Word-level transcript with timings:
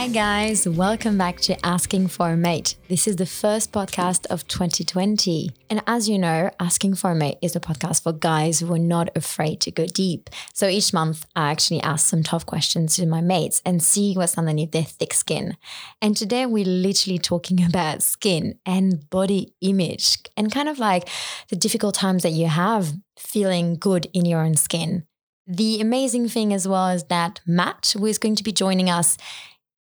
Hi, 0.00 0.08
guys. 0.08 0.66
Welcome 0.66 1.18
back 1.18 1.40
to 1.40 1.66
Asking 1.66 2.08
for 2.08 2.30
a 2.30 2.36
Mate. 2.36 2.74
This 2.88 3.06
is 3.06 3.16
the 3.16 3.26
first 3.26 3.70
podcast 3.70 4.24
of 4.28 4.48
2020. 4.48 5.50
And 5.68 5.82
as 5.86 6.08
you 6.08 6.18
know, 6.18 6.50
Asking 6.58 6.94
for 6.94 7.10
a 7.10 7.14
Mate 7.14 7.36
is 7.42 7.54
a 7.54 7.60
podcast 7.60 8.02
for 8.04 8.14
guys 8.14 8.60
who 8.60 8.72
are 8.72 8.78
not 8.78 9.14
afraid 9.14 9.60
to 9.60 9.70
go 9.70 9.84
deep. 9.84 10.30
So 10.54 10.68
each 10.68 10.94
month, 10.94 11.26
I 11.36 11.50
actually 11.50 11.82
ask 11.82 12.06
some 12.06 12.22
tough 12.22 12.46
questions 12.46 12.96
to 12.96 13.04
my 13.04 13.20
mates 13.20 13.60
and 13.66 13.82
see 13.82 14.14
what's 14.14 14.38
underneath 14.38 14.72
their 14.72 14.84
thick 14.84 15.12
skin. 15.12 15.58
And 16.00 16.16
today, 16.16 16.46
we're 16.46 16.64
literally 16.64 17.18
talking 17.18 17.62
about 17.66 18.02
skin 18.02 18.58
and 18.64 19.10
body 19.10 19.52
image 19.60 20.16
and 20.34 20.50
kind 20.50 20.70
of 20.70 20.78
like 20.78 21.10
the 21.50 21.56
difficult 21.56 21.94
times 21.94 22.22
that 22.22 22.32
you 22.32 22.46
have 22.46 22.94
feeling 23.18 23.76
good 23.76 24.06
in 24.14 24.24
your 24.24 24.40
own 24.40 24.56
skin. 24.56 25.04
The 25.46 25.80
amazing 25.80 26.28
thing 26.28 26.54
as 26.54 26.68
well 26.68 26.88
is 26.88 27.04
that 27.04 27.40
Matt, 27.44 27.94
who 27.98 28.06
is 28.06 28.18
going 28.18 28.36
to 28.36 28.44
be 28.44 28.52
joining 28.52 28.88
us, 28.88 29.18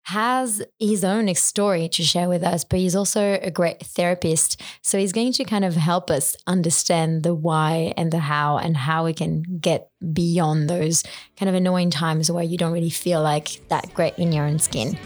has 0.10 0.62
his 0.80 1.04
own 1.04 1.34
story 1.36 1.88
to 1.88 2.02
share 2.02 2.28
with 2.28 2.44
us, 2.44 2.64
but 2.64 2.80
he's 2.80 2.96
also 2.96 3.40
a 3.44 3.52
great 3.52 3.86
therapist. 3.86 4.60
So 4.82 4.98
he's 4.98 5.14
going 5.14 5.34
to 5.34 5.44
kind 5.44 5.64
of 5.64 5.76
help 5.76 6.10
us 6.10 6.36
understand 6.48 7.22
the 7.22 7.36
why 7.36 7.94
and 7.96 8.12
the 8.12 8.18
how 8.18 8.58
and 8.58 8.76
how 8.76 9.06
we 9.06 9.14
can 9.14 9.44
get 9.62 9.92
beyond 10.14 10.68
those 10.68 11.04
kind 11.38 11.48
of 11.48 11.54
annoying 11.54 11.92
times 11.92 12.32
where 12.32 12.44
you 12.44 12.58
don't 12.58 12.74
really 12.74 12.90
feel 12.90 13.22
like 13.22 13.62
that 13.70 13.94
great 13.94 14.18
in 14.18 14.32
your 14.32 14.46
own 14.46 14.58
skin. 14.58 14.98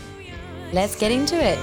Let's 0.71 0.95
get 0.95 1.11
into 1.11 1.35
it. 1.35 1.59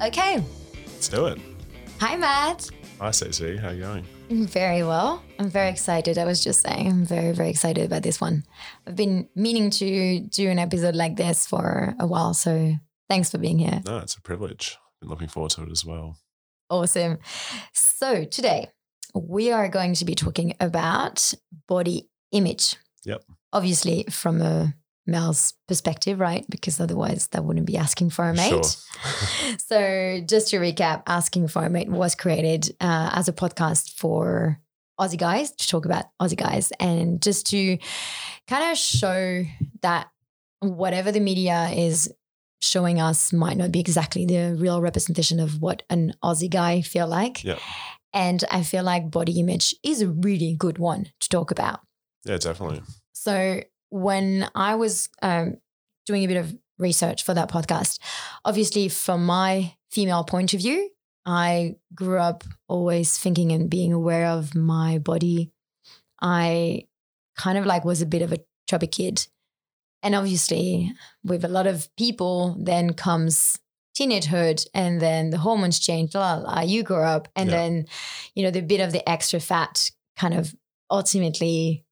Okay. 0.00 0.42
Let's 0.86 1.08
do 1.08 1.26
it. 1.26 1.38
Hi, 2.00 2.16
Matt. 2.16 2.70
Hi, 2.98 3.10
Stacey. 3.10 3.58
How 3.58 3.70
you 3.70 3.82
going? 3.82 4.06
Very 4.30 4.82
well. 4.82 5.22
I'm 5.38 5.50
very 5.50 5.68
excited. 5.68 6.16
I 6.18 6.24
was 6.24 6.42
just 6.42 6.62
saying, 6.62 6.88
I'm 6.88 7.04
very, 7.04 7.32
very 7.32 7.50
excited 7.50 7.84
about 7.84 8.02
this 8.02 8.20
one. 8.20 8.44
I've 8.86 8.96
been 8.96 9.28
meaning 9.34 9.70
to 9.70 10.20
do 10.20 10.48
an 10.48 10.58
episode 10.58 10.94
like 10.94 11.16
this 11.16 11.46
for 11.46 11.94
a 12.00 12.06
while. 12.06 12.32
So 12.34 12.74
thanks 13.08 13.30
for 13.30 13.38
being 13.38 13.58
here. 13.58 13.82
No, 13.84 13.98
it's 13.98 14.16
a 14.16 14.22
privilege. 14.22 14.78
Been 15.00 15.10
looking 15.10 15.28
forward 15.28 15.50
to 15.52 15.62
it 15.64 15.70
as 15.70 15.84
well. 15.84 16.16
Awesome. 16.70 17.18
So 17.74 18.24
today 18.24 18.68
we 19.14 19.52
are 19.52 19.68
going 19.68 19.94
to 19.94 20.04
be 20.04 20.14
talking 20.14 20.54
about 20.58 21.34
body 21.68 22.08
image. 22.32 22.76
Yep. 23.04 23.22
Obviously, 23.52 24.04
from 24.10 24.40
a 24.40 24.74
male's 25.06 25.54
perspective, 25.68 26.18
right? 26.18 26.44
Because 26.48 26.80
otherwise, 26.80 27.28
they 27.28 27.40
wouldn't 27.40 27.66
be 27.66 27.76
asking 27.76 28.10
for 28.10 28.28
a 28.28 28.34
mate. 28.34 28.48
Sure. 28.48 28.62
so, 29.58 30.20
just 30.26 30.48
to 30.48 30.58
recap, 30.58 31.02
Asking 31.06 31.48
for 31.48 31.64
a 31.64 31.70
Mate 31.70 31.88
was 31.88 32.14
created 32.14 32.74
uh, 32.80 33.10
as 33.12 33.28
a 33.28 33.32
podcast 33.32 33.94
for 33.98 34.60
Aussie 35.00 35.18
guys 35.18 35.50
to 35.52 35.68
talk 35.68 35.84
about 35.84 36.06
Aussie 36.20 36.36
guys 36.36 36.72
and 36.78 37.20
just 37.20 37.46
to 37.48 37.78
kind 38.46 38.70
of 38.70 38.78
show 38.78 39.44
that 39.82 40.08
whatever 40.60 41.12
the 41.12 41.20
media 41.20 41.68
is 41.74 42.12
showing 42.60 43.00
us 43.00 43.32
might 43.32 43.56
not 43.56 43.72
be 43.72 43.80
exactly 43.80 44.24
the 44.24 44.56
real 44.58 44.80
representation 44.80 45.40
of 45.40 45.60
what 45.60 45.82
an 45.90 46.14
Aussie 46.22 46.50
guy 46.50 46.80
feel 46.80 47.06
like. 47.06 47.44
Yep. 47.44 47.58
And 48.12 48.44
I 48.50 48.62
feel 48.62 48.84
like 48.84 49.10
body 49.10 49.40
image 49.40 49.74
is 49.82 50.00
a 50.00 50.08
really 50.08 50.54
good 50.56 50.78
one 50.78 51.06
to 51.20 51.28
talk 51.28 51.50
about. 51.50 51.80
Yeah, 52.24 52.38
definitely. 52.38 52.80
So 53.12 53.62
when 53.94 54.50
I 54.56 54.74
was 54.74 55.08
um, 55.22 55.58
doing 56.04 56.24
a 56.24 56.26
bit 56.26 56.36
of 56.36 56.52
research 56.78 57.22
for 57.22 57.32
that 57.32 57.48
podcast, 57.48 58.00
obviously 58.44 58.88
from 58.88 59.24
my 59.24 59.76
female 59.92 60.24
point 60.24 60.52
of 60.52 60.58
view, 60.60 60.90
I 61.24 61.76
grew 61.94 62.18
up 62.18 62.42
always 62.68 63.16
thinking 63.16 63.52
and 63.52 63.70
being 63.70 63.92
aware 63.92 64.26
of 64.26 64.52
my 64.56 64.98
body. 64.98 65.52
I 66.20 66.88
kind 67.38 67.56
of 67.56 67.66
like 67.66 67.84
was 67.84 68.02
a 68.02 68.06
bit 68.06 68.22
of 68.22 68.32
a 68.32 68.38
chubby 68.68 68.88
kid. 68.88 69.28
And 70.02 70.16
obviously, 70.16 70.92
with 71.22 71.44
a 71.44 71.48
lot 71.48 71.68
of 71.68 71.88
people, 71.96 72.56
then 72.58 72.94
comes 72.94 73.60
teenagehood 73.96 74.66
and 74.74 75.00
then 75.00 75.30
the 75.30 75.38
hormones 75.38 75.78
change. 75.78 76.16
La, 76.16 76.34
la, 76.34 76.62
you 76.62 76.82
grow 76.82 77.04
up. 77.04 77.28
And 77.36 77.48
Yeah. 77.48 77.56
then, 77.56 77.86
you 78.34 78.42
know, 78.42 78.50
the 78.50 78.60
bit 78.60 78.80
of 78.80 78.90
the 78.90 79.08
extra 79.08 79.38
fat 79.38 79.92
kind 80.16 80.34
of 80.34 80.52
ultimately 80.90 81.83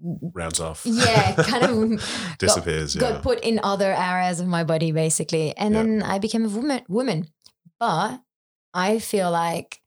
Rounds 0.00 0.60
off. 0.60 0.82
yeah, 0.84 1.34
kind 1.38 1.64
of 1.64 2.36
disappears. 2.38 2.94
got, 2.94 3.06
yeah. 3.06 3.12
got 3.14 3.22
put 3.22 3.40
in 3.40 3.60
other 3.62 3.92
areas 3.94 4.40
of 4.40 4.46
my 4.46 4.62
body 4.64 4.92
basically. 4.92 5.56
And 5.56 5.74
Yeah. 5.74 5.82
then 5.82 6.02
I 6.02 6.18
became 6.18 6.44
a 6.44 6.48
woman 6.48 6.82
woman. 6.88 7.28
But 7.80 8.20
I 8.74 8.98
feel 8.98 9.30
like 9.30 9.80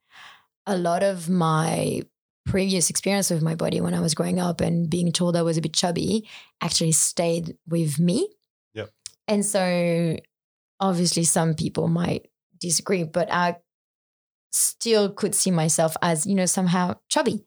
a 0.65 0.77
lot 0.77 1.03
of 1.03 1.29
my 1.29 2.03
previous 2.45 2.89
experience 2.89 3.29
with 3.29 3.43
my 3.43 3.53
body 3.55 3.79
when 3.81 3.93
I 3.93 3.99
was 3.99 4.15
growing 4.15 4.39
up 4.39 4.61
and 4.61 4.89
being 4.89 5.11
told 5.11 5.35
I 5.35 5.43
was 5.43 5.57
a 5.57 5.61
bit 5.61 5.73
chubby 5.73 6.27
actually 6.61 6.91
stayed 6.93 7.55
with 7.67 7.99
me. 7.99 8.27
Yep. 8.73 8.89
And 9.27 9.45
so 9.45 10.17
obviously 10.79 11.23
some 11.23 11.53
people 11.53 11.87
might 11.87 12.27
disagree, 12.59 13.03
but 13.03 13.31
I 13.31 13.57
still 14.51 15.11
could 15.11 15.35
see 15.35 15.51
myself 15.51 15.95
as, 16.01 16.25
you 16.25 16.33
know, 16.35 16.45
somehow 16.47 16.95
chubby. 17.09 17.45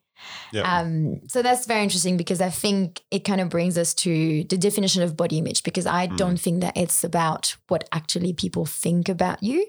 Yeah. 0.51 0.79
Um, 0.79 1.21
so 1.27 1.41
that's 1.41 1.65
very 1.65 1.83
interesting 1.83 2.17
because 2.17 2.41
I 2.41 2.49
think 2.49 3.01
it 3.11 3.19
kind 3.25 3.41
of 3.41 3.49
brings 3.49 3.77
us 3.77 3.93
to 3.95 4.43
the 4.45 4.57
definition 4.57 5.01
of 5.03 5.15
body 5.17 5.37
image 5.37 5.63
because 5.63 5.85
I 5.85 6.07
Mm. 6.07 6.17
don't 6.17 6.39
think 6.39 6.61
that 6.61 6.75
it's 6.77 7.03
about 7.03 7.55
what 7.67 7.87
actually 7.91 8.33
people 8.33 8.65
think 8.65 9.09
about 9.09 9.41
you. 9.43 9.65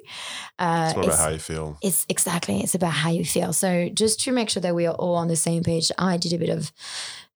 Uh, 0.58 0.86
it's 0.88 0.96
more 0.96 1.04
about 1.06 1.18
how 1.18 1.28
you 1.30 1.38
feel. 1.38 1.78
it's 1.82 2.06
exactly 2.08 2.60
it's 2.60 2.74
about 2.74 2.92
how 2.92 3.10
you 3.10 3.24
feel. 3.24 3.52
So 3.52 3.88
just 3.88 4.20
to 4.24 4.32
make 4.32 4.50
sure 4.50 4.60
that 4.62 4.74
we 4.74 4.86
are 4.86 4.94
all 4.94 5.14
on 5.16 5.28
the 5.28 5.36
same 5.36 5.62
page, 5.62 5.90
I 5.98 6.16
did 6.16 6.32
a 6.32 6.38
bit 6.38 6.50
of 6.50 6.72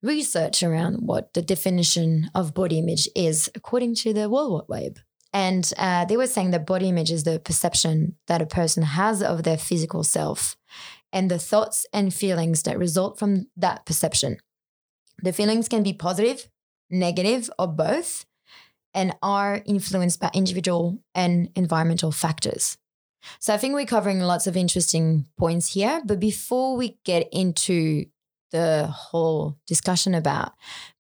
research 0.03 0.63
around 0.63 0.99
what 1.07 1.35
the 1.35 1.43
definition 1.43 2.31
of 2.35 2.55
body 2.55 2.79
image 2.79 3.09
is 3.17 3.51
according 3.55 3.95
to 3.97 4.13
the 4.13 4.29
World 4.31 4.67
Wide 4.69 4.83
Web. 4.83 4.99
And 5.33 5.71
uh, 5.77 6.05
they 6.07 6.17
were 6.17 6.27
saying 6.27 6.53
that 6.53 6.67
body 6.67 6.89
image 6.89 7.11
is 7.11 7.25
the 7.25 7.39
perception 7.39 8.17
that 8.29 8.41
a 8.41 8.47
person 8.47 8.83
has 8.83 9.23
of 9.23 9.43
their 9.43 9.59
physical 9.59 10.03
self 10.03 10.57
and 11.13 11.31
the 11.31 11.39
thoughts 11.39 11.87
and 11.93 12.13
feelings 12.13 12.63
that 12.63 12.79
result 12.79 13.19
from 13.19 13.47
that 13.57 13.87
perception. 13.87 14.39
The 15.23 15.33
feelings 15.33 15.69
can 15.69 15.83
be 15.83 15.93
positive, 15.93 16.49
negative, 16.91 17.51
or 17.59 17.67
both, 17.69 18.25
and 18.95 19.15
are 19.23 19.63
influenced 19.67 20.21
by 20.21 20.31
individual 20.33 20.99
and 21.15 21.51
environmental 21.55 22.13
factors. 22.13 22.79
So 23.41 23.53
I 23.53 23.59
think 23.59 23.75
we're 23.75 23.85
covering 23.87 24.21
lots 24.21 24.47
of 24.47 24.57
interesting 24.57 25.27
points 25.37 25.75
here. 25.75 26.01
But 26.05 26.21
before 26.21 26.77
we 26.77 26.99
get 27.05 27.29
into 27.33 28.07
the 28.51 28.87
whole 28.87 29.59
discussion 29.67 30.15
about 30.15 30.53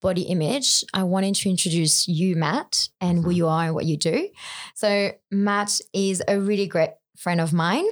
body 0.02 0.22
image, 0.22 0.84
I 0.92 1.04
wanted 1.04 1.34
to 1.36 1.48
introduce 1.48 2.06
you, 2.06 2.36
Matt, 2.36 2.88
and 3.00 3.24
who 3.24 3.30
Mhm. 3.30 3.36
you 3.36 3.48
are 3.48 3.64
and 3.66 3.74
what 3.74 3.86
you 3.86 3.96
do. 3.96 4.28
So 4.74 5.12
Matt 5.30 5.80
is 5.94 6.22
a 6.28 6.38
really 6.38 6.66
great 6.66 6.90
friend 7.16 7.40
of 7.40 7.52
mine. 7.52 7.86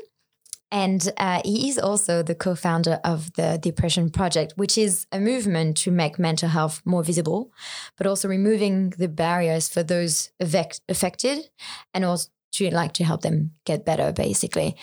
And 0.72 1.12
uh, 1.16 1.42
he 1.44 1.68
is 1.68 1.78
also 1.78 2.22
the 2.22 2.34
co 2.34 2.54
founder 2.54 3.00
of 3.04 3.32
the 3.34 3.58
Depression 3.60 4.10
Project, 4.10 4.54
which 4.56 4.76
is 4.76 5.06
a 5.12 5.20
movement 5.20 5.76
to 5.78 5.90
make 5.90 6.18
mental 6.18 6.48
health 6.48 6.82
more 6.84 7.04
visible, 7.04 7.52
but 7.96 8.06
also 8.06 8.28
removing 8.28 8.90
the 8.90 9.08
barriers 9.08 9.68
for 9.68 9.82
those 9.82 10.30
affect- 10.40 10.80
affected 10.88 11.48
and 11.94 12.04
also 12.04 12.30
to 12.52 12.74
like 12.74 12.92
to 12.94 13.04
help 13.04 13.22
them 13.22 13.52
get 13.64 13.84
better, 13.84 14.12
basically. 14.12 14.76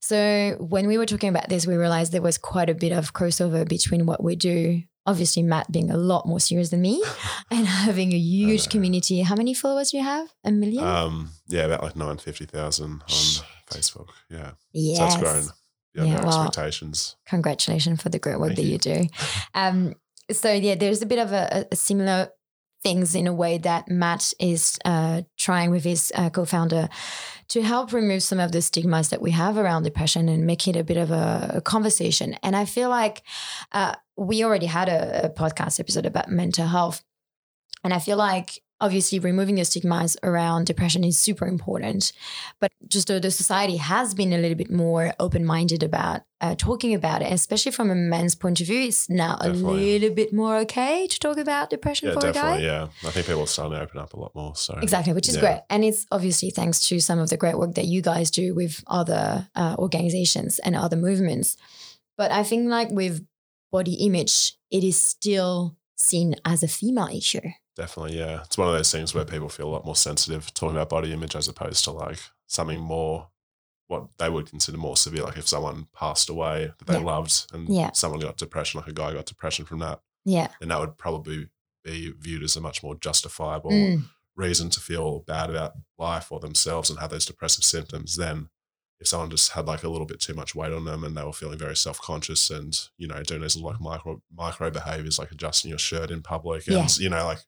So 0.00 0.56
when 0.58 0.88
we 0.88 0.98
were 0.98 1.06
talking 1.06 1.28
about 1.28 1.48
this, 1.48 1.66
we 1.66 1.76
realized 1.76 2.12
there 2.12 2.20
was 2.20 2.36
quite 2.36 2.68
a 2.68 2.74
bit 2.74 2.92
of 2.92 3.14
crossover 3.14 3.66
between 3.66 4.04
what 4.04 4.22
we 4.22 4.34
do. 4.34 4.82
Obviously, 5.06 5.42
Matt 5.42 5.70
being 5.70 5.90
a 5.90 5.96
lot 5.96 6.26
more 6.26 6.40
serious 6.40 6.70
than 6.70 6.82
me 6.82 7.02
and 7.50 7.66
having 7.66 8.12
a 8.12 8.18
huge 8.18 8.66
know. 8.66 8.70
community. 8.72 9.22
How 9.22 9.36
many 9.36 9.54
followers 9.54 9.92
do 9.92 9.96
you 9.98 10.02
have? 10.02 10.28
A 10.44 10.50
million? 10.50 10.84
Um, 10.84 11.30
yeah, 11.48 11.62
about 11.62 11.82
like 11.82 11.96
nine 11.96 12.18
fifty 12.18 12.44
thousand 12.44 13.02
on 13.02 13.44
Facebook. 13.76 14.08
Yeah, 14.30 14.52
yes. 14.72 14.98
so 14.98 15.04
it's 15.06 15.16
grown. 15.16 15.44
Yeah, 15.94 16.04
Yeah, 16.04 16.20
no 16.20 16.26
well, 16.26 16.46
expectations. 16.46 17.16
congratulations 17.26 18.00
for 18.02 18.08
the 18.08 18.18
great 18.18 18.38
work 18.38 18.54
Thank 18.54 18.58
that 18.58 18.64
you. 18.64 18.72
you. 18.72 18.78
do. 18.78 19.08
Um, 19.54 19.94
so 20.30 20.52
yeah, 20.52 20.74
there's 20.74 21.02
a 21.02 21.06
bit 21.06 21.18
of 21.18 21.32
a, 21.32 21.66
a 21.70 21.76
similar 21.76 22.28
things 22.82 23.14
in 23.14 23.26
a 23.26 23.32
way 23.32 23.58
that 23.58 23.88
Matt 23.88 24.32
is 24.40 24.78
uh, 24.84 25.22
trying 25.38 25.70
with 25.70 25.84
his 25.84 26.10
uh, 26.16 26.30
co-founder 26.30 26.88
to 27.48 27.62
help 27.62 27.92
remove 27.92 28.22
some 28.22 28.40
of 28.40 28.50
the 28.50 28.62
stigmas 28.62 29.10
that 29.10 29.20
we 29.22 29.30
have 29.30 29.56
around 29.56 29.82
depression 29.84 30.28
and 30.28 30.46
make 30.46 30.66
it 30.66 30.74
a 30.74 30.82
bit 30.82 30.96
of 30.96 31.10
a, 31.10 31.52
a 31.56 31.60
conversation. 31.60 32.34
And 32.42 32.56
I 32.56 32.64
feel 32.64 32.88
like 32.88 33.22
uh, 33.72 33.94
we 34.16 34.42
already 34.42 34.66
had 34.66 34.88
a, 34.88 35.26
a 35.26 35.30
podcast 35.30 35.78
episode 35.78 36.06
about 36.06 36.28
mental 36.28 36.66
health, 36.66 37.04
and 37.84 37.92
I 37.92 37.98
feel 37.98 38.16
like 38.16 38.62
obviously 38.82 39.18
removing 39.18 39.54
the 39.56 39.64
stigmas 39.64 40.16
around 40.22 40.66
depression 40.66 41.02
is 41.04 41.18
super 41.18 41.46
important 41.46 42.12
but 42.60 42.70
just 42.94 43.10
uh, 43.10 43.18
the 43.18 43.30
society 43.30 43.76
has 43.76 44.12
been 44.20 44.32
a 44.32 44.38
little 44.42 44.58
bit 44.62 44.70
more 44.70 45.04
open-minded 45.18 45.82
about 45.82 46.20
uh, 46.40 46.54
talking 46.68 46.92
about 47.00 47.22
it 47.22 47.32
especially 47.32 47.72
from 47.72 47.88
a 47.90 47.94
man's 47.94 48.34
point 48.34 48.60
of 48.60 48.66
view 48.66 48.82
it's 48.90 49.08
now 49.08 49.36
Definitely. 49.36 49.94
a 49.94 49.98
little 49.98 50.14
bit 50.14 50.32
more 50.32 50.56
okay 50.64 51.06
to 51.06 51.18
talk 51.24 51.38
about 51.38 51.70
depression 51.70 52.08
Yeah, 52.08 52.14
for 52.14 52.26
a 52.26 52.32
guy 52.32 52.32
definitely. 52.58 52.66
Yeah, 52.66 52.88
I 53.08 53.10
think 53.12 53.26
people 53.26 53.42
are 53.42 53.46
starting 53.56 53.78
to 53.78 53.82
open 53.84 53.98
up 54.00 54.12
a 54.14 54.20
lot 54.24 54.34
more. 54.34 54.54
So 54.56 54.72
Exactly, 54.82 55.12
which 55.12 55.28
is 55.28 55.36
Yeah. 55.36 55.40
great. 55.46 55.60
And 55.70 55.84
it's 55.84 56.04
obviously 56.10 56.50
thanks 56.50 56.78
to 56.88 56.98
some 57.08 57.18
of 57.20 57.28
the 57.30 57.36
great 57.36 57.56
work 57.62 57.74
that 57.78 57.86
you 57.86 58.00
guys 58.02 58.30
do 58.30 58.46
with 58.60 58.82
other 58.88 59.48
uh, 59.54 59.76
organizations 59.78 60.58
and 60.64 60.74
other 60.74 60.96
movements. 60.96 61.56
But 62.18 62.30
I 62.32 62.42
think, 62.42 62.68
like 62.68 62.90
with 62.90 63.24
body 63.70 63.94
image, 64.08 64.34
it 64.70 64.82
is 64.84 65.00
still 65.00 65.76
seen 65.96 66.34
as 66.44 66.62
a 66.64 66.68
female 66.68 67.08
issue. 67.22 67.46
Definitely, 67.76 68.18
yeah. 68.18 68.42
It's 68.42 68.58
one 68.58 68.68
of 68.68 68.74
those 68.74 68.92
things 68.92 69.14
where 69.14 69.24
people 69.24 69.48
feel 69.48 69.66
a 69.68 69.70
lot 69.74 69.84
more 69.86 69.96
sensitive 69.96 70.52
talking 70.52 70.76
about 70.76 70.90
body 70.90 71.12
image 71.12 71.34
as 71.34 71.48
opposed 71.48 71.84
to 71.84 71.90
like 71.92 72.18
something 72.46 72.80
more 72.80 73.28
what 73.88 74.06
they 74.18 74.30
would 74.30 74.48
consider 74.48 74.78
more 74.78 74.96
severe, 74.96 75.22
like 75.24 75.36
if 75.36 75.46
someone 75.48 75.86
passed 75.94 76.30
away 76.30 76.72
that 76.78 76.86
they 76.86 76.94
Yeah. 76.94 77.00
loved 77.04 77.46
and 77.52 77.68
Yeah. 77.68 77.92
someone 77.92 78.20
got 78.20 78.36
depression, 78.38 78.80
like 78.80 78.88
a 78.88 78.92
guy 78.92 79.12
got 79.12 79.26
depression 79.26 79.64
from 79.66 79.80
that, 79.80 80.00
Yeah. 80.24 80.48
then 80.60 80.68
that 80.70 80.80
would 80.80 80.96
probably 80.96 81.48
be 81.84 82.12
viewed 82.12 82.42
as 82.42 82.56
a 82.56 82.60
much 82.60 82.82
more 82.82 82.94
justifiable 82.94 83.70
Mm. 83.70 84.08
reason 84.34 84.70
to 84.70 84.80
feel 84.80 85.20
bad 85.20 85.50
about 85.50 85.72
life 85.98 86.30
or 86.32 86.40
themselves 86.40 86.88
and 86.88 86.98
have 87.00 87.10
those 87.10 87.26
depressive 87.26 87.64
symptoms 87.64 88.16
than 88.16 88.48
if 88.98 89.08
someone 89.08 89.28
just 89.30 89.50
had 89.52 89.66
like 89.66 89.82
a 89.82 89.88
little 89.88 90.06
bit 90.06 90.20
too 90.20 90.32
much 90.32 90.54
weight 90.54 90.72
on 90.72 90.84
them 90.84 91.04
and 91.04 91.14
they 91.16 91.24
were 91.24 91.32
feeling 91.32 91.58
very 91.58 91.76
self-conscious 91.76 92.48
and 92.50 92.88
you 92.96 93.06
know 93.08 93.22
doing 93.24 93.40
those 93.42 93.56
like 93.56 93.80
micro 93.80 94.22
micro 94.32 94.70
behaviors 94.70 95.18
like 95.18 95.32
adjusting 95.32 95.68
your 95.68 95.78
shirt 95.78 96.10
in 96.10 96.22
public 96.22 96.66
and 96.68 96.76
Yeah. 96.76 96.88
you 96.98 97.08
know 97.10 97.24
like 97.26 97.40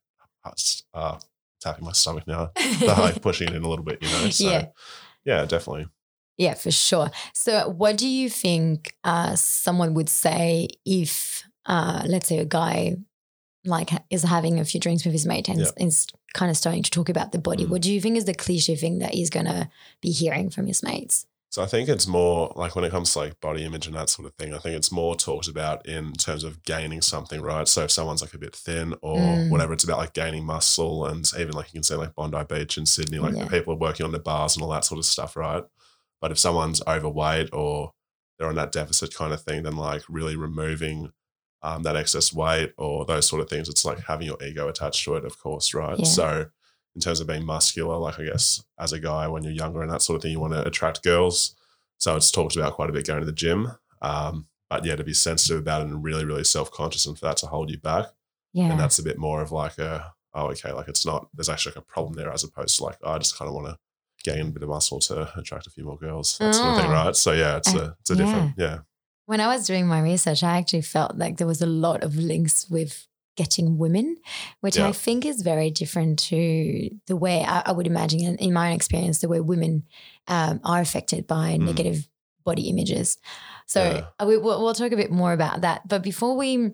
uh, 0.94 1.18
tapping 1.60 1.84
my 1.84 1.92
stomach 1.92 2.26
now 2.26 2.50
like 2.86 3.22
pushing 3.28 3.48
it 3.48 3.54
in 3.54 3.62
a 3.62 3.68
little 3.68 3.84
bit 3.84 3.98
you 4.02 4.08
know 4.08 4.30
so 4.30 4.44
Yeah. 4.50 4.66
yeah, 5.24 5.44
definitely 5.46 5.86
Yeah, 6.36 6.54
for 6.54 6.70
sure. 6.72 7.10
So, 7.32 7.68
what 7.68 7.96
do 7.96 8.08
you 8.08 8.28
think 8.28 8.96
uh, 9.04 9.36
someone 9.36 9.94
would 9.94 10.08
say 10.08 10.66
if, 10.84 11.44
uh, 11.64 12.02
let's 12.06 12.26
say, 12.28 12.38
a 12.40 12.44
guy 12.44 12.96
like 13.64 13.90
is 14.10 14.24
having 14.24 14.58
a 14.60 14.64
few 14.64 14.80
drinks 14.80 15.04
with 15.04 15.12
his 15.14 15.26
mate 15.26 15.48
and 15.48 15.60
Yeah. 15.60 15.70
is 15.86 16.06
kind 16.34 16.50
of 16.50 16.56
starting 16.56 16.82
to 16.82 16.90
talk 16.90 17.08
about 17.08 17.30
the 17.32 17.38
body? 17.38 17.64
Mm. 17.64 17.70
What 17.70 17.82
do 17.82 17.92
you 17.92 18.00
think 18.00 18.16
is 18.16 18.24
the 18.24 18.34
cliche 18.34 18.74
thing 18.76 18.98
that 18.98 19.14
he's 19.14 19.30
gonna 19.30 19.70
be 20.02 20.10
hearing 20.10 20.50
from 20.50 20.66
his 20.66 20.82
mates? 20.82 21.24
So 21.54 21.62
I 21.62 21.66
think 21.66 21.88
it's 21.88 22.08
more 22.08 22.52
like 22.56 22.74
when 22.74 22.84
it 22.84 22.90
comes 22.90 23.12
to 23.12 23.20
like 23.20 23.40
body 23.40 23.64
image 23.64 23.86
and 23.86 23.94
that 23.94 24.10
sort 24.10 24.26
of 24.26 24.34
thing, 24.34 24.52
I 24.52 24.58
think 24.58 24.74
it's 24.74 24.90
more 24.90 25.14
talked 25.14 25.46
about 25.46 25.86
in 25.86 26.12
terms 26.14 26.42
of 26.42 26.64
gaining 26.64 27.00
something, 27.00 27.40
right? 27.40 27.68
So 27.68 27.84
if 27.84 27.92
someone's 27.92 28.22
like 28.22 28.34
a 28.34 28.38
bit 28.38 28.56
thin 28.56 28.96
or 29.02 29.36
Mm. 29.36 29.50
whatever, 29.50 29.72
it's 29.72 29.84
about 29.84 29.98
like 29.98 30.14
gaining 30.14 30.44
muscle 30.44 31.06
and 31.06 31.24
even 31.38 31.52
like 31.52 31.66
you 31.68 31.74
can 31.74 31.84
say 31.84 31.94
like 31.94 32.16
Bondi 32.16 32.42
Beach 32.48 32.76
in 32.76 32.86
Sydney, 32.86 33.20
like 33.20 33.34
Yeah. 33.36 33.44
the 33.44 33.50
people 33.50 33.72
are 33.74 33.76
working 33.76 34.04
on 34.04 34.10
the 34.10 34.18
bars 34.18 34.56
and 34.56 34.64
all 34.64 34.70
that 34.70 34.84
sort 34.84 34.98
of 34.98 35.04
stuff, 35.04 35.36
right? 35.36 35.62
But 36.20 36.32
if 36.32 36.40
someone's 36.40 36.82
overweight 36.88 37.50
or 37.52 37.92
they're 38.36 38.48
on 38.48 38.56
that 38.56 38.72
deficit 38.72 39.14
kind 39.14 39.32
of 39.32 39.40
thing, 39.40 39.62
then 39.62 39.76
like 39.76 40.02
really 40.08 40.34
removing 40.34 41.12
um, 41.62 41.84
that 41.84 41.94
excess 41.94 42.32
weight 42.32 42.74
or 42.78 43.04
those 43.04 43.28
sort 43.28 43.40
of 43.40 43.48
things, 43.48 43.68
it's 43.68 43.84
like 43.84 44.00
having 44.00 44.26
your 44.26 44.42
ego 44.42 44.66
attached 44.66 45.04
to 45.04 45.14
it, 45.14 45.24
of 45.24 45.38
course, 45.38 45.72
right? 45.72 46.00
Yeah. 46.00 46.04
So 46.04 46.46
in 46.94 47.00
terms 47.00 47.20
of 47.20 47.26
being 47.26 47.44
muscular, 47.44 47.96
like 47.96 48.18
I 48.20 48.24
guess 48.24 48.62
as 48.78 48.92
a 48.92 49.00
guy 49.00 49.26
when 49.28 49.42
you're 49.42 49.52
younger 49.52 49.82
and 49.82 49.90
that 49.90 50.02
sort 50.02 50.16
of 50.16 50.22
thing, 50.22 50.32
you 50.32 50.40
want 50.40 50.52
to 50.52 50.66
attract 50.66 51.02
girls. 51.02 51.54
So 51.98 52.16
it's 52.16 52.30
talked 52.30 52.56
about 52.56 52.74
quite 52.74 52.90
a 52.90 52.92
bit 52.92 53.06
going 53.06 53.20
to 53.20 53.26
the 53.26 53.32
gym. 53.32 53.72
Um, 54.02 54.46
but 54.70 54.84
yeah, 54.84 54.96
to 54.96 55.04
be 55.04 55.14
sensitive 55.14 55.58
about 55.58 55.82
it 55.82 55.88
and 55.88 56.02
really, 56.04 56.24
really 56.24 56.44
self 56.44 56.70
conscious 56.70 57.06
and 57.06 57.18
for 57.18 57.26
that 57.26 57.36
to 57.38 57.46
hold 57.46 57.70
you 57.70 57.78
back. 57.78 58.06
Yeah, 58.52 58.70
And 58.70 58.78
that's 58.78 58.98
a 58.98 59.02
bit 59.02 59.18
more 59.18 59.42
of 59.42 59.50
like 59.52 59.78
a, 59.78 60.12
oh, 60.34 60.46
okay, 60.50 60.72
like 60.72 60.88
it's 60.88 61.04
not, 61.04 61.28
there's 61.34 61.48
actually 61.48 61.72
like 61.72 61.82
a 61.84 61.86
problem 61.86 62.14
there 62.14 62.32
as 62.32 62.44
opposed 62.44 62.76
to 62.78 62.84
like, 62.84 62.98
I 63.04 63.18
just 63.18 63.36
kind 63.38 63.48
of 63.48 63.54
want 63.54 63.66
to 63.68 63.78
gain 64.30 64.48
a 64.48 64.50
bit 64.50 64.62
of 64.62 64.68
muscle 64.68 65.00
to 65.00 65.36
attract 65.38 65.66
a 65.66 65.70
few 65.70 65.84
more 65.84 65.98
girls, 65.98 66.38
that 66.38 66.54
sort 66.54 66.68
of 66.70 66.76
thing, 66.80 66.90
Oh. 66.90 66.92
right? 66.94 67.16
So 67.16 67.32
yeah, 67.32 67.56
it's 67.56 67.74
Uh, 67.74 67.78
a, 67.78 67.96
it's 68.00 68.10
a 68.10 68.16
different, 68.16 68.54
yeah. 68.56 68.78
when 69.26 69.40
I 69.40 69.48
was 69.48 69.66
doing 69.66 69.86
my 69.86 70.00
research, 70.00 70.42
I 70.44 70.58
actually 70.58 70.82
felt 70.82 71.16
like 71.16 71.36
there 71.38 71.46
was 71.46 71.62
a 71.62 71.66
lot 71.66 72.02
of 72.04 72.16
links 72.16 72.68
with 72.70 73.06
getting 73.36 73.78
women, 73.78 74.16
which 74.60 74.78
I 74.78 74.92
think 74.92 75.24
is 75.26 75.42
very 75.42 75.70
different 75.70 76.18
to 76.30 76.90
the 77.06 77.16
way 77.16 77.44
I, 77.44 77.62
I 77.66 77.72
would 77.72 77.86
imagine, 77.86 78.20
in, 78.20 78.36
in 78.36 78.52
my 78.52 78.68
own 78.68 78.74
experience, 78.74 79.20
the 79.20 79.28
way 79.28 79.40
women 79.40 79.84
um, 80.28 80.60
are 80.64 80.80
affected 80.80 81.26
by 81.26 81.56
Mm. 81.56 81.64
negative 81.64 82.08
body 82.44 82.68
images. 82.68 83.18
So 83.66 83.80
Yeah. 83.82 84.26
we, 84.26 84.36
we'll, 84.36 84.62
we'll 84.62 84.74
talk 84.74 84.92
a 84.92 84.96
bit 84.96 85.10
more 85.10 85.32
about 85.32 85.62
that. 85.62 85.86
But 85.88 86.02
before 86.02 86.36
we 86.36 86.72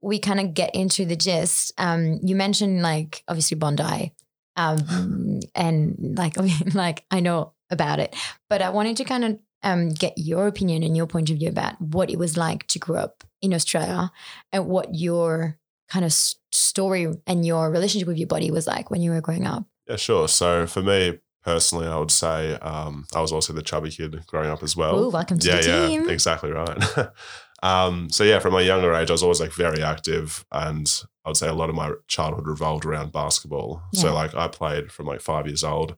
we 0.00 0.18
kind 0.18 0.40
of 0.40 0.52
get 0.54 0.74
into 0.74 1.04
the 1.04 1.14
gist, 1.14 1.72
um, 1.78 2.18
you 2.24 2.34
mentioned 2.34 2.82
like 2.82 3.22
obviously 3.28 3.56
Bondi, 3.56 4.12
um, 4.56 5.40
and 5.54 6.18
like 6.18 6.34
like 6.74 7.04
I 7.10 7.20
know 7.20 7.52
about 7.70 8.00
it, 8.00 8.14
but 8.50 8.60
I 8.62 8.70
wanted 8.70 8.96
to 8.98 9.04
kind 9.04 9.24
of 9.24 9.38
um, 9.62 9.90
get 9.90 10.14
your 10.16 10.46
opinion 10.48 10.82
and 10.82 10.96
your 10.96 11.06
point 11.06 11.30
of 11.30 11.36
view 11.38 11.48
about 11.48 11.80
what 11.80 12.10
it 12.10 12.18
was 12.18 12.36
like 12.36 12.66
to 12.68 12.78
grow 12.80 12.96
up 12.98 13.22
in 13.40 13.54
Australia 13.54 14.10
and 14.52 14.66
what 14.66 14.94
your 14.94 15.56
kind 15.92 16.04
of 16.06 16.12
story 16.52 17.06
and 17.26 17.44
your 17.44 17.70
relationship 17.70 18.08
with 18.08 18.16
your 18.16 18.26
body 18.26 18.50
was 18.50 18.66
like 18.66 18.90
when 18.90 19.02
you 19.02 19.10
were 19.10 19.20
growing 19.20 19.46
up. 19.46 19.66
Yeah, 19.86 19.96
sure. 19.96 20.26
So 20.26 20.66
for 20.66 20.80
me 20.80 21.18
personally, 21.44 21.86
I 21.86 21.98
would 21.98 22.10
say 22.10 22.54
um, 22.56 23.06
I 23.14 23.20
was 23.20 23.30
also 23.30 23.52
the 23.52 23.62
chubby 23.62 23.90
kid 23.90 24.24
growing 24.26 24.48
up 24.48 24.62
as 24.62 24.74
well. 24.74 24.98
Ooh, 24.98 25.10
welcome 25.10 25.38
to 25.38 25.48
yeah, 25.48 25.60
the 25.60 25.68
yeah, 25.68 25.86
team. 25.86 26.08
exactly 26.08 26.50
right. 26.50 26.78
um, 27.62 28.08
so 28.08 28.24
yeah, 28.24 28.38
from 28.38 28.54
a 28.54 28.62
younger 28.62 28.94
age, 28.94 29.10
I 29.10 29.12
was 29.12 29.22
always 29.22 29.40
like 29.40 29.52
very 29.52 29.82
active, 29.82 30.46
and 30.50 30.90
I 31.26 31.28
would 31.28 31.36
say 31.36 31.48
a 31.48 31.54
lot 31.54 31.68
of 31.68 31.74
my 31.74 31.92
childhood 32.08 32.46
revolved 32.46 32.86
around 32.86 33.12
basketball. 33.12 33.82
Yeah. 33.92 34.00
So 34.00 34.14
like 34.14 34.34
I 34.34 34.48
played 34.48 34.90
from 34.90 35.06
like 35.06 35.20
five 35.20 35.46
years 35.46 35.62
old, 35.62 35.96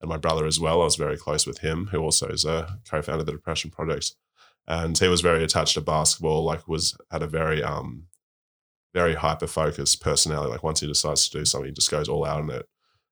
and 0.00 0.08
my 0.08 0.16
brother 0.16 0.46
as 0.46 0.58
well. 0.58 0.80
I 0.80 0.84
was 0.84 0.96
very 0.96 1.16
close 1.16 1.46
with 1.46 1.58
him, 1.58 1.88
who 1.92 2.00
also 2.00 2.26
is 2.26 2.44
a 2.44 2.78
co-founder 2.90 3.20
of 3.20 3.26
the 3.26 3.32
Depression 3.32 3.70
Project, 3.70 4.16
and 4.66 4.98
he 4.98 5.06
was 5.06 5.20
very 5.20 5.44
attached 5.44 5.74
to 5.74 5.82
basketball. 5.82 6.42
Like 6.42 6.66
was 6.66 6.96
had 7.12 7.22
a 7.22 7.28
very 7.28 7.62
um, 7.62 8.08
very 8.96 9.14
hyper 9.14 9.46
focused 9.46 10.00
personality. 10.00 10.50
Like 10.50 10.62
once 10.62 10.80
he 10.80 10.86
decides 10.86 11.28
to 11.28 11.38
do 11.38 11.44
something, 11.44 11.68
he 11.68 11.74
just 11.74 11.90
goes 11.90 12.08
all 12.08 12.24
out 12.24 12.40
on 12.40 12.48
it. 12.48 12.66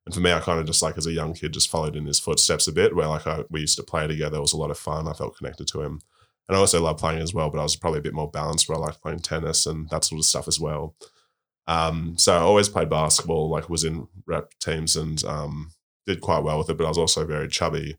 And 0.06 0.14
for 0.14 0.22
me, 0.22 0.32
I 0.32 0.40
kind 0.40 0.58
of 0.58 0.64
just 0.64 0.80
like 0.80 0.96
as 0.96 1.06
a 1.06 1.12
young 1.12 1.34
kid, 1.34 1.52
just 1.52 1.70
followed 1.70 1.94
in 1.94 2.06
his 2.06 2.18
footsteps 2.18 2.66
a 2.66 2.72
bit. 2.72 2.96
Where 2.96 3.06
like 3.06 3.26
I, 3.26 3.44
we 3.50 3.60
used 3.60 3.76
to 3.76 3.82
play 3.82 4.06
together, 4.06 4.38
it 4.38 4.40
was 4.40 4.54
a 4.54 4.56
lot 4.56 4.70
of 4.70 4.78
fun. 4.78 5.06
I 5.06 5.12
felt 5.12 5.36
connected 5.36 5.68
to 5.68 5.82
him, 5.82 6.00
and 6.48 6.56
I 6.56 6.58
also 6.58 6.80
loved 6.80 7.00
playing 7.00 7.20
as 7.20 7.34
well. 7.34 7.50
But 7.50 7.58
I 7.58 7.64
was 7.64 7.76
probably 7.76 7.98
a 7.98 8.02
bit 8.02 8.14
more 8.14 8.30
balanced, 8.30 8.66
where 8.66 8.78
I 8.78 8.80
liked 8.80 9.02
playing 9.02 9.18
tennis 9.18 9.66
and 9.66 9.90
that 9.90 10.04
sort 10.04 10.20
of 10.20 10.24
stuff 10.24 10.48
as 10.48 10.58
well. 10.58 10.94
Um, 11.66 12.16
so 12.16 12.34
I 12.34 12.40
always 12.40 12.70
played 12.70 12.88
basketball, 12.88 13.50
like 13.50 13.68
was 13.68 13.84
in 13.84 14.08
rep 14.26 14.52
teams 14.60 14.96
and 14.96 15.22
um, 15.24 15.72
did 16.06 16.22
quite 16.22 16.44
well 16.44 16.58
with 16.58 16.70
it. 16.70 16.78
But 16.78 16.86
I 16.86 16.88
was 16.88 16.98
also 16.98 17.26
very 17.26 17.48
chubby, 17.48 17.98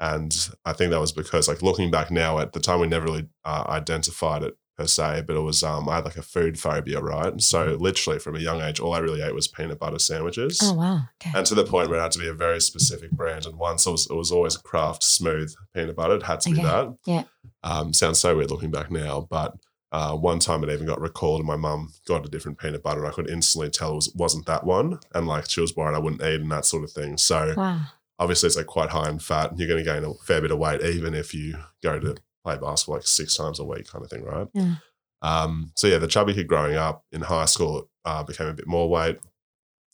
and 0.00 0.36
I 0.66 0.74
think 0.74 0.90
that 0.90 1.00
was 1.00 1.12
because 1.12 1.48
like 1.48 1.62
looking 1.62 1.90
back 1.90 2.10
now, 2.10 2.40
at 2.40 2.52
the 2.52 2.60
time 2.60 2.80
we 2.80 2.88
never 2.88 3.06
really 3.06 3.28
uh, 3.42 3.64
identified 3.68 4.42
it 4.42 4.54
per 4.76 4.86
se, 4.86 5.24
but 5.26 5.36
it 5.36 5.40
was 5.40 5.62
um, 5.62 5.88
I 5.88 5.96
had 5.96 6.04
like 6.04 6.16
a 6.16 6.22
food 6.22 6.58
phobia, 6.58 7.00
right? 7.00 7.40
So 7.40 7.76
literally 7.78 8.18
from 8.18 8.36
a 8.36 8.40
young 8.40 8.60
age, 8.60 8.80
all 8.80 8.94
I 8.94 8.98
really 9.00 9.20
ate 9.22 9.34
was 9.34 9.46
peanut 9.48 9.78
butter 9.78 9.98
sandwiches. 9.98 10.60
Oh 10.62 10.72
wow. 10.74 11.00
Okay. 11.20 11.36
And 11.36 11.46
to 11.46 11.54
the 11.54 11.64
point 11.64 11.90
where 11.90 11.98
it 11.98 12.02
had 12.02 12.12
to 12.12 12.18
be 12.18 12.28
a 12.28 12.34
very 12.34 12.60
specific 12.60 13.10
brand. 13.10 13.46
And 13.46 13.56
once 13.58 13.86
it 13.86 13.90
was, 13.90 14.06
it 14.10 14.14
was 14.14 14.32
always 14.32 14.56
Kraft 14.56 15.02
smooth 15.02 15.54
peanut 15.74 15.96
butter. 15.96 16.16
It 16.16 16.22
had 16.22 16.40
to 16.40 16.50
be 16.50 16.56
that. 16.62 16.96
Yeah. 17.06 17.24
Um, 17.62 17.92
sounds 17.92 18.18
so 18.18 18.36
weird 18.36 18.50
looking 18.50 18.70
back 18.70 18.90
now, 18.90 19.26
but 19.30 19.54
uh, 19.92 20.16
one 20.16 20.38
time 20.38 20.64
it 20.64 20.70
even 20.70 20.86
got 20.86 21.00
recalled 21.02 21.40
and 21.40 21.46
my 21.46 21.56
mum 21.56 21.92
got 22.08 22.24
a 22.24 22.28
different 22.30 22.58
peanut 22.58 22.82
butter 22.82 23.00
and 23.00 23.08
I 23.08 23.12
could 23.14 23.28
instantly 23.28 23.68
tell 23.68 23.92
it 23.92 23.96
was, 23.96 24.12
wasn't 24.14 24.46
that 24.46 24.64
one. 24.64 24.98
And 25.14 25.26
like 25.26 25.50
she 25.50 25.60
was 25.60 25.76
worried 25.76 25.94
I 25.94 25.98
wouldn't 25.98 26.22
eat 26.22 26.40
and 26.40 26.50
that 26.50 26.64
sort 26.64 26.82
of 26.84 26.90
thing. 26.92 27.18
So 27.18 27.52
Wow. 27.58 27.80
obviously 28.18 28.46
it's 28.46 28.56
like 28.56 28.66
quite 28.66 28.88
high 28.88 29.10
in 29.10 29.18
fat 29.18 29.50
and 29.50 29.58
you're 29.60 29.68
going 29.68 29.84
to 29.84 29.90
gain 29.92 30.02
a 30.04 30.14
fair 30.24 30.40
bit 30.40 30.50
of 30.50 30.58
weight 30.58 30.80
even 30.80 31.12
if 31.14 31.34
you 31.34 31.56
go 31.82 31.98
to 31.98 32.16
play 32.42 32.56
basketball 32.56 32.96
like 32.96 33.06
six 33.06 33.36
times 33.36 33.60
a 33.60 33.64
week 33.64 33.88
kind 33.88 34.04
of 34.04 34.10
thing, 34.10 34.24
right? 34.24 34.48
Yeah. 34.52 34.76
Um, 35.22 35.72
so 35.76 35.86
yeah, 35.86 35.98
the 35.98 36.08
chubby 36.08 36.34
kid 36.34 36.48
growing 36.48 36.74
up 36.74 37.04
in 37.12 37.22
high 37.22 37.44
school 37.44 37.88
uh, 38.04 38.22
became 38.22 38.48
a 38.48 38.54
bit 38.54 38.66
more 38.66 38.88
weight. 38.88 39.18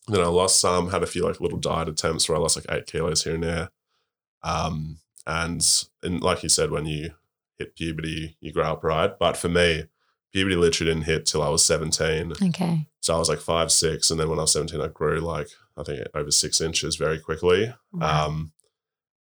Then 0.09 0.23
I 0.23 0.27
lost 0.27 0.61
some, 0.61 0.91
had 0.91 1.03
a 1.03 1.07
few 1.07 1.25
like 1.25 1.41
little 1.41 1.59
diet 1.59 1.89
attempts 1.89 2.29
where 2.29 2.37
I 2.39 2.41
lost 2.41 2.57
like 2.57 2.65
eight 2.71 2.87
kilos 2.87 3.25
here 3.25 3.35
and 3.35 3.43
there. 3.43 3.71
Um, 4.43 4.99
and 5.27 5.63
and 6.03 6.23
like 6.23 6.43
you 6.43 6.49
said, 6.49 6.71
when 6.71 6.87
you 6.87 7.11
hit 7.59 7.77
puberty, 7.77 8.37
you 8.41 8.53
grow 8.53 8.73
up, 8.73 8.85
right? 8.85 9.19
But 9.19 9.37
for 9.37 9.51
me, 9.51 9.85
puberty 10.33 10.57
literally 10.57 10.93
didn't 10.93 11.07
hit 11.07 11.27
till 11.27 11.43
I 11.43 11.51
was 11.51 11.65
17. 11.65 12.33
Okay. 12.43 12.87
So 13.01 13.15
I 13.15 13.19
was 13.19 13.29
like 13.29 13.41
five, 13.41 13.71
six. 13.71 14.11
And 14.11 14.19
then 14.19 14.31
when 14.31 14.39
I 14.39 14.43
was 14.43 14.53
17, 14.53 14.81
I 14.81 14.89
grew 14.89 15.21
like, 15.21 15.49
I 15.77 15.83
think 15.83 16.01
over 16.15 16.31
six 16.31 16.61
inches 16.61 16.97
very 16.97 17.19
quickly. 17.19 17.75
Wow. 17.93 18.27
Um, 18.27 18.53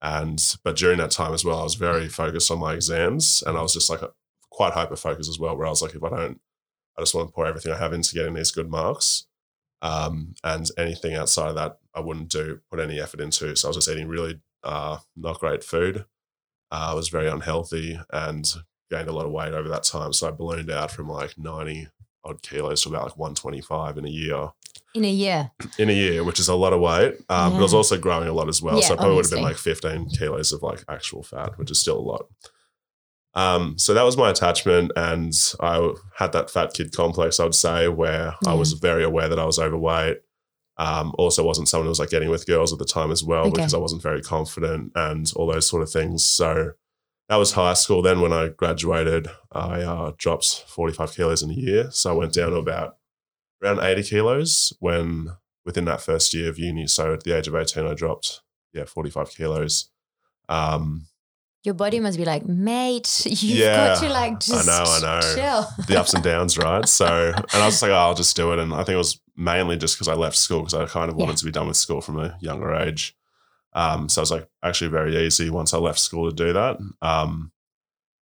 and 0.01 0.39
but 0.63 0.75
during 0.75 0.97
that 0.99 1.11
time 1.11 1.33
as 1.33 1.43
well, 1.43 1.59
I 1.59 1.63
was 1.63 1.75
very 1.75 2.07
focused 2.07 2.51
on 2.51 2.59
my 2.59 2.73
exams, 2.73 3.43
and 3.45 3.57
I 3.57 3.61
was 3.61 3.73
just 3.73 3.89
like 3.89 4.01
quite 4.51 4.73
hyper 4.73 4.95
focused 4.95 5.29
as 5.29 5.39
well. 5.39 5.57
Where 5.57 5.67
I 5.67 5.69
was 5.69 5.81
like, 5.81 5.95
if 5.95 6.03
I 6.03 6.09
don't, 6.09 6.39
I 6.97 7.01
just 7.01 7.15
want 7.15 7.29
to 7.29 7.33
pour 7.33 7.45
everything 7.45 7.71
I 7.71 7.77
have 7.77 7.93
into 7.93 8.13
getting 8.15 8.33
these 8.33 8.51
good 8.51 8.69
marks, 8.69 9.25
um, 9.81 10.35
and 10.43 10.69
anything 10.77 11.15
outside 11.15 11.49
of 11.49 11.55
that, 11.55 11.79
I 11.93 12.01
wouldn't 12.01 12.29
do 12.29 12.59
put 12.69 12.79
any 12.79 12.99
effort 12.99 13.21
into. 13.21 13.55
So 13.55 13.67
I 13.67 13.69
was 13.69 13.77
just 13.77 13.89
eating 13.89 14.07
really 14.07 14.39
uh, 14.63 14.97
not 15.15 15.39
great 15.39 15.63
food. 15.63 16.05
Uh, 16.71 16.89
I 16.91 16.93
was 16.93 17.09
very 17.09 17.27
unhealthy 17.27 17.99
and 18.11 18.45
gained 18.91 19.07
a 19.07 19.13
lot 19.13 19.25
of 19.25 19.31
weight 19.31 19.53
over 19.53 19.69
that 19.69 19.83
time. 19.83 20.13
So 20.13 20.27
I 20.27 20.31
ballooned 20.31 20.71
out 20.71 20.91
from 20.91 21.09
like 21.09 21.37
ninety 21.37 21.87
odd 22.23 22.41
kilos 22.43 22.83
to 22.83 22.89
about 22.89 23.05
like 23.05 23.17
one 23.17 23.35
twenty 23.35 23.61
five 23.61 23.97
in 23.97 24.05
a 24.05 24.09
year 24.09 24.49
In 24.97 25.05
a 25.05 25.11
year. 25.11 25.51
in 25.77 25.89
a 25.89 25.93
year, 25.93 26.23
which 26.23 26.39
is 26.39 26.47
a 26.49 26.55
lot 26.55 26.73
of 26.73 26.79
weight. 26.81 27.15
Um, 27.29 27.53
But 27.53 27.59
I 27.59 27.61
was 27.61 27.73
also 27.73 27.97
growing 27.97 28.27
a 28.27 28.33
lot 28.33 28.49
as 28.49 28.61
well. 28.61 28.79
Yeah, 28.79 28.87
so 28.87 28.93
I 28.93 28.97
probably 28.97 29.15
would 29.15 29.25
have 29.25 29.31
been 29.31 29.43
like 29.43 29.57
15 29.57 30.09
kilos 30.17 30.51
of 30.51 30.61
like 30.63 30.83
actual 30.89 31.23
fat, 31.23 31.57
which 31.57 31.71
is 31.71 31.79
still 31.79 31.99
a 31.99 32.01
lot. 32.01 32.25
Um, 33.33 33.77
so 33.77 33.93
that 33.93 34.03
was 34.03 34.17
my 34.17 34.29
attachment. 34.31 34.91
And 34.95 35.31
I 35.59 35.91
had 36.15 36.31
that 36.31 36.49
fat 36.49 36.73
kid 36.73 36.91
complex, 36.95 37.39
I 37.39 37.43
would 37.43 37.55
say, 37.55 37.87
where 37.87 38.33
I 38.47 38.53
was 38.55 38.73
very 38.73 39.03
aware 39.03 39.29
that 39.29 39.39
I 39.39 39.45
was 39.45 39.59
overweight. 39.59 40.17
Um, 40.79 41.13
also 41.17 41.43
wasn't 41.43 41.67
someone 41.67 41.85
who 41.85 41.89
was 41.89 41.99
like 41.99 42.11
getting 42.11 42.29
with 42.29 42.45
girls 42.45 42.71
at 42.71 42.77
the 42.79 42.85
time 42.85 43.11
as 43.11 43.23
well 43.23 43.41
Okay. 43.47 43.51
because 43.51 43.73
I 43.73 43.79
wasn't 43.79 44.03
very 44.03 44.21
confident 44.21 44.91
and 44.95 45.31
all 45.35 45.47
those 45.47 45.67
sort 45.67 45.81
of 45.81 45.89
things. 45.91 46.23
So 46.25 46.73
that 47.29 47.35
was 47.37 47.53
high 47.53 47.73
school. 47.73 48.01
Then 48.03 48.21
when 48.21 48.31
I 48.31 48.49
graduated, 48.49 49.27
I 49.51 49.81
uh, 49.81 50.11
dropped 50.17 50.65
45 50.67 51.13
kilos 51.13 51.41
in 51.41 51.49
a 51.49 51.53
year. 51.55 51.89
So 51.91 52.11
I 52.11 52.13
went 52.13 52.33
down 52.33 52.51
to 52.51 52.57
about 52.57 52.96
around 53.63 53.79
80 53.79 54.03
kilos 54.03 54.73
when 54.79 55.29
within 55.65 55.85
that 55.85 56.01
first 56.01 56.33
year 56.33 56.49
of 56.49 56.57
uni. 56.59 56.87
So 56.87 57.13
at 57.13 57.23
the 57.23 57.35
age 57.37 57.47
of 57.47 57.55
18, 57.55 57.85
I 57.85 57.93
dropped, 57.93 58.41
yeah, 58.73 58.85
45 58.85 59.31
kilos. 59.31 59.89
Um, 60.49 61.07
Your 61.63 61.73
body 61.73 61.99
must 61.99 62.17
be 62.17 62.23
like, 62.25 62.45
mate, 62.45 63.23
you've 63.25 63.57
Yeah, 63.57 63.75
got 63.75 63.99
to 64.01 64.09
like 64.09 64.39
just 64.39 64.69
I 64.69 64.83
know, 64.83 64.83
I 64.89 64.99
know. 65.19 65.35
chill. 65.35 65.67
the 65.87 65.99
ups 65.99 66.13
and 66.13 66.23
downs, 66.23 66.57
right? 66.63 66.87
So, 66.87 67.33
and 67.35 67.45
I 67.53 67.65
was 67.65 67.81
like, 67.81 67.91
oh, 67.91 67.95
I'll 67.95 68.13
just 68.15 68.35
do 68.35 68.53
it. 68.53 68.59
And 68.59 68.73
I 68.73 68.77
think 68.77 68.89
it 68.95 68.97
was 68.97 69.19
mainly 69.35 69.75
just 69.77 69.95
because 69.95 70.07
I 70.07 70.13
left 70.13 70.35
school 70.37 70.59
because 70.59 70.73
I 70.73 70.85
kind 70.85 71.09
of 71.09 71.17
wanted 71.17 71.31
Yeah. 71.33 71.35
to 71.37 71.45
be 71.45 71.51
done 71.51 71.67
with 71.67 71.77
school 71.77 72.01
from 72.01 72.19
a 72.19 72.37
younger 72.39 72.73
age. 72.73 73.15
Um, 73.73 74.07
so 74.09 74.21
it 74.21 74.23
was 74.23 74.31
like 74.31 74.47
actually 74.63 74.89
very 74.89 75.17
easy 75.25 75.49
once 75.49 75.73
I 75.73 75.77
left 75.77 75.99
school 75.99 76.29
to 76.29 76.35
do 76.35 76.53
that. 76.53 76.77
Um, 77.01 77.51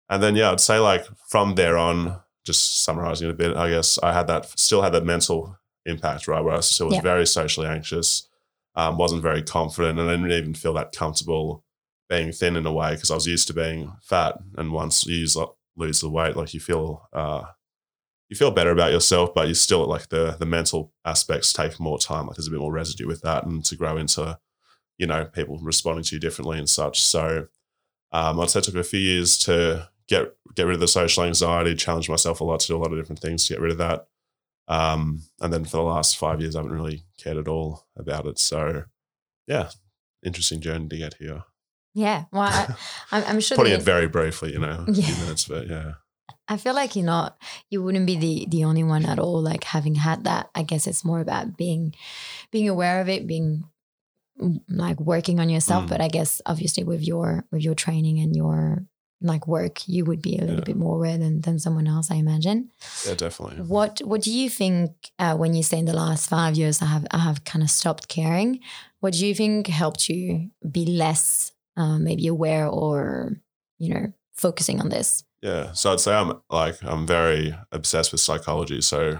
and 0.09 0.23
then, 0.23 0.35
yeah, 0.35 0.51
I'd 0.51 0.59
say 0.61 0.79
like 0.79 1.05
from 1.29 1.55
there 1.55 1.77
on, 1.77 2.19
just 2.43 2.83
summarizing 2.83 3.27
it 3.27 3.31
a 3.31 3.35
bit, 3.35 3.55
I 3.55 3.69
guess 3.69 3.97
I 4.01 4.13
had 4.13 4.27
that, 4.27 4.57
still 4.59 4.81
had 4.81 4.93
that 4.93 5.05
mental 5.05 5.57
impact, 5.85 6.27
right? 6.27 6.43
Where 6.43 6.55
I 6.55 6.59
still 6.59 6.87
was 6.87 6.97
very 6.99 7.25
socially 7.25 7.67
anxious, 7.67 8.27
um, 8.75 8.97
wasn't 8.97 9.21
very 9.21 9.41
confident, 9.41 9.99
and 9.99 10.09
I 10.09 10.15
didn't 10.15 10.31
even 10.31 10.53
feel 10.53 10.73
that 10.73 10.95
comfortable 10.95 11.63
being 12.09 12.31
thin 12.31 12.55
in 12.55 12.65
a 12.65 12.73
way 12.73 12.93
because 12.93 13.11
I 13.11 13.15
was 13.15 13.27
used 13.27 13.47
to 13.47 13.53
being 13.53 13.93
fat. 14.01 14.37
And 14.57 14.71
once 14.71 15.05
you 15.05 15.15
use, 15.15 15.37
lose 15.75 16.01
the 16.01 16.09
weight, 16.09 16.35
like 16.35 16.53
you 16.53 16.59
feel, 16.59 17.07
uh, 17.13 17.43
you 18.29 18.35
feel 18.35 18.51
better 18.51 18.71
about 18.71 18.91
yourself, 18.91 19.33
but 19.33 19.47
you 19.47 19.53
still 19.53 19.85
like 19.85 20.09
the 20.09 20.35
the 20.39 20.45
mental 20.45 20.91
aspects 21.05 21.53
take 21.53 21.79
more 21.79 21.99
time. 21.99 22.27
Like 22.27 22.35
there's 22.35 22.47
a 22.47 22.51
bit 22.51 22.59
more 22.59 22.71
residue 22.71 23.07
with 23.07 23.21
that, 23.21 23.45
and 23.45 23.63
to 23.65 23.75
grow 23.75 23.97
into, 23.97 24.39
you 24.97 25.07
know, 25.07 25.25
people 25.25 25.59
responding 25.61 26.03
to 26.05 26.15
you 26.15 26.19
differently 26.19 26.57
and 26.57 26.69
such. 26.69 27.01
So, 27.01 27.47
um, 28.11 28.39
I'd 28.39 28.49
say 28.49 28.59
it 28.59 28.65
took 28.65 28.75
a 28.75 28.83
few 28.83 28.99
years 28.99 29.37
to 29.39 29.89
get 30.17 30.33
get 30.55 30.63
rid 30.65 30.75
of 30.75 30.79
the 30.79 30.87
social 30.87 31.23
anxiety, 31.23 31.75
challenge 31.75 32.09
myself 32.09 32.41
a 32.41 32.43
lot 32.43 32.59
to 32.61 32.67
do 32.67 32.77
a 32.77 32.81
lot 32.81 32.91
of 32.91 32.97
different 32.99 33.19
things 33.19 33.45
to 33.45 33.53
get 33.53 33.61
rid 33.61 33.71
of 33.71 33.77
that. 33.79 34.07
Um, 34.67 35.23
and 35.41 35.51
then 35.51 35.65
for 35.65 35.77
the 35.77 35.83
last 35.83 36.17
five 36.17 36.39
years, 36.41 36.55
I 36.55 36.59
haven't 36.59 36.71
really 36.77 37.03
cared 37.21 37.37
at 37.37 37.47
all 37.47 37.85
about 37.97 38.25
it. 38.27 38.39
So, 38.39 38.83
yeah, 39.47 39.69
interesting 40.25 40.61
journey 40.61 40.87
to 40.87 40.97
get 40.97 41.15
here. 41.15 41.43
Yeah. 41.93 42.25
Well, 42.31 42.43
I, 42.43 42.75
I'm, 43.11 43.23
I'm 43.27 43.39
sure 43.39 43.57
Putting 43.57 43.73
it 43.73 43.81
very 43.81 44.07
briefly, 44.07 44.53
you 44.53 44.59
know, 44.59 44.85
a 44.87 44.93
few 44.93 45.03
Yeah. 45.03 45.19
minutes, 45.21 45.47
but 45.47 45.67
yeah. 45.67 45.93
I 46.47 46.57
feel 46.57 46.73
like 46.73 46.95
you're 46.95 47.05
not, 47.05 47.37
you 47.69 47.83
wouldn't 47.83 48.05
be 48.07 48.15
the 48.17 48.45
the 48.49 48.63
only 48.65 48.83
one 48.83 49.05
at 49.05 49.19
all. 49.19 49.41
Like 49.41 49.63
having 49.63 49.95
had 49.95 50.23
that, 50.25 50.49
I 50.55 50.63
guess 50.63 50.87
it's 50.87 51.03
more 51.05 51.19
about 51.21 51.57
being, 51.57 51.93
being 52.51 52.69
aware 52.69 53.01
of 53.01 53.09
it, 53.09 53.27
being 53.27 53.63
like 54.67 54.99
working 54.99 55.39
on 55.39 55.49
yourself. 55.49 55.85
Mm. 55.85 55.89
But 55.89 56.01
I 56.01 56.07
guess 56.07 56.41
obviously 56.45 56.83
with 56.83 57.01
your 57.01 57.45
with 57.51 57.61
your 57.63 57.75
training 57.75 58.19
and 58.19 58.35
your 58.35 58.85
like 59.23 59.47
work, 59.47 59.87
you 59.87 60.05
would 60.05 60.21
be 60.21 60.37
a 60.37 60.41
little 60.41 60.55
Yeah. 60.57 60.65
bit 60.65 60.77
more 60.77 60.95
aware 60.97 61.17
than 61.17 61.41
than 61.41 61.59
someone 61.59 61.87
else. 61.87 62.11
I 62.11 62.15
imagine. 62.15 62.69
Yeah, 63.07 63.15
definitely. 63.15 63.63
What 63.65 64.01
What 64.05 64.21
do 64.21 64.31
you 64.31 64.49
think 64.49 64.91
uh, 65.19 65.35
when 65.37 65.53
you 65.53 65.63
say 65.63 65.77
in 65.79 65.85
the 65.85 65.93
last 66.05 66.29
five 66.29 66.55
years 66.55 66.81
I 66.81 66.85
have 66.85 67.05
I 67.11 67.19
have 67.19 67.43
kind 67.43 67.63
of 67.63 67.69
stopped 67.69 68.07
caring? 68.07 68.59
What 68.99 69.13
do 69.13 69.25
you 69.25 69.33
think 69.35 69.67
helped 69.67 70.09
you 70.09 70.49
be 70.71 70.85
less 70.85 71.51
uh, 71.77 71.97
maybe 71.99 72.27
aware 72.27 72.67
or 72.67 73.31
you 73.79 73.93
know 73.93 74.13
focusing 74.35 74.79
on 74.81 74.89
this? 74.89 75.23
Yeah. 75.41 75.73
So 75.73 75.91
I'd 75.91 75.99
say 75.99 76.13
I'm 76.13 76.41
like 76.49 76.77
I'm 76.83 77.05
very 77.07 77.55
obsessed 77.71 78.11
with 78.11 78.21
psychology. 78.21 78.81
So 78.81 79.17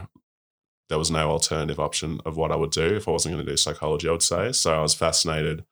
there 0.89 0.99
was 0.99 1.09
no 1.11 1.29
alternative 1.29 1.79
option 1.79 2.19
of 2.25 2.35
what 2.37 2.51
I 2.51 2.55
would 2.55 2.71
do 2.71 2.95
if 2.95 3.07
I 3.07 3.11
wasn't 3.11 3.33
going 3.35 3.45
to 3.45 3.51
do 3.51 3.57
psychology, 3.57 4.07
I 4.07 4.11
would 4.11 4.21
say. 4.21 4.51
So 4.51 4.73
I 4.77 4.81
was 4.81 4.93
fascinated, 4.93 5.63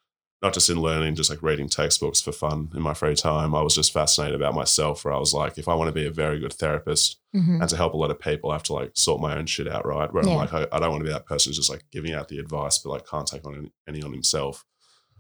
not 0.42 0.54
just 0.54 0.70
in 0.72 0.82
learning, 0.82 1.14
just 1.16 1.30
like 1.30 1.44
reading 1.44 1.70
textbooks 1.70 2.20
for 2.20 2.32
fun 2.32 2.70
in 2.74 2.82
my 2.82 2.94
free 2.96 3.14
time. 3.16 3.54
I 3.54 3.62
was 3.62 3.76
just 3.76 3.94
fascinated 3.94 4.36
about 4.36 4.56
myself 4.56 5.06
where 5.06 5.14
I 5.14 5.18
was 5.20 5.34
like, 5.34 5.58
if 5.60 5.68
I 5.68 5.76
want 5.76 5.90
to 5.90 5.92
be 5.94 6.08
a 6.08 6.12
very 6.12 6.40
good 6.40 6.54
therapist 6.54 7.20
Mhm. 7.36 7.62
and 7.62 7.70
to 7.70 7.78
help 7.78 7.94
a 7.94 7.98
lot 7.98 8.10
of 8.12 8.20
people, 8.20 8.50
I 8.50 8.56
have 8.56 8.64
to 8.64 8.74
like 8.74 8.92
sort 8.96 9.22
my 9.22 9.38
own 9.38 9.46
shit 9.46 9.68
out, 9.68 9.86
right? 9.86 10.12
Where 10.12 10.26
Yeah. 10.26 10.32
I'm 10.32 10.38
like, 10.38 10.54
I, 10.54 10.68
I 10.72 10.80
don't 10.80 10.90
want 10.92 11.02
to 11.02 11.06
be 11.08 11.14
that 11.14 11.28
person 11.28 11.50
who's 11.52 11.58
just 11.58 11.70
like 11.70 11.86
giving 11.92 12.14
out 12.14 12.28
the 12.28 12.40
advice, 12.40 12.80
but 12.80 12.90
like 12.90 13.08
can't 13.08 13.28
take 13.28 13.46
on 13.46 13.56
any, 13.56 13.72
any 13.88 14.02
on 14.04 14.14
himself. 14.14 14.66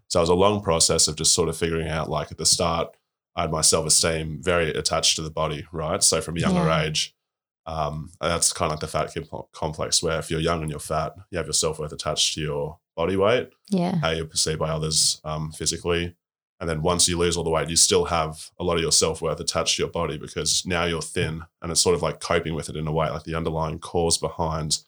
So 0.07 0.19
it 0.19 0.23
was 0.23 0.29
a 0.29 0.33
long 0.33 0.61
process 0.61 1.07
of 1.07 1.15
just 1.15 1.33
sort 1.33 1.49
of 1.49 1.55
figuring 1.55 1.87
out 1.87 2.09
like 2.09 2.31
at 2.31 2.37
the 2.39 2.45
start, 2.45 2.89
I 3.35 3.41
had 3.41 3.51
my 3.51 3.61
self 3.61 3.85
esteem 3.85 4.41
very 4.41 4.71
attached 4.71 5.15
to 5.17 5.21
the 5.21 5.29
body, 5.29 5.65
right? 5.71 6.01
So 6.03 6.19
from 6.19 6.35
a 6.37 6.39
younger 6.41 6.65
Yeah. 6.65 6.81
age, 6.83 7.15
um, 7.65 8.09
that's 8.19 8.51
kind 8.53 8.71
of 8.71 8.73
like 8.73 8.79
the 8.81 8.87
fat 8.87 9.13
kid 9.13 9.29
complex 9.51 10.01
where 10.01 10.19
if 10.19 10.31
you're 10.31 10.39
young 10.39 10.61
and 10.61 10.69
you're 10.71 10.79
fat, 10.79 11.13
you 11.29 11.37
have 11.37 11.45
your 11.47 11.53
self 11.53 11.79
worth 11.79 11.91
attached 11.93 12.33
to 12.35 12.41
your 12.41 12.79
body 12.95 13.15
weight, 13.15 13.49
Yeah. 13.69 13.95
how 13.97 14.09
you're 14.11 14.25
perceived 14.25 14.59
by 14.59 14.69
others 14.69 15.21
um, 15.23 15.51
physically. 15.51 16.15
And 16.59 16.69
then 16.69 16.81
once 16.83 17.07
you 17.07 17.17
lose 17.17 17.37
all 17.37 17.43
the 17.43 17.49
weight, 17.49 17.69
you 17.69 17.75
still 17.75 18.05
have 18.05 18.49
a 18.59 18.63
lot 18.63 18.75
of 18.75 18.81
your 18.83 18.91
self 18.91 19.21
worth 19.21 19.39
attached 19.39 19.77
to 19.77 19.83
your 19.83 19.91
body 19.91 20.17
because 20.17 20.63
now 20.65 20.85
you're 20.85 21.01
thin 21.01 21.43
and 21.61 21.71
it's 21.71 21.81
sort 21.81 21.95
of 21.95 22.01
like 22.03 22.19
coping 22.19 22.53
with 22.53 22.69
it 22.69 22.75
in 22.75 22.85
a 22.87 22.91
way. 22.91 23.09
Like 23.09 23.23
the 23.23 23.35
underlying 23.35 23.79
cause 23.79 24.17
behind 24.17 24.79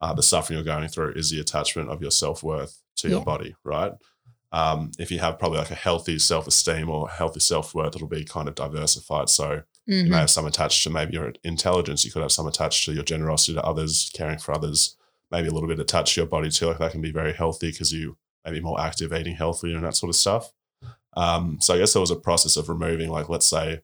uh, 0.00 0.12
the 0.14 0.22
suffering 0.22 0.56
you're 0.56 0.64
going 0.64 0.88
through 0.88 1.12
is 1.12 1.30
the 1.30 1.40
attachment 1.40 1.88
of 1.90 2.00
your 2.02 2.10
self 2.10 2.42
worth 2.42 2.82
to 2.96 3.08
your 3.08 3.24
body, 3.24 3.54
right? 3.64 3.92
Um, 4.52 4.90
if 4.98 5.12
you 5.12 5.20
have 5.20 5.38
probably 5.38 5.58
like 5.58 5.70
a 5.70 5.76
healthy 5.76 6.18
self 6.18 6.48
esteem 6.48 6.88
or 6.90 7.08
healthy 7.08 7.38
self 7.40 7.74
worth, 7.74 7.94
it'll 7.94 8.08
be 8.08 8.24
kind 8.24 8.48
of 8.48 8.54
diversified. 8.56 9.28
So 9.28 9.62
you 9.90 10.04
Mhm. 10.04 10.08
may 10.10 10.16
have 10.18 10.30
some 10.30 10.46
attached 10.46 10.82
to 10.84 10.90
maybe 10.90 11.14
your 11.14 11.32
intelligence. 11.44 12.04
You 12.04 12.12
could 12.12 12.22
have 12.22 12.32
some 12.32 12.46
attached 12.46 12.84
to 12.86 12.92
your 12.92 13.02
generosity 13.04 13.54
to 13.54 13.62
others, 13.64 14.10
caring 14.14 14.38
for 14.38 14.52
others. 14.54 14.96
Maybe 15.30 15.48
a 15.48 15.52
little 15.52 15.68
bit 15.68 15.78
attached 15.80 16.14
to 16.14 16.20
your 16.22 16.28
body 16.28 16.50
too. 16.50 16.66
Like 16.66 16.78
that 16.78 16.92
can 16.92 17.00
be 17.00 17.12
very 17.12 17.32
healthy 17.32 17.70
because 17.70 17.92
you 17.92 18.16
may 18.44 18.52
be 18.52 18.60
more 18.60 18.80
active, 18.80 19.12
eating 19.12 19.36
healthier, 19.36 19.76
and 19.76 19.84
that 19.84 19.96
sort 19.96 20.10
of 20.10 20.16
stuff. 20.16 20.52
Um, 21.16 21.58
so 21.60 21.74
I 21.74 21.78
guess 21.78 21.92
there 21.92 22.00
was 22.00 22.10
a 22.10 22.16
process 22.16 22.56
of 22.56 22.68
removing, 22.68 23.10
like 23.10 23.28
let's 23.28 23.46
say, 23.46 23.82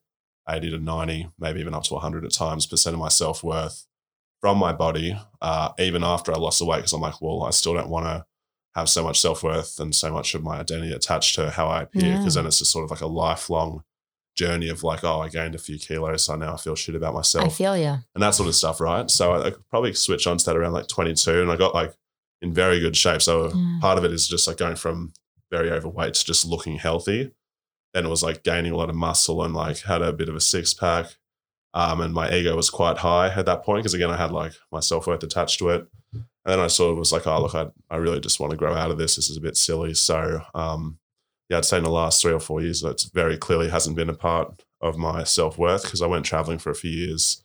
eighty 0.48 0.70
to 0.70 0.78
ninety, 0.78 1.28
maybe 1.38 1.60
even 1.60 1.74
up 1.74 1.82
to 1.84 1.96
hundred 1.98 2.24
at 2.24 2.32
times 2.32 2.66
percent 2.66 2.94
of 2.94 3.00
my 3.00 3.08
self 3.08 3.42
worth 3.42 3.86
from 4.40 4.58
my 4.58 4.72
body, 4.72 5.18
uh, 5.40 5.72
even 5.78 6.04
after 6.04 6.32
I 6.32 6.36
lost 6.36 6.58
the 6.60 6.64
weight. 6.66 6.78
Because 6.78 6.92
I'm 6.92 7.00
like, 7.00 7.20
well, 7.20 7.42
I 7.44 7.50
still 7.50 7.74
don't 7.74 7.88
want 7.88 8.06
to 8.06 8.26
have 8.74 8.88
so 8.88 9.02
much 9.02 9.18
self 9.20 9.42
worth 9.42 9.80
and 9.80 9.94
so 9.94 10.12
much 10.12 10.34
of 10.34 10.42
my 10.42 10.60
identity 10.60 10.92
attached 10.92 11.34
to 11.36 11.50
how 11.50 11.66
I 11.68 11.82
appear. 11.82 12.12
Because 12.16 12.36
Yeah. 12.36 12.42
then 12.42 12.46
it's 12.48 12.58
just 12.58 12.70
sort 12.70 12.84
of 12.84 12.90
like 12.90 13.00
a 13.00 13.06
lifelong 13.06 13.82
journey 14.36 14.68
of 14.68 14.82
like, 14.84 15.02
oh, 15.02 15.20
I 15.20 15.28
gained 15.28 15.54
a 15.54 15.58
few 15.58 15.78
kilos, 15.78 16.24
so 16.26 16.36
now 16.36 16.54
I 16.54 16.56
feel 16.58 16.74
shit 16.76 16.94
about 16.94 17.14
myself. 17.14 17.44
I 17.46 17.48
feel 17.48 17.76
you. 17.76 17.98
and 18.14 18.22
that 18.22 18.34
sort 18.34 18.48
of 18.48 18.54
stuff, 18.54 18.80
right? 18.80 19.10
So 19.10 19.32
I, 19.32 19.46
I 19.46 19.50
could 19.50 19.68
probably 19.68 19.92
switch 19.94 20.26
on 20.26 20.38
to 20.38 20.44
that 20.46 20.56
around 20.56 20.72
like 20.74 20.88
22, 20.88 21.42
and 21.42 21.50
I 21.50 21.56
got 21.56 21.74
like 21.74 21.94
in 22.42 22.52
very 22.52 22.78
good 22.80 22.96
shape. 22.96 23.22
So 23.22 23.48
Mm. 23.48 23.80
part 23.80 23.98
of 23.98 24.04
it 24.04 24.12
is 24.12 24.28
just 24.28 24.46
like 24.46 24.58
going 24.58 24.76
from 24.76 25.12
very 25.50 25.70
overweight 25.70 26.14
to 26.14 26.24
just 26.24 26.44
looking 26.44 26.76
healthy. 26.76 27.32
Then 27.94 28.04
it 28.04 28.10
was 28.10 28.22
like 28.22 28.42
gaining 28.42 28.72
a 28.72 28.76
lot 28.76 28.90
of 28.90 28.96
muscle 28.96 29.42
and 29.42 29.54
like 29.54 29.78
had 29.80 30.02
a 30.02 30.12
bit 30.12 30.28
of 30.28 30.36
a 30.36 30.40
six 30.40 30.74
pack. 30.74 31.16
Um, 31.72 32.00
and 32.00 32.12
my 32.14 32.30
ego 32.32 32.54
was 32.56 32.68
quite 32.70 32.98
high 32.98 33.28
at 33.28 33.46
that 33.46 33.62
point 33.62 33.80
because 33.82 33.94
again, 33.94 34.10
I 34.10 34.16
had 34.16 34.32
like 34.32 34.52
my 34.72 34.80
self 34.80 35.06
worth 35.06 35.22
attached 35.22 35.58
to 35.60 35.70
it. 35.70 35.86
And 36.12 36.24
then 36.44 36.60
I 36.60 36.66
sort 36.68 36.92
of 36.92 36.98
was 36.98 37.10
like, 37.12 37.26
oh, 37.26 37.40
look, 37.42 37.54
I, 37.54 37.66
I 37.90 37.96
really 37.96 38.20
just 38.20 38.38
want 38.38 38.50
to 38.52 38.56
grow 38.56 38.74
out 38.74 38.90
of 38.90 38.98
this. 38.98 39.16
This 39.16 39.28
is 39.30 39.36
a 39.36 39.40
bit 39.40 39.56
silly. 39.56 39.94
So, 39.94 40.42
um, 40.54 40.98
yeah, 41.48 41.58
I'd 41.58 41.64
say 41.64 41.78
in 41.78 41.84
the 41.84 41.90
last 41.90 42.20
three 42.20 42.32
or 42.32 42.40
four 42.40 42.60
years, 42.60 42.82
that's 42.82 43.04
very 43.04 43.36
clearly 43.36 43.68
hasn't 43.68 43.96
been 43.96 44.10
a 44.10 44.14
part 44.14 44.62
of 44.80 44.98
my 44.98 45.24
self 45.24 45.58
worth 45.58 45.84
because 45.84 46.02
I 46.02 46.06
went 46.06 46.24
traveling 46.24 46.58
for 46.58 46.70
a 46.70 46.74
few 46.74 46.90
years 46.90 47.44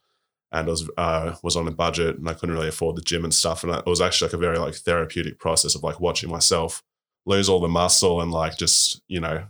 and 0.52 0.68
I 0.68 0.70
was 0.70 0.90
uh, 0.98 1.36
was 1.44 1.56
on 1.56 1.68
a 1.68 1.72
budget 1.72 2.18
and 2.18 2.28
I 2.28 2.34
couldn't 2.34 2.56
really 2.56 2.68
afford 2.68 2.96
the 2.96 3.02
gym 3.02 3.24
and 3.24 3.34
stuff. 3.34 3.64
And 3.64 3.74
it 3.74 3.86
was 3.86 4.02
actually 4.02 4.28
like 4.30 4.34
a 4.34 4.38
very 4.38 4.58
like 4.58 4.76
therapeutic 4.76 5.40
process 5.40 5.76
of 5.76 5.84
like 5.84 6.00
watching 6.00 6.30
myself 6.30 6.84
lose 7.26 7.50
all 7.50 7.60
the 7.60 7.68
muscle 7.68 8.22
and 8.22 8.32
like 8.32 8.58
just 8.58 9.02
you 9.08 9.20
know 9.20 9.46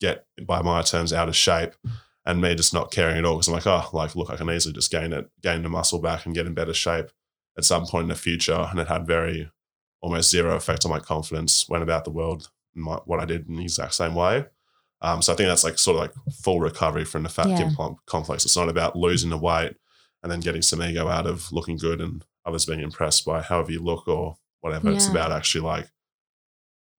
get 0.00 0.26
by 0.46 0.62
my 0.62 0.82
terms 0.82 1.12
out 1.12 1.28
of 1.28 1.36
shape 1.36 1.74
and 2.26 2.40
me 2.40 2.54
just 2.54 2.74
not 2.74 2.90
caring 2.90 3.16
at 3.16 3.24
all 3.24 3.34
because 3.34 3.48
I'm 3.48 3.54
like 3.54 3.66
oh 3.66 3.88
like 3.92 4.14
look 4.14 4.30
I 4.30 4.36
can 4.36 4.50
easily 4.50 4.74
just 4.74 4.90
gain 4.90 5.12
it 5.12 5.28
gain 5.42 5.62
the 5.62 5.68
muscle 5.68 6.00
back 6.00 6.26
and 6.26 6.34
get 6.34 6.46
in 6.46 6.54
better 6.54 6.74
shape 6.74 7.10
at 7.56 7.64
some 7.64 7.86
point 7.86 8.04
in 8.04 8.08
the 8.08 8.14
future 8.14 8.68
and 8.70 8.78
it 8.78 8.88
had 8.88 9.06
very 9.06 9.50
almost 10.00 10.30
zero 10.30 10.54
effect 10.54 10.84
on 10.84 10.90
my 10.90 11.00
confidence 11.00 11.68
went 11.68 11.82
about 11.82 12.04
the 12.04 12.10
world 12.10 12.50
my, 12.80 12.96
what 13.04 13.20
I 13.20 13.24
did 13.24 13.48
in 13.48 13.56
the 13.56 13.62
exact 13.64 13.94
same 13.94 14.14
way. 14.14 14.46
Um, 15.00 15.22
so 15.22 15.32
I 15.32 15.36
think 15.36 15.48
that's 15.48 15.64
like 15.64 15.78
sort 15.78 15.96
of 15.96 16.02
like 16.02 16.12
full 16.42 16.60
recovery 16.60 17.04
from 17.04 17.22
the 17.22 17.28
fat 17.28 17.48
Yeah. 17.48 17.70
com- 17.76 17.96
complex. 18.06 18.44
It's 18.44 18.56
not 18.56 18.68
about 18.68 18.96
losing 18.96 19.30
the 19.30 19.38
weight 19.38 19.76
and 20.22 20.32
then 20.32 20.40
getting 20.40 20.62
some 20.62 20.82
ego 20.82 21.06
out 21.08 21.26
of 21.26 21.52
looking 21.52 21.76
good 21.76 22.00
and 22.00 22.24
others 22.44 22.66
being 22.66 22.80
impressed 22.80 23.24
by 23.24 23.40
however 23.42 23.70
you 23.70 23.80
look 23.80 24.08
or 24.08 24.36
whatever. 24.60 24.90
It's 24.90 25.06
about 25.06 25.30
actually 25.30 25.60
like, 25.60 25.88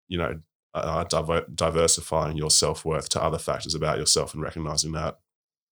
you 0.06 0.18
know, 0.18 0.40
uh, 0.74 1.02
diver- 1.04 1.46
diversifying 1.52 2.36
your 2.36 2.50
self 2.50 2.84
worth 2.84 3.08
to 3.10 3.22
other 3.22 3.38
factors 3.38 3.74
about 3.74 3.98
yourself 3.98 4.32
and 4.34 4.42
recognizing 4.42 4.92
that. 4.92 5.18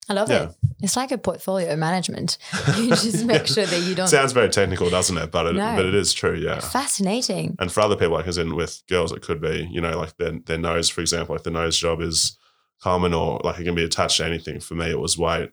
I 0.08 0.12
love 0.14 0.30
Yeah. 0.30 0.44
it. 0.44 0.50
It's 0.82 0.96
like 0.96 1.10
a 1.10 1.18
portfolio 1.18 1.74
management. 1.76 2.38
You 2.76 2.90
just 2.90 3.24
make 3.24 3.46
sure 3.46 3.66
that 3.66 3.80
you 3.80 3.94
don't. 3.94 4.08
Sounds 4.08 4.32
very 4.32 4.48
technical, 4.50 4.88
doesn't 4.90 5.16
it? 5.16 5.30
But 5.32 5.46
it, 5.46 5.54
No. 5.54 5.74
but 5.76 5.84
it 5.86 5.94
is 5.94 6.12
true. 6.12 6.34
Yeah. 6.36 6.60
Fascinating. 6.60 7.56
And 7.58 7.72
for 7.72 7.80
other 7.80 7.96
people, 7.96 8.14
like 8.14 8.26
as 8.26 8.38
in 8.38 8.54
with 8.54 8.82
girls, 8.88 9.10
it 9.12 9.22
could 9.22 9.40
be, 9.40 9.68
you 9.70 9.80
know, 9.80 9.98
like 9.98 10.16
their, 10.16 10.32
their 10.46 10.58
nose, 10.58 10.88
for 10.88 11.00
example, 11.00 11.34
like 11.34 11.42
the 11.44 11.50
nose 11.50 11.76
job 11.78 12.00
is 12.00 12.38
common 12.80 13.14
or 13.14 13.40
like 13.42 13.58
it 13.58 13.64
can 13.64 13.74
be 13.74 13.84
attached 13.84 14.18
to 14.18 14.24
anything. 14.26 14.60
For 14.60 14.74
me, 14.74 14.90
it 14.90 15.00
was 15.00 15.16
weight. 15.18 15.50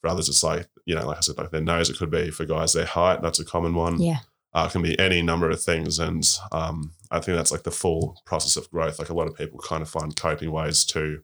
For 0.00 0.08
others, 0.08 0.28
it's 0.28 0.42
like, 0.42 0.66
you 0.84 0.94
know, 0.94 1.06
like 1.06 1.16
I 1.18 1.20
said, 1.20 1.38
like 1.38 1.50
their 1.50 1.60
nose, 1.62 1.88
it 1.88 1.96
could 1.96 2.10
be 2.10 2.30
for 2.30 2.44
guys, 2.44 2.72
their 2.74 2.84
height. 2.84 3.22
That's 3.22 3.38
a 3.40 3.44
common 3.44 3.74
one. 3.74 4.02
Yeah. 4.02 4.18
Uh, 4.52 4.66
it 4.68 4.72
can 4.72 4.82
be 4.82 4.98
any 4.98 5.22
number 5.22 5.48
of 5.50 5.62
things. 5.62 5.98
And 5.98 6.24
um, 6.52 6.92
I 7.10 7.20
think 7.20 7.36
that's 7.36 7.50
like 7.52 7.62
the 7.62 7.70
full 7.70 8.20
process 8.26 8.56
of 8.56 8.70
growth. 8.70 8.98
Like 8.98 9.08
a 9.08 9.14
lot 9.14 9.26
of 9.28 9.34
people 9.36 9.58
kind 9.60 9.82
of 9.82 9.88
find 9.88 10.14
coping 10.14 10.50
ways 10.52 10.84
to 10.86 11.22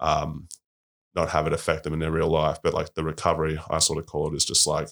um, 0.00 0.48
not 1.16 1.30
have 1.30 1.46
it 1.46 1.52
affect 1.52 1.84
them 1.84 1.94
in 1.94 1.98
their 1.98 2.12
real 2.12 2.28
life. 2.28 2.58
But 2.62 2.74
like 2.74 2.94
the 2.94 3.04
recovery, 3.04 3.58
I 3.70 3.78
sort 3.78 3.98
of 3.98 4.06
call 4.06 4.28
it, 4.28 4.36
is 4.36 4.44
just 4.44 4.66
like 4.66 4.90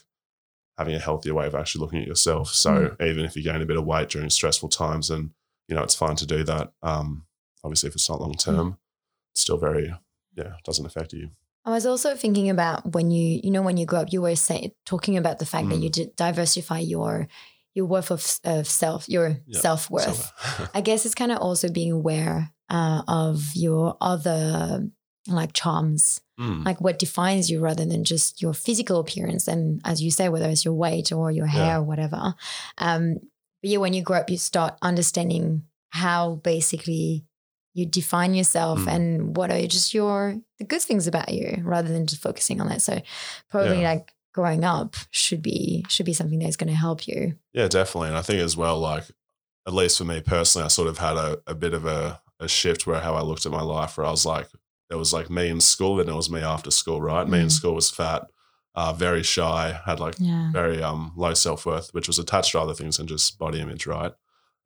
having 0.78 0.94
a 0.94 1.00
healthier 1.00 1.34
way 1.34 1.46
of 1.46 1.54
actually 1.54 1.80
looking 1.82 2.00
at 2.00 2.08
yourself. 2.08 2.48
So 2.48 2.96
even 3.00 3.24
if 3.24 3.36
you 3.36 3.42
gain 3.42 3.62
a 3.62 3.66
bit 3.66 3.76
of 3.76 3.84
weight 3.84 4.08
during 4.08 4.30
stressful 4.30 4.70
times, 4.70 5.10
and 5.10 5.30
you 5.68 5.76
know 5.76 5.82
it's 5.82 5.94
fine 5.94 6.16
to 6.16 6.26
do 6.26 6.42
that. 6.44 6.72
Um, 6.82 7.26
obviously, 7.62 7.88
if 7.88 7.94
it's 7.94 8.08
not 8.08 8.20
long 8.20 8.34
term, 8.34 8.78
it's 9.32 9.42
still 9.42 9.58
very 9.58 9.94
yeah 10.34 10.54
doesn't 10.64 10.86
affect 10.86 11.12
you. 11.12 11.30
I 11.66 11.70
was 11.70 11.86
also 11.86 12.14
thinking 12.14 12.50
about 12.50 12.92
when 12.92 13.10
you, 13.10 13.40
you 13.42 13.50
know, 13.50 13.62
when 13.62 13.78
you 13.78 13.86
grow 13.86 14.00
up, 14.00 14.12
you 14.12 14.20
were 14.20 14.36
saying 14.36 14.72
talking 14.84 15.16
about 15.16 15.38
the 15.38 15.46
fact 15.46 15.70
that 15.70 15.78
you 15.78 15.88
did 15.88 16.14
diversify 16.14 16.80
your 16.80 17.26
your 17.74 17.86
worth 17.86 18.10
of, 18.10 18.24
of 18.44 18.68
self, 18.68 19.08
your 19.08 19.38
Yeah, 19.46 19.60
self 19.60 19.90
worth. 19.90 20.30
I 20.74 20.80
guess 20.80 21.06
it's 21.06 21.14
kind 21.14 21.32
of 21.32 21.38
also 21.38 21.70
being 21.70 21.90
aware 21.90 22.52
uh, 22.68 23.02
of 23.08 23.42
your 23.54 23.96
other 24.00 24.86
like 25.26 25.52
charms, 25.52 26.20
Mm, 26.38 26.64
like 26.66 26.80
what 26.80 26.98
defines 26.98 27.48
you 27.48 27.60
rather 27.60 27.84
than 27.84 28.02
just 28.02 28.42
your 28.42 28.52
physical 28.54 28.98
appearance. 28.98 29.46
And 29.46 29.80
as 29.84 30.02
you 30.02 30.10
say, 30.10 30.28
whether 30.28 30.48
it's 30.48 30.64
your 30.64 30.74
weight 30.74 31.12
or 31.12 31.30
your 31.30 31.46
hair 31.46 31.66
Yeah. 31.66 31.76
or 31.78 31.82
whatever. 31.84 32.34
Um, 32.78 33.14
but 33.62 33.70
yeah, 33.70 33.78
when 33.78 33.92
you 33.92 34.02
grow 34.02 34.18
up, 34.18 34.28
you 34.28 34.36
start 34.36 34.76
understanding 34.82 35.62
how 35.90 36.34
basically 36.42 37.24
you 37.72 37.86
define 37.86 38.34
yourself 38.34 38.80
Mm. 38.80 38.88
and 38.88 39.36
what 39.36 39.52
are 39.52 39.66
just 39.68 39.94
your 39.94 40.40
the 40.58 40.64
good 40.64 40.82
things 40.82 41.06
about 41.06 41.32
you 41.32 41.60
rather 41.64 41.88
than 41.92 42.06
just 42.08 42.20
focusing 42.20 42.60
on 42.60 42.66
that. 42.68 42.82
So 42.82 43.00
probably 43.48 43.82
Yeah. 43.82 43.92
like 43.92 44.12
growing 44.32 44.64
up 44.64 44.96
should 45.12 45.40
be 45.42 45.84
should 45.88 46.06
be 46.06 46.14
something 46.14 46.40
that's 46.40 46.56
going 46.56 46.68
to 46.70 46.74
help 46.76 47.06
you. 47.06 47.36
Yeah, 47.52 47.68
definitely. 47.68 48.08
And 48.08 48.16
I 48.18 48.22
think 48.22 48.40
as 48.40 48.56
well, 48.56 48.80
like, 48.80 49.04
at 49.68 49.72
least 49.72 49.98
for 49.98 50.04
me 50.04 50.20
personally, 50.20 50.64
I 50.64 50.68
sort 50.68 50.88
of 50.88 50.98
had 50.98 51.16
a, 51.16 51.38
a 51.46 51.54
bit 51.54 51.74
of 51.74 51.84
a, 51.86 52.20
a 52.40 52.48
shift 52.48 52.86
where 52.88 53.00
how 53.00 53.14
I 53.14 53.22
looked 53.22 53.46
at 53.46 53.52
my 53.52 53.62
life, 53.62 53.96
where 53.96 54.06
I 54.06 54.10
was 54.10 54.26
like, 54.26 54.48
it 54.90 54.96
was 54.96 55.12
like 55.12 55.30
me 55.30 55.48
in 55.48 55.60
school, 55.60 55.96
then 55.96 56.08
it 56.08 56.14
was 56.14 56.30
me 56.30 56.40
after 56.42 56.70
school, 56.70 57.00
right? 57.00 57.28
Me 57.28 57.40
in 57.40 57.46
Mm. 57.46 57.52
school 57.52 57.74
was 57.74 57.90
fat, 57.90 58.26
uh, 58.74 58.92
very 58.92 59.22
shy, 59.22 59.80
had 59.86 60.00
like 60.00 60.16
Yeah. 60.18 60.50
very 60.52 60.82
um, 60.82 61.12
low 61.16 61.34
self 61.34 61.66
worth, 61.66 61.90
which 61.94 62.06
was 62.06 62.18
attached 62.18 62.52
to 62.52 62.60
other 62.60 62.74
things 62.74 62.96
than 62.98 63.06
just 63.06 63.38
body 63.38 63.60
image, 63.60 63.86
right? 63.86 64.12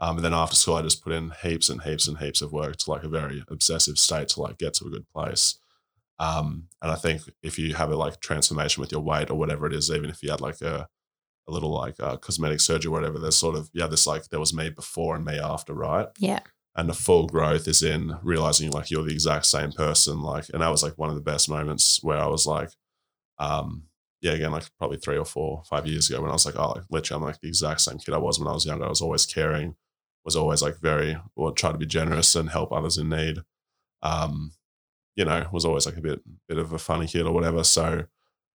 Um, 0.01 0.17
and 0.17 0.25
then 0.25 0.35
after 0.35 0.57
school, 0.57 0.77
I 0.77 0.83
just 0.83 1.03
put 1.03 1.13
in 1.13 1.33
heaps 1.43 1.69
and 1.69 1.83
heaps 1.83 2.07
and 2.09 2.19
heaps 2.19 2.41
of 2.43 2.53
work 2.53 2.77
to 2.77 2.91
like 2.91 3.03
a 3.05 3.09
very 3.09 3.43
obsessive 3.49 3.99
state 3.99 4.29
to 4.31 4.41
like 4.43 4.59
get 4.59 4.75
to 4.75 4.87
a 4.87 4.91
good 4.91 5.09
place. 5.09 5.59
Um, 6.19 6.69
and 6.83 6.91
I 6.91 6.97
think 6.97 7.23
if 7.43 7.59
you 7.59 7.75
have 7.75 7.91
a 7.93 7.97
like 7.97 8.21
transformation 8.21 8.81
with 8.81 8.93
your 8.93 9.01
weight 9.01 9.31
or 9.31 9.39
whatever 9.39 9.67
it 9.67 9.73
is, 9.73 9.91
even 9.91 10.11
if 10.11 10.23
you 10.23 10.31
had 10.31 10.41
like 10.41 10.61
a, 10.61 10.89
a 11.49 11.53
little 11.53 11.73
like 11.73 12.01
uh, 12.01 12.17
cosmetic 12.19 12.61
surgery 12.61 12.91
or 12.91 12.93
whatever, 12.93 13.19
there's 13.19 13.37
sort 13.37 13.57
of, 13.57 13.71
yeah, 13.73 13.87
this 13.87 14.07
like 14.07 14.25
there 14.29 14.41
was 14.41 14.55
me 14.55 14.71
before 14.71 15.17
and 15.17 15.25
me 15.25 15.39
after, 15.39 15.75
right? 15.75 16.09
Yeah. 16.19 16.41
And 16.79 16.89
the 16.89 16.95
full 16.95 17.27
growth 17.27 17.67
is 17.67 17.83
in 17.83 18.17
realizing 18.23 18.71
like 18.71 18.89
you're 18.89 19.03
the 19.03 19.13
exact 19.13 19.47
same 19.47 19.73
person. 19.73 20.23
Like, 20.23 20.45
and 20.53 20.63
that 20.63 20.69
was 20.69 20.85
like 20.85 20.97
one 20.97 21.09
of 21.09 21.17
the 21.17 21.21
best 21.21 21.51
moments 21.51 22.05
where 22.05 22.19
I 22.19 22.29
was 22.29 22.47
like, 22.47 22.71
um, 23.41 23.89
yeah, 24.21 24.31
again, 24.33 24.53
like 24.53 24.71
probably 24.79 24.99
three 24.99 25.19
or 25.19 25.25
four, 25.25 25.65
five 25.69 25.89
years 25.89 26.09
ago 26.09 26.21
when 26.23 26.31
I 26.31 26.35
was 26.35 26.47
like, 26.47 26.55
oh, 26.57 26.75
like 26.77 26.85
literally, 26.89 27.21
I'm 27.21 27.27
like 27.27 27.41
the 27.41 27.49
exact 27.49 27.81
same 27.81 27.99
kid 27.99 28.15
I 28.15 28.19
was 28.19 28.39
when 28.39 28.47
I 28.47 28.53
was 28.53 28.65
younger. 28.65 28.85
I 28.85 28.91
was 28.91 29.01
always 29.01 29.27
caring, 29.27 29.75
was 30.25 30.37
always 30.37 30.63
like 30.63 30.79
very, 30.79 31.19
or 31.35 31.51
try 31.51 31.73
to 31.73 31.79
be 31.79 31.85
generous 31.85 32.37
and 32.37 32.49
help 32.49 32.71
others 32.71 32.97
in 32.97 33.09
need. 33.09 33.39
Um, 34.03 34.53
you 35.17 35.25
know, 35.25 35.49
was 35.51 35.65
always 35.65 35.85
like 35.85 35.97
a 35.97 36.01
bit, 36.01 36.23
bit 36.49 36.59
of 36.59 36.73
a 36.73 36.79
funny 36.79 37.09
kid 37.09 37.27
or 37.27 37.33
whatever. 37.33 37.65
So 37.65 38.05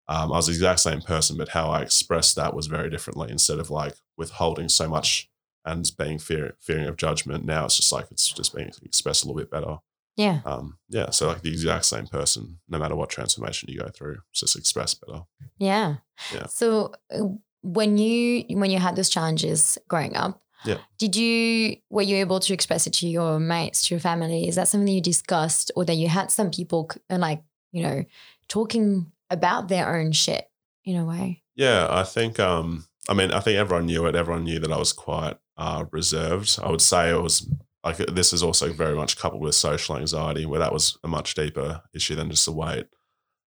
um, 0.07 0.33
I 0.33 0.37
was 0.37 0.47
the 0.47 0.53
exact 0.53 0.79
same 0.79 1.01
person, 1.01 1.37
but 1.37 1.49
how 1.49 1.71
I 1.71 1.83
expressed 1.83 2.37
that 2.37 2.55
was 2.55 2.69
very 2.69 2.89
differently. 2.89 3.33
Instead 3.33 3.59
of 3.59 3.69
like 3.69 3.95
withholding 4.17 4.69
so 4.69 4.89
much 4.89 5.29
and 5.65 5.91
being 5.99 6.19
fear, 6.19 6.55
fearing 6.61 6.87
of 6.87 6.97
judgment, 6.97 7.45
now 7.45 7.65
it's 7.65 7.77
just 7.77 7.93
like 7.93 8.07
it's 8.11 8.29
just 8.33 8.55
being 8.55 8.71
expressed 8.85 9.25
a 9.25 9.27
little 9.29 9.41
bit 9.41 9.51
better. 9.51 9.79
Yeah. 10.17 10.41
Um, 10.45 10.79
yeah, 10.91 11.09
so 11.11 11.29
like 11.29 11.41
the 11.43 11.51
exact 11.51 11.87
same 11.87 12.07
person, 12.07 12.59
no 12.69 12.79
matter 12.79 12.95
what 12.95 13.09
transformation 13.09 13.71
you 13.71 13.79
go 13.81 13.89
through, 13.89 14.19
it's 14.31 14.41
just 14.41 14.57
expressed 14.57 15.01
better. 15.07 15.23
Yeah. 15.59 15.97
Yeah. 16.35 16.47
So 16.47 16.93
uh, 17.15 17.25
when 17.63 17.97
you 17.97 18.45
when 18.59 18.71
you 18.71 18.79
had 18.79 18.97
those 18.97 19.09
challenges 19.09 19.79
growing 19.89 20.15
up, 20.17 20.43
Yeah. 20.65 20.79
did 20.99 21.17
you 21.17 21.77
were 21.91 22.03
you 22.03 22.17
able 22.17 22.41
to 22.41 22.53
express 22.53 22.87
it 22.87 22.93
to 22.95 23.09
your 23.09 23.39
mates, 23.41 23.87
to 23.87 23.95
your 23.95 24.01
family? 24.01 24.49
Is 24.49 24.57
that 24.57 24.69
something 24.69 24.93
you 24.93 25.01
discussed, 25.01 25.71
or 25.77 25.85
that 25.87 25.95
you 25.97 26.09
had 26.09 26.31
some 26.31 26.51
people 26.51 26.91
uh, 27.09 27.17
like 27.19 27.43
you 27.71 27.83
know 27.83 28.05
talking 28.49 29.13
about 29.31 29.69
their 29.69 29.97
own 29.97 30.13
shit 30.13 30.45
in 30.85 30.97
a 30.97 31.05
way? 31.07 31.43
Yeah, 31.55 31.87
I 31.91 32.03
think. 32.05 32.39
Um, 32.39 32.85
I 33.09 33.15
mean, 33.15 33.33
I 33.33 33.41
think 33.41 33.59
everyone 33.59 33.87
knew 33.87 34.07
it. 34.07 34.15
Everyone 34.15 34.45
knew 34.45 34.59
that 34.61 34.73
I 34.73 34.77
was 34.79 34.93
quite 34.93 35.37
uh, 35.57 35.85
reserved. 35.91 36.59
I 36.63 36.71
would 36.71 36.81
say 36.81 37.11
it 37.11 37.21
was 37.21 37.49
like 37.85 37.97
this 37.97 38.33
is 38.33 38.43
also 38.43 38.73
very 38.73 38.95
much 38.95 39.19
coupled 39.19 39.43
with 39.43 39.55
social 39.55 39.97
anxiety, 39.97 40.47
where 40.47 40.61
that 40.61 40.73
was 40.73 40.99
a 41.05 41.09
much 41.09 41.35
deeper 41.35 41.83
issue 41.95 42.15
than 42.15 42.31
just 42.31 42.45
the 42.47 42.53
weight. 42.53 42.87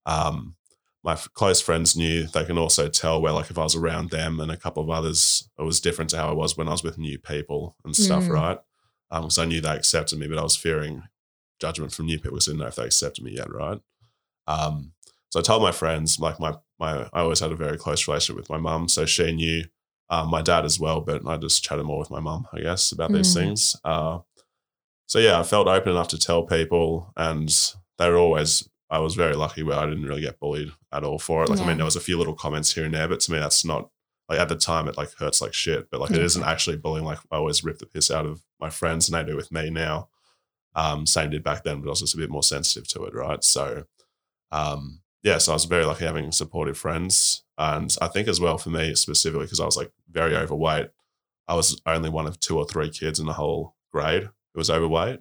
Um, 0.06 0.56
my 1.04 1.13
f- 1.13 1.30
close 1.34 1.62
friends 1.62 1.96
knew. 1.96 2.26
They 2.28 2.46
can 2.46 2.58
also 2.58 2.89
tell 2.89 3.22
where, 3.22 3.32
like, 3.32 3.50
if 3.52 3.58
I 3.60 3.63
was 3.63 3.76
around 3.76 4.10
them 4.10 4.39
and 4.39 4.52
a 4.52 4.58
couple 4.58 4.84
of 4.84 4.89
others, 4.89 5.48
it 5.58 5.62
was 5.63 5.80
different 5.80 6.10
to 6.12 6.18
how 6.18 6.30
I 6.30 6.34
was 6.34 6.58
when 6.58 6.68
I 6.68 6.72
was 6.72 6.84
with 6.84 6.98
new 6.98 7.18
people 7.20 7.76
and 7.86 7.96
stuff, 7.96 8.24
Mm. 8.24 8.30
right? 8.32 8.58
Because 9.12 9.38
I 9.38 9.46
knew 9.46 9.62
they 9.62 9.70
accepted 9.70 10.18
me, 10.20 10.28
but 10.28 10.39
I 10.39 10.44
was 10.44 10.56
fearing 10.58 11.04
judgment 11.60 11.94
from 11.94 12.08
new 12.08 12.18
people 12.18 12.32
because 12.32 12.48
I 12.48 12.52
didn't 12.52 12.62
know 12.62 12.68
if 12.68 12.76
they 12.76 12.86
accepted 12.86 13.24
me 13.24 13.36
yet, 13.38 13.52
right? 13.54 13.80
Um, 14.48 14.94
so 15.30 15.39
I 15.39 15.44
told 15.44 15.62
my 15.62 15.72
friends, 15.72 16.20
like 16.20 16.39
my 16.39 16.56
my, 16.78 17.08
I 17.13 17.22
always 17.22 17.39
had 17.39 17.52
a 17.54 17.56
very 17.56 17.78
close 17.78 18.06
relationship 18.08 18.36
with 18.36 18.50
my 18.50 18.58
mum, 18.58 18.89
so 18.89 19.06
she 19.06 19.32
knew 19.32 19.63
um, 20.10 20.30
my 20.30 20.41
dad 20.41 20.65
as 20.65 20.80
well. 20.80 21.02
But 21.02 21.26
I 21.28 21.38
just 21.38 21.63
chatted 21.63 21.86
more 21.86 22.00
with 22.00 22.12
my 22.12 22.20
mum, 22.20 22.48
I 22.54 22.62
guess, 22.62 22.91
about 22.91 23.12
these 23.12 23.30
Mm. 23.32 23.34
things. 23.34 23.76
Uh, 23.84 24.20
so 25.08 25.20
yeah, 25.20 25.39
I 25.39 25.44
felt 25.44 25.68
open 25.68 25.91
enough 25.91 26.08
to 26.10 26.18
tell 26.18 26.44
people, 26.44 27.12
and 27.15 27.50
they 27.98 28.10
were 28.10 28.18
always. 28.18 28.68
I 28.89 29.00
was 29.00 29.15
very 29.15 29.36
lucky 29.36 29.63
where 29.63 29.78
I 29.80 29.86
didn't 29.88 30.06
really 30.06 30.22
get 30.22 30.39
bullied 30.39 30.72
at 30.91 31.04
all 31.04 31.18
for 31.20 31.44
it. 31.44 31.50
Like 31.50 31.60
I 31.60 31.68
mean, 31.68 31.78
there 31.78 31.86
was 31.86 31.96
a 31.96 32.00
few 32.02 32.18
little 32.18 32.36
comments 32.36 32.74
here 32.74 32.86
and 32.86 32.94
there, 32.94 33.08
but 33.08 33.20
to 33.22 33.32
me, 33.32 33.39
that's 33.39 33.65
not 33.65 33.89
like 34.30 34.39
at 34.39 34.48
the 34.50 34.56
time 34.56 34.88
it 34.88 34.96
like 34.98 35.12
hurts 35.13 35.41
like 35.41 35.54
shit. 35.56 35.89
But 35.89 36.02
like 36.02 36.12
it 36.12 36.18
Yeah. 36.18 36.24
isn't 36.26 36.44
actually 36.44 36.78
bullying. 36.78 37.04
Like 37.06 37.18
I 37.32 37.38
always 37.38 37.63
rip 37.63 37.80
the 37.80 37.88
piss 37.88 38.12
out 38.12 38.26
of 38.28 38.41
my 38.60 38.70
friends, 38.70 39.10
and 39.10 39.15
they 39.18 39.30
do 39.30 39.36
with 39.36 39.52
me 39.52 39.70
now. 39.72 40.10
Um, 40.76 41.06
same 41.08 41.30
did 41.32 41.44
back 41.44 41.63
then, 41.63 41.82
but 41.82 41.88
I 41.88 41.91
was 41.91 42.02
just 42.02 42.13
a 42.13 42.18
bit 42.18 42.30
more 42.30 42.44
sensitive 42.44 42.88
to 42.89 43.06
it, 43.06 43.13
right? 43.15 43.44
So, 43.44 43.86
um, 44.52 45.02
yeah, 45.25 45.39
so 45.39 45.51
I 45.51 45.55
was 45.55 45.65
very 45.65 45.83
lucky 45.85 46.05
having 46.05 46.31
supportive 46.31 46.77
friends, 46.77 47.43
and 47.57 47.93
I 47.99 48.07
think 48.07 48.27
as 48.27 48.39
well 48.39 48.57
for 48.59 48.69
me 48.69 48.93
specifically 48.95 49.45
because 49.45 49.59
I 49.59 49.65
was 49.65 49.75
like 49.75 49.91
very 50.09 50.35
overweight. 50.38 50.89
I 51.47 51.55
was 51.55 51.81
only 51.85 52.09
one 52.09 52.27
of 52.27 52.39
two 52.39 52.57
or 52.57 52.65
three 52.65 52.89
kids 52.89 53.19
in 53.19 53.25
the 53.25 53.33
whole 53.33 53.75
grade 53.91 54.23
who 54.23 54.57
was 54.59 54.69
overweight. 54.69 55.19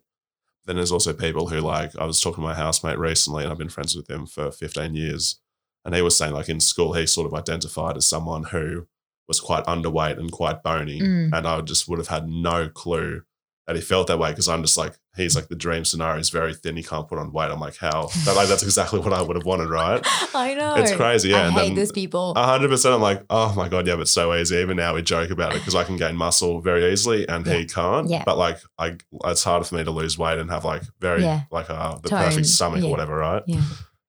Then 0.66 0.76
there's 0.76 0.92
also 0.92 1.12
people 1.14 1.48
who 1.48 1.60
like 1.60 1.96
I 1.96 2.04
was 2.04 2.20
talking 2.20 2.42
to 2.42 2.48
my 2.48 2.54
housemate 2.54 2.98
recently, 2.98 3.42
and 3.44 3.50
I've 3.52 3.58
been 3.58 3.68
friends 3.70 3.96
with 3.96 4.08
him 4.10 4.26
for 4.26 4.50
15 4.52 4.94
years, 4.94 5.40
and 5.84 5.94
he 5.94 6.02
was 6.02 6.16
saying 6.16 6.34
like 6.34 6.48
in 6.50 6.60
school 6.60 6.92
he 6.92 7.06
sort 7.06 7.26
of 7.26 7.34
identified 7.34 7.96
as 7.96 8.06
someone 8.06 8.44
who 8.44 8.86
was 9.26 9.40
quite 9.40 9.64
underweight 9.64 10.18
and 10.18 10.30
quite 10.30 10.62
bony, 10.62 11.00
Mm. 11.00 11.30
and 11.32 11.46
I 11.48 11.60
just 11.62 11.88
would 11.88 11.98
have 11.98 12.08
had 12.08 12.28
no 12.28 12.68
clue 12.68 13.22
that 13.66 13.76
he 13.76 13.82
felt 13.82 14.08
that 14.08 14.18
way 14.18 14.30
because 14.30 14.48
I'm 14.48 14.62
just 14.62 14.76
like 14.76 14.92
he's 15.16 15.34
like 15.34 15.48
the 15.48 15.54
dream 15.56 15.84
scenario. 15.84 16.18
is 16.20 16.28
very 16.30 16.54
thin. 16.54 16.76
He 16.76 16.82
can't 16.82 17.08
put 17.08 17.18
on 17.18 17.32
weight. 17.32 17.50
I'm 17.50 17.60
like 17.60 17.76
how? 17.76 18.08
But 18.26 18.36
like 18.36 18.48
that's 18.48 18.62
exactly 18.62 19.00
what 19.00 19.12
I 19.12 19.22
would 19.22 19.36
have 19.36 19.46
wanted, 19.46 19.68
right? 19.70 20.00
I 20.34 20.54
know 20.54 20.74
It's 20.76 20.94
crazy, 20.94 21.30
yeah. 21.30 21.38
I 21.38 21.46
and 21.46 21.52
hate 21.54 21.66
then- 21.68 21.74
those 21.76 21.92
people. 21.92 22.34
Hundred 22.36 22.68
percent. 22.68 22.94
I'm 22.94 23.00
like, 23.00 23.24
oh 23.30 23.54
my 23.56 23.68
god, 23.68 23.86
yeah, 23.86 23.96
but 23.96 24.08
so 24.08 24.34
easy. 24.34 24.56
Even 24.56 24.76
now 24.76 24.94
we 24.94 25.02
joke 25.02 25.30
about 25.30 25.52
it 25.54 25.60
because 25.60 25.74
I 25.74 25.84
can 25.84 25.96
gain 25.96 26.16
muscle 26.16 26.60
very 26.60 26.92
easily 26.92 27.26
and 27.28 27.46
he 27.46 27.64
can't. 27.64 28.10
Yeah. 28.10 28.22
But 28.26 28.36
like, 28.38 28.58
I 28.78 28.96
it's 29.24 29.44
harder 29.44 29.64
for 29.64 29.76
me 29.76 29.84
to 29.84 29.90
lose 29.90 30.18
weight 30.18 30.38
and 30.38 30.50
have 30.50 30.64
like 30.64 30.82
very 31.00 31.22
Yeah. 31.22 31.42
like 31.50 31.70
uh, 31.70 31.96
the 32.02 32.10
Tone, 32.10 32.24
perfect 32.24 32.46
stomach 32.46 32.80
yeah. 32.82 32.88
or 32.88 32.90
whatever, 32.90 33.16
right? 33.16 33.42
yeah. 33.46 33.62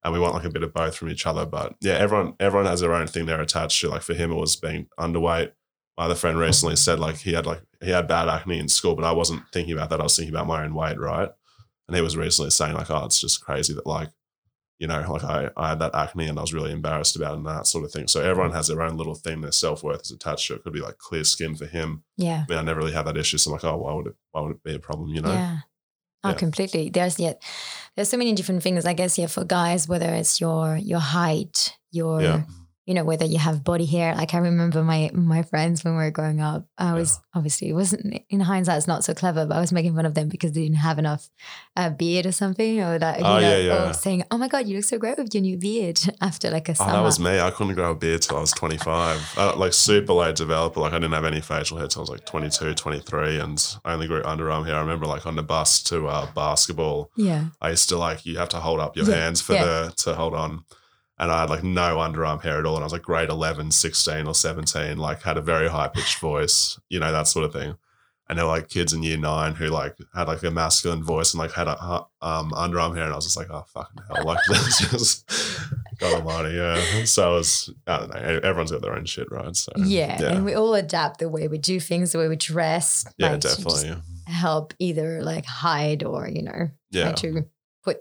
And 0.04 0.14
we 0.14 0.20
want 0.20 0.36
like 0.36 0.44
a 0.46 0.52
bit 0.52 0.62
of 0.62 0.72
both 0.72 0.96
from 0.96 1.10
each 1.10 1.26
other. 1.26 1.48
But 1.48 1.74
yeah, 1.82 1.94
everyone 1.94 2.34
everyone 2.40 2.68
has 2.68 2.82
their 2.82 2.94
own 2.94 3.08
thing 3.08 3.26
they're 3.26 3.42
attached 3.42 3.82
to. 3.82 3.90
Like 3.90 4.04
for 4.04 4.14
him, 4.14 4.32
it 4.32 4.36
was 4.36 4.56
being 4.56 4.88
underweight. 5.00 5.52
My 5.98 6.06
other 6.06 6.16
friend 6.16 6.38
recently 6.38 6.76
said 6.76 7.00
like 7.00 7.18
he 7.18 7.34
had 7.34 7.46
like 7.46 7.62
he 7.82 7.92
had 7.92 8.08
bad 8.08 8.28
acne 8.28 8.60
in 8.60 8.68
school, 8.68 8.96
but 8.96 9.06
I 9.06 9.12
wasn't 9.12 9.44
thinking 9.54 9.74
about 9.74 9.90
that. 9.90 10.00
I 10.00 10.04
was 10.04 10.16
thinking 10.16 10.34
about 10.34 10.48
my 10.48 10.64
own 10.64 10.74
weight, 10.74 11.00
right? 11.00 11.30
And 11.88 11.96
he 11.96 12.02
was 12.02 12.18
recently 12.18 12.50
saying 12.52 12.74
like, 12.74 12.90
oh, 12.90 13.06
it's 13.06 13.22
just 13.22 13.44
crazy 13.44 13.74
that 13.74 13.86
like 13.88 14.10
you 14.78 14.88
know, 14.88 15.00
like 15.10 15.24
I, 15.24 15.50
I 15.56 15.70
had 15.70 15.80
that 15.80 15.96
acne 15.96 16.28
and 16.28 16.38
I 16.38 16.42
was 16.42 16.54
really 16.54 16.74
embarrassed 16.74 17.16
about 17.16 17.34
it 17.34 17.38
and 17.38 17.46
that 17.46 17.66
sort 17.66 17.86
of 17.86 17.92
thing. 17.94 18.10
So 18.10 18.22
everyone 18.22 18.52
has 18.52 18.68
their 18.68 18.82
own 18.82 18.98
little 18.98 19.16
thing. 19.16 19.40
Their 19.40 19.54
self 19.54 19.84
worth 19.84 20.02
is 20.02 20.12
attached 20.12 20.48
to 20.48 20.56
it. 20.56 20.64
Could 20.64 20.74
be 20.74 20.82
like 20.82 20.98
clear 20.98 21.24
skin 21.24 21.56
for 21.56 21.66
him. 21.66 22.04
Yeah. 22.18 22.44
I 22.46 22.52
mean, 22.52 22.60
I 22.60 22.62
never 22.62 22.82
really 22.82 22.92
had 22.92 23.06
that 23.08 23.16
issue. 23.16 23.38
So 23.38 23.50
I'm 23.52 23.54
like, 23.54 23.64
oh, 23.64 23.78
why 23.78 23.94
would 23.94 24.08
it? 24.08 24.16
Why 24.32 24.42
would 24.42 24.52
it 24.52 24.64
be 24.64 24.76
a 24.76 24.80
problem? 24.80 25.10
You 25.16 25.22
know? 25.22 25.32
Yeah. 25.32 25.60
Oh, 26.26 26.30
Yeah. 26.30 26.36
completely. 26.36 26.90
There's 26.90 27.18
yet 27.20 27.42
there's 27.96 28.10
so 28.10 28.18
many 28.18 28.34
different 28.34 28.64
things. 28.64 28.86
I 28.86 28.92
guess 28.94 29.18
yeah, 29.18 29.28
for 29.28 29.46
guys, 29.46 29.88
whether 29.88 30.14
it's 30.14 30.42
your 30.42 30.76
your 30.76 31.00
height, 31.00 31.78
your 31.92 32.22
Yeah. 32.22 32.44
You 32.86 32.94
know, 32.94 33.04
whether 33.04 33.26
you 33.26 33.40
have 33.40 33.64
body 33.64 33.86
hair. 33.86 34.14
Like 34.16 34.34
I 34.34 34.38
remember 34.38 34.84
my 34.84 35.10
my 35.14 35.42
friends 35.42 35.84
when 35.84 35.96
we 35.98 36.04
were 36.04 36.12
growing 36.12 36.40
up. 36.40 36.68
I 36.78 36.94
was 36.94 37.20
obviously 37.34 37.70
it 37.70 37.74
wasn't 37.74 38.22
in 38.30 38.40
hindsight 38.42 38.78
it's 38.78 38.88
not 38.88 39.04
so 39.04 39.14
clever, 39.16 39.46
but 39.48 39.56
I 39.56 39.60
was 39.60 39.72
making 39.72 39.96
fun 39.96 40.06
of 40.06 40.14
them 40.14 40.30
because 40.30 40.52
they 40.52 40.62
didn't 40.62 40.78
have 40.78 41.00
enough 41.00 41.30
uh, 41.76 41.90
beard 41.90 42.26
or 42.28 42.32
something, 42.32 42.82
or 42.82 43.00
that 43.00 43.20
you 43.20 43.26
Oh, 43.26 43.40
know, 43.40 43.50
yeah, 43.50 43.58
yeah. 43.58 43.90
or 43.90 43.94
saying, 43.94 44.24
"Oh 44.30 44.38
my 44.38 44.48
god, 44.48 44.68
you 44.68 44.76
look 44.76 44.86
so 44.86 44.98
great 45.00 45.18
with 45.18 45.34
your 45.34 45.42
new 45.42 45.58
beard" 45.58 46.00
after 46.22 46.52
like 46.52 46.70
a 46.70 46.74
Oh, 46.74 46.76
summer. 46.76 46.92
that 46.94 47.02
was 47.02 47.20
me. 47.20 47.40
I 47.40 47.50
couldn't 47.52 47.74
grow 47.74 47.92
a 47.92 47.96
beard 47.96 48.22
till 48.22 48.38
I 48.38 48.42
was 48.42 48.52
25. 48.52 49.34
I, 49.38 49.54
like 49.56 49.74
super 49.74 50.14
late 50.14 50.36
developer. 50.36 50.80
Like 50.80 50.94
I 50.94 51.00
didn't 51.00 51.14
have 51.14 51.26
any 51.26 51.42
facial 51.42 51.78
hair 51.78 51.88
till 51.88 52.02
I 52.02 52.04
was 52.04 52.10
like 52.12 52.26
22, 52.26 52.76
23, 52.76 53.40
and 53.40 53.78
I 53.84 53.94
only 53.94 54.08
grew 54.08 54.22
underarm 54.22 54.66
hair. 54.68 54.76
I 54.76 54.80
remember 54.82 55.08
like 55.08 55.26
on 55.26 55.36
the 55.36 55.44
bus 55.44 55.82
to 55.84 56.08
uh, 56.08 56.28
basketball, 56.36 57.10
yeah, 57.18 57.46
I 57.62 57.72
used 57.72 57.90
to 57.90 57.98
like 57.98 58.26
you 58.28 58.38
have 58.38 58.50
to 58.50 58.58
hold 58.60 58.80
up 58.80 58.96
your 58.96 59.10
Yeah, 59.10 59.16
hands 59.16 59.42
for 59.42 59.54
yeah. 59.54 59.66
the 59.66 59.94
to 60.04 60.14
hold 60.14 60.36
on. 60.36 60.66
And 61.18 61.32
I 61.32 61.42
had 61.42 61.50
like 61.50 61.64
no 61.64 61.98
underarm 61.98 62.42
hair 62.42 62.60
at 62.60 62.66
all. 62.66 62.76
And 62.76 62.84
I 62.84 62.86
was 62.86 62.94
like 62.94 63.04
grade 63.04 63.30
11, 63.30 63.72
16 63.72 64.28
or 64.28 64.34
17, 64.36 64.98
like 64.98 65.22
had 65.22 65.38
a 65.38 65.42
very 65.42 65.70
high 65.70 65.88
pitched 65.88 66.20
voice, 66.20 66.80
you 66.90 67.00
know, 67.00 67.12
that 67.12 67.28
sort 67.28 67.46
of 67.46 67.54
thing. 67.54 67.76
And 68.28 68.40
there 68.40 68.46
were 68.46 68.54
like 68.54 68.70
kids 68.70 68.92
in 68.92 69.04
year 69.04 69.18
nine 69.18 69.54
who 69.54 69.68
like 69.68 69.96
had 70.16 70.28
like 70.28 70.42
a 70.42 70.50
masculine 70.50 71.04
voice 71.04 71.34
and 71.34 71.40
like 71.40 71.52
had 71.54 71.68
a 71.68 72.06
um, 72.24 72.50
underarm 72.52 72.96
hair. 72.96 73.04
And 73.04 73.14
I 73.14 73.16
was 73.16 73.26
just 73.26 73.38
like, 73.38 73.52
oh, 73.52 73.66
fucking 73.72 74.02
hell. 74.08 74.26
Like, 74.26 74.40
that's 74.50 74.90
just, 74.90 75.30
God 76.00 76.16
almighty. 76.22 76.56
Yeah. 76.56 77.06
So 77.06 77.34
it 77.34 77.38
was, 77.38 77.70
I 77.86 78.00
don't 78.00 78.10
know, 78.10 78.40
everyone's 78.44 78.72
got 78.72 78.82
their 78.82 78.96
own 78.96 79.06
shit, 79.06 79.32
right? 79.32 79.56
So, 79.56 79.72
yeah. 79.78 80.20
And 80.24 80.44
we 80.44 80.56
all 80.56 80.74
adapt 80.74 81.20
the 81.20 81.30
way 81.30 81.48
we 81.48 81.60
do 81.60 81.80
things, 81.80 82.14
the 82.14 82.18
way 82.18 82.28
we 82.28 82.36
dress. 82.36 83.06
Yeah, 83.20 83.34
like, 83.34 83.42
definitely. 83.42 83.94
Help 84.26 84.74
either 84.80 85.22
like 85.22 85.46
hide 85.46 86.04
or, 86.04 86.28
you 86.28 86.42
know, 86.42 86.72
try 86.92 87.02
Yeah. 87.02 87.12
to 87.12 87.46
put 87.84 88.00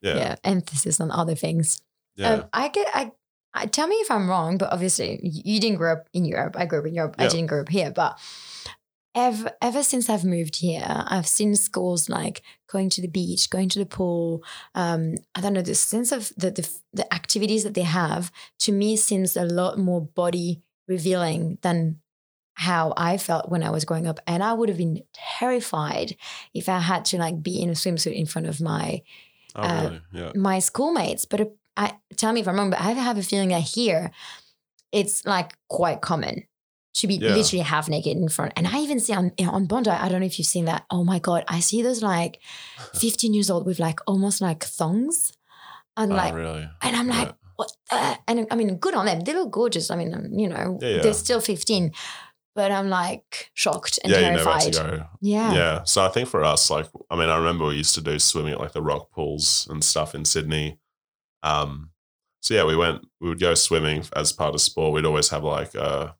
Yeah. 0.00 0.16
yeah. 0.16 0.36
emphasis 0.42 1.00
on 1.00 1.12
other 1.12 1.36
things. 1.36 1.80
Yeah. 2.16 2.30
Um, 2.30 2.44
I 2.52 2.68
get, 2.68 2.88
I, 2.94 3.12
I, 3.54 3.66
tell 3.66 3.86
me 3.86 3.96
if 3.96 4.10
I'm 4.10 4.28
wrong, 4.28 4.58
but 4.58 4.72
obviously 4.72 5.20
you 5.22 5.60
didn't 5.60 5.78
grow 5.78 5.92
up 5.92 6.08
in 6.12 6.24
Europe. 6.24 6.56
I 6.58 6.66
grew 6.66 6.80
up 6.80 6.86
in 6.86 6.94
Europe. 6.94 7.16
I 7.18 7.28
didn't 7.28 7.46
grow 7.46 7.60
up 7.62 7.68
here, 7.68 7.90
but 7.90 8.18
ever, 9.14 9.52
ever 9.60 9.82
since 9.82 10.08
I've 10.08 10.24
moved 10.24 10.56
here, 10.56 10.84
I've 10.86 11.26
seen 11.26 11.54
schools 11.56 12.08
like 12.08 12.42
going 12.70 12.90
to 12.90 13.02
the 13.02 13.08
beach, 13.08 13.50
going 13.50 13.68
to 13.70 13.78
the 13.78 13.86
pool. 13.86 14.42
Um, 14.74 15.16
I 15.34 15.40
don't 15.40 15.52
know, 15.52 15.62
the 15.62 15.74
sense 15.74 16.12
of 16.12 16.32
the, 16.36 16.50
the, 16.50 16.68
the 16.92 17.14
activities 17.14 17.64
that 17.64 17.74
they 17.74 17.82
have 17.82 18.32
to 18.60 18.72
me 18.72 18.96
seems 18.96 19.36
a 19.36 19.44
lot 19.44 19.78
more 19.78 20.00
body 20.00 20.62
revealing 20.88 21.58
than 21.62 22.00
how 22.54 22.92
I 22.96 23.16
felt 23.16 23.50
when 23.50 23.62
I 23.62 23.70
was 23.70 23.84
growing 23.84 24.06
up. 24.06 24.20
And 24.26 24.42
I 24.42 24.52
would 24.52 24.68
have 24.68 24.78
been 24.78 25.02
terrified 25.12 26.16
if 26.54 26.68
I 26.68 26.78
had 26.80 27.04
to 27.06 27.18
like 27.18 27.42
be 27.42 27.60
in 27.60 27.70
a 27.70 27.72
swimsuit 27.72 28.14
in 28.14 28.26
front 28.26 28.46
of 28.46 28.60
my 28.60 29.02
oh, 29.56 29.62
uh, 29.62 29.82
really? 29.82 30.00
Yeah. 30.12 30.32
my 30.34 30.58
schoolmates. 30.58 31.24
But 31.24 31.54
I 31.76 31.96
tell 32.16 32.32
me 32.32 32.40
if 32.40 32.48
I'm 32.48 32.56
wrong, 32.56 32.70
but 32.70 32.80
I 32.80 32.90
have 32.92 33.18
a 33.18 33.22
feeling 33.22 33.48
that 33.50 33.62
here 33.62 34.10
it's 34.92 35.24
like 35.24 35.52
quite 35.68 36.00
common 36.00 36.44
to 36.94 37.06
be 37.06 37.14
Yeah. 37.14 37.34
literally 37.34 37.62
half 37.62 37.88
naked 37.88 38.16
in 38.16 38.28
front. 38.28 38.52
And 38.56 38.66
I 38.68 38.80
even 38.80 39.00
see 39.00 39.14
on 39.14 39.32
on 39.40 39.66
Bondi, 39.66 39.90
I 39.90 40.08
don't 40.08 40.20
know 40.20 40.26
if 40.26 40.38
you've 40.38 40.46
seen 40.46 40.66
that. 40.66 40.84
Oh 40.90 41.04
my 41.04 41.18
god, 41.18 41.44
I 41.48 41.60
see 41.60 41.82
those 41.82 42.02
like 42.02 42.40
15 42.94 43.32
years 43.34 43.50
old 43.50 43.64
with 43.66 43.78
like 43.78 44.00
almost 44.06 44.40
like 44.40 44.64
thongs. 44.64 45.32
And 45.96 46.12
Oh, 46.12 46.16
like, 46.16 46.34
really? 46.34 46.68
and 46.82 46.96
I'm 46.96 47.06
like, 47.08 47.28
Yeah. 47.28 47.32
what? 47.56 47.72
The? 47.90 48.18
And 48.28 48.46
I 48.50 48.54
mean, 48.56 48.76
good 48.76 48.94
on 48.94 49.06
them. 49.06 49.20
They 49.20 49.34
look 49.34 49.50
gorgeous. 49.50 49.90
I 49.90 49.96
mean, 49.96 50.14
um, 50.14 50.26
you 50.32 50.48
know, 50.48 50.78
Yeah, 50.82 51.00
they're 51.02 51.14
still 51.14 51.40
15. 51.40 51.92
But 52.54 52.70
I'm 52.70 52.90
like 52.90 53.50
shocked 53.54 53.98
and 54.04 54.12
yeah, 54.12 54.18
you 54.20 54.36
know 54.36 54.44
where 54.44 54.58
terrified. 54.58 54.72
to 54.74 54.80
go. 54.98 55.04
Yeah. 55.22 55.54
Yeah. 55.54 55.84
So 55.84 56.04
I 56.04 56.08
think 56.10 56.28
for 56.28 56.44
us, 56.44 56.68
like, 56.70 56.86
I 57.10 57.16
mean, 57.16 57.30
I 57.30 57.36
remember 57.38 57.64
we 57.66 57.76
used 57.76 57.94
to 57.94 58.02
do 58.02 58.18
swimming 58.18 58.52
at 58.52 58.60
like 58.60 58.72
the 58.72 58.82
rock 58.82 59.10
pools 59.10 59.66
and 59.70 59.82
stuff 59.82 60.14
in 60.14 60.26
Sydney. 60.26 60.78
Um, 61.42 61.90
so 62.40 62.54
yeah, 62.54 62.64
we 62.64 62.76
went, 62.76 63.06
we 63.20 63.28
would 63.28 63.40
go 63.40 63.54
swimming 63.54 64.04
as 64.16 64.32
part 64.32 64.54
of 64.54 64.60
sport. 64.60 64.92
We'd 64.92 65.04
always 65.04 65.28
have 65.30 65.44
like, 65.44 65.74
uh, 65.76 66.12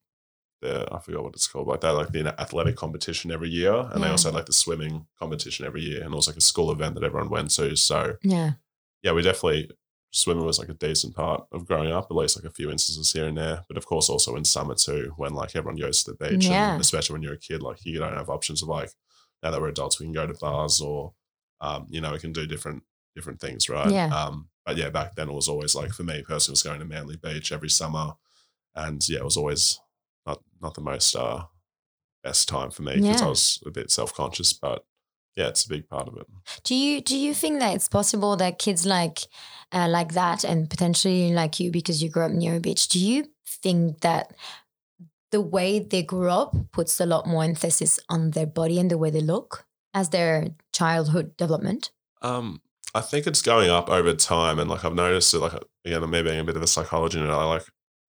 the, 0.60 0.86
I 0.92 1.00
forgot 1.00 1.24
what 1.24 1.34
it's 1.34 1.48
called, 1.48 1.66
like 1.66 1.80
that, 1.80 1.90
like 1.90 2.10
the 2.12 2.40
athletic 2.40 2.76
competition 2.76 3.32
every 3.32 3.48
year. 3.50 3.74
And 3.74 4.02
they 4.02 4.08
also 4.08 4.28
had 4.28 4.36
like 4.36 4.46
the 4.46 4.52
swimming 4.52 5.06
competition 5.18 5.66
every 5.66 5.82
year. 5.82 6.02
And 6.04 6.12
it 6.12 6.16
was 6.16 6.28
like 6.28 6.36
a 6.36 6.40
school 6.40 6.70
event 6.70 6.94
that 6.94 7.02
everyone 7.04 7.30
went 7.30 7.50
to. 7.52 7.74
So 7.76 8.16
Yeah. 8.22 8.52
yeah, 9.02 9.12
we 9.12 9.22
definitely, 9.22 9.70
swimming 10.12 10.44
was 10.44 10.58
like 10.60 10.68
a 10.68 10.74
decent 10.74 11.16
part 11.16 11.44
of 11.50 11.66
growing 11.66 11.90
up, 11.90 12.06
at 12.10 12.16
least 12.16 12.36
like 12.36 12.44
a 12.48 12.54
few 12.54 12.70
instances 12.70 13.12
here 13.12 13.26
and 13.26 13.36
there. 13.36 13.64
But 13.66 13.76
of 13.76 13.86
course, 13.86 14.08
also 14.08 14.36
in 14.36 14.44
summer 14.44 14.74
too, 14.76 15.12
when 15.16 15.34
like 15.34 15.56
everyone 15.56 15.80
goes 15.80 16.04
to 16.04 16.12
the 16.12 16.28
beach, 16.28 16.46
Yeah. 16.46 16.72
and 16.74 16.80
especially 16.80 17.14
when 17.14 17.22
you're 17.22 17.34
a 17.34 17.38
kid, 17.38 17.62
like 17.62 17.84
you 17.84 17.98
don't 17.98 18.14
have 18.16 18.28
options 18.30 18.62
of 18.62 18.68
like, 18.68 18.90
now 19.42 19.50
that 19.50 19.60
we're 19.60 19.68
adults, 19.68 19.98
we 19.98 20.06
can 20.06 20.12
go 20.12 20.26
to 20.28 20.34
bars 20.34 20.80
or, 20.80 21.14
um, 21.60 21.86
you 21.90 22.00
know, 22.00 22.12
we 22.12 22.18
can 22.20 22.32
do 22.32 22.46
different 22.46 22.84
different 23.16 23.40
things, 23.40 23.68
right? 23.68 23.90
Yeah. 23.90 24.06
Um, 24.14 24.48
but 24.64 24.76
yeah, 24.76 24.90
back 24.90 25.14
then 25.14 25.28
it 25.28 25.34
was 25.34 25.48
always 25.48 25.74
like 25.74 25.92
for 25.92 26.04
me 26.04 26.22
personally, 26.26 26.52
was 26.54 26.62
going 26.62 26.80
to 26.80 26.84
Manly 26.84 27.16
Beach 27.16 27.52
every 27.52 27.70
summer, 27.70 28.12
and 28.74 29.06
yeah, 29.08 29.18
it 29.18 29.24
was 29.24 29.36
always 29.36 29.80
not 30.26 30.42
not 30.60 30.74
the 30.74 30.80
most 30.80 31.14
uh, 31.16 31.44
best 32.22 32.48
time 32.48 32.70
for 32.70 32.82
me 32.82 32.94
because 32.96 33.20
Yeah. 33.20 33.26
I 33.26 33.28
was 33.28 33.62
a 33.66 33.70
bit 33.70 33.90
self 33.90 34.14
conscious, 34.14 34.52
but 34.52 34.84
yeah, 35.36 35.48
it's 35.48 35.64
a 35.64 35.68
big 35.68 35.88
part 35.88 36.08
of 36.08 36.16
it. 36.16 36.26
Do 36.62 36.74
you 36.74 37.00
do 37.00 37.16
you 37.16 37.34
think 37.34 37.60
that 37.60 37.74
it's 37.74 37.88
possible 37.88 38.36
that 38.36 38.58
kids 38.58 38.86
like 38.86 39.20
uh, 39.72 39.88
like 39.88 40.12
that 40.12 40.44
and 40.44 40.68
potentially 40.68 41.32
like 41.32 41.58
you 41.58 41.70
because 41.70 42.02
you 42.02 42.10
grew 42.10 42.24
up 42.26 42.32
near 42.32 42.56
a 42.56 42.60
beach? 42.60 42.88
Do 42.88 42.98
you 42.98 43.24
think 43.46 44.00
that 44.00 44.34
the 45.30 45.40
way 45.40 45.78
they 45.80 46.02
grew 46.02 46.28
up 46.28 46.54
puts 46.72 47.00
a 47.00 47.06
lot 47.06 47.26
more 47.26 47.42
emphasis 47.42 47.98
on 48.08 48.32
their 48.32 48.46
body 48.46 48.78
and 48.78 48.90
the 48.90 48.98
way 48.98 49.10
they 49.10 49.20
look 49.22 49.66
as 49.94 50.10
their 50.10 50.48
childhood 50.72 51.36
development? 51.38 51.90
Um, 52.20 52.60
I 52.94 53.00
think 53.00 53.26
it's 53.26 53.42
going 53.42 53.70
up 53.70 53.88
over 53.88 54.14
time, 54.14 54.58
and 54.58 54.68
like 54.68 54.84
I've 54.84 54.94
noticed 54.94 55.32
it. 55.34 55.38
Like 55.38 55.54
again, 55.84 56.08
me 56.10 56.22
being 56.22 56.40
a 56.40 56.44
bit 56.44 56.56
of 56.56 56.62
a 56.62 56.66
psychology 56.66 57.18
nerd, 57.18 57.30
I 57.30 57.44
like 57.44 57.64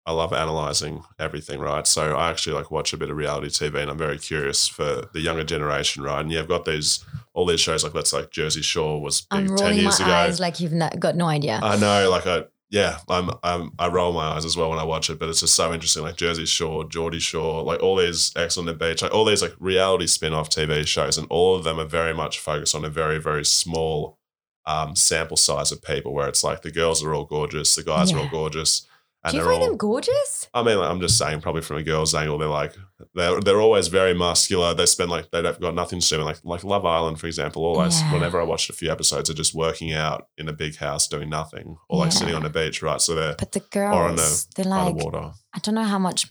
I 0.06 0.14
love 0.14 0.34
analyzing 0.34 1.04
everything, 1.20 1.60
right? 1.60 1.86
So 1.86 2.16
I 2.16 2.32
actually 2.32 2.56
like 2.56 2.72
watch 2.72 2.92
a 2.92 2.98
bit 2.98 3.12
of 3.12 3.18
reality 3.18 3.48
TV, 3.48 3.82
and 3.82 3.92
I'm 3.92 3.98
very 3.98 4.18
curious 4.18 4.68
for 4.68 5.08
the 5.14 5.22
younger 5.22 5.44
generation, 5.44 6.02
right? 6.02 6.22
And 6.22 6.32
you've 6.32 6.48
got 6.48 6.66
these 6.66 7.06
all 7.34 7.46
these 7.46 7.62
shows 7.62 7.84
like 7.84 7.94
let's 7.94 8.12
like 8.12 8.32
Jersey 8.32 8.64
Shore 8.64 9.02
was 9.02 9.28
I'm 9.30 9.46
big 9.46 9.58
ten 9.58 9.58
rolling 9.58 9.78
my 9.78 9.82
years 9.84 10.00
ago. 10.00 10.12
eyes 10.12 10.40
like 10.40 10.60
you've 10.60 10.74
not, 10.74 11.00
got 11.00 11.16
no 11.16 11.28
idea. 11.28 11.60
I 11.62 11.78
know, 11.78 12.10
like 12.10 12.26
I 12.26 12.46
yeah, 12.72 13.00
I'm, 13.10 13.30
I'm 13.44 13.74
I 13.78 13.90
roll 13.90 14.14
my 14.14 14.30
eyes 14.30 14.46
as 14.46 14.58
well 14.58 14.70
when 14.72 14.80
I 14.80 14.84
watch 14.86 15.10
it, 15.10 15.20
but 15.20 15.30
it's 15.30 15.42
just 15.42 15.56
so 15.56 15.74
interesting. 15.74 16.04
Like 16.04 16.16
Jersey 16.16 16.46
Shore, 16.46 16.86
Geordie 16.86 17.20
Shore, 17.20 17.62
like 17.64 17.84
all 17.84 17.98
these 17.98 18.32
Ex 18.36 18.58
on 18.58 18.66
the 18.66 18.74
Beach, 18.74 19.04
like 19.04 19.14
all 19.14 19.26
these 19.26 19.42
like 19.42 19.54
reality 19.60 20.08
spin-off 20.08 20.50
TV 20.50 20.88
shows, 20.88 21.18
and 21.18 21.28
all 21.30 21.56
of 21.56 21.64
them 21.64 21.80
are 21.80 21.86
very 21.86 22.14
much 22.14 22.40
focused 22.40 22.74
on 22.74 22.84
a 22.84 22.90
very 22.90 23.20
very 23.20 23.46
small 23.46 24.18
um, 24.66 24.96
sample 24.96 25.38
size 25.38 25.72
of 25.72 25.82
people, 25.82 26.14
where 26.14 26.28
it's 26.28 26.44
like 26.44 26.62
the 26.62 26.72
girls 26.72 27.04
are 27.04 27.14
all 27.14 27.26
gorgeous, 27.26 27.76
the 27.76 27.84
guys 27.84 28.12
are 28.14 28.20
all 28.20 28.30
gorgeous, 28.30 28.86
and 29.24 29.32
Do 29.32 29.38
you 29.38 29.44
they're 29.44 29.52
find 29.52 29.64
all. 29.64 29.70
them 29.70 29.78
gorgeous? 29.78 30.50
I 30.54 30.64
mean, 30.64 30.78
like, 30.80 30.90
I'm 30.90 31.00
just 31.00 31.18
saying, 31.18 31.42
probably 31.42 31.62
from 31.62 31.78
a 31.78 31.84
girl's 31.84 32.14
angle, 32.16 32.38
they're 32.40 32.48
like 32.48 32.74
they're 33.16 33.40
they're 33.42 33.62
always 33.62 33.88
very 33.88 34.14
muscular. 34.14 34.74
They 34.74 34.86
spend 34.86 35.10
like 35.12 35.30
they've 35.32 35.60
got 35.60 35.76
nothing 35.76 36.00
to 36.00 36.08
do. 36.08 36.18
Like 36.24 36.40
like 36.44 36.64
Love 36.64 36.86
Island, 36.86 37.20
for 37.20 37.28
example. 37.28 37.64
Always, 37.66 38.00
Yeah. 38.02 38.14
whenever 38.14 38.40
I 38.42 38.44
watched 38.44 38.70
a 38.70 38.74
few 38.74 38.92
episodes, 38.92 39.30
are 39.30 39.34
just 39.36 39.54
working 39.54 39.94
out 39.94 40.28
in 40.38 40.48
a 40.48 40.54
big 40.54 40.78
house 40.78 41.08
doing 41.08 41.30
nothing, 41.30 41.78
or 41.90 42.00
like 42.00 42.12
sitting 42.12 42.34
on 42.36 42.46
a 42.46 42.50
beach, 42.50 42.82
right? 42.82 43.02
So 43.02 43.14
they're 43.16 43.36
But 43.38 43.52
the 43.52 43.64
Or 43.76 43.84
on 44.10 44.16
the- 44.16 44.22
girls, 44.22 44.48
they're 44.56 44.66
like, 44.66 44.98
the 44.98 45.04
water. 45.06 45.32
I 45.54 45.60
don't 45.60 45.76
know 45.76 45.84
how 45.84 46.00
much 46.00 46.26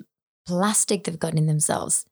plastic 0.47 1.05
they've 1.05 1.19
got 1.19 1.35
in 1.35 1.47
themselves. 1.47 2.05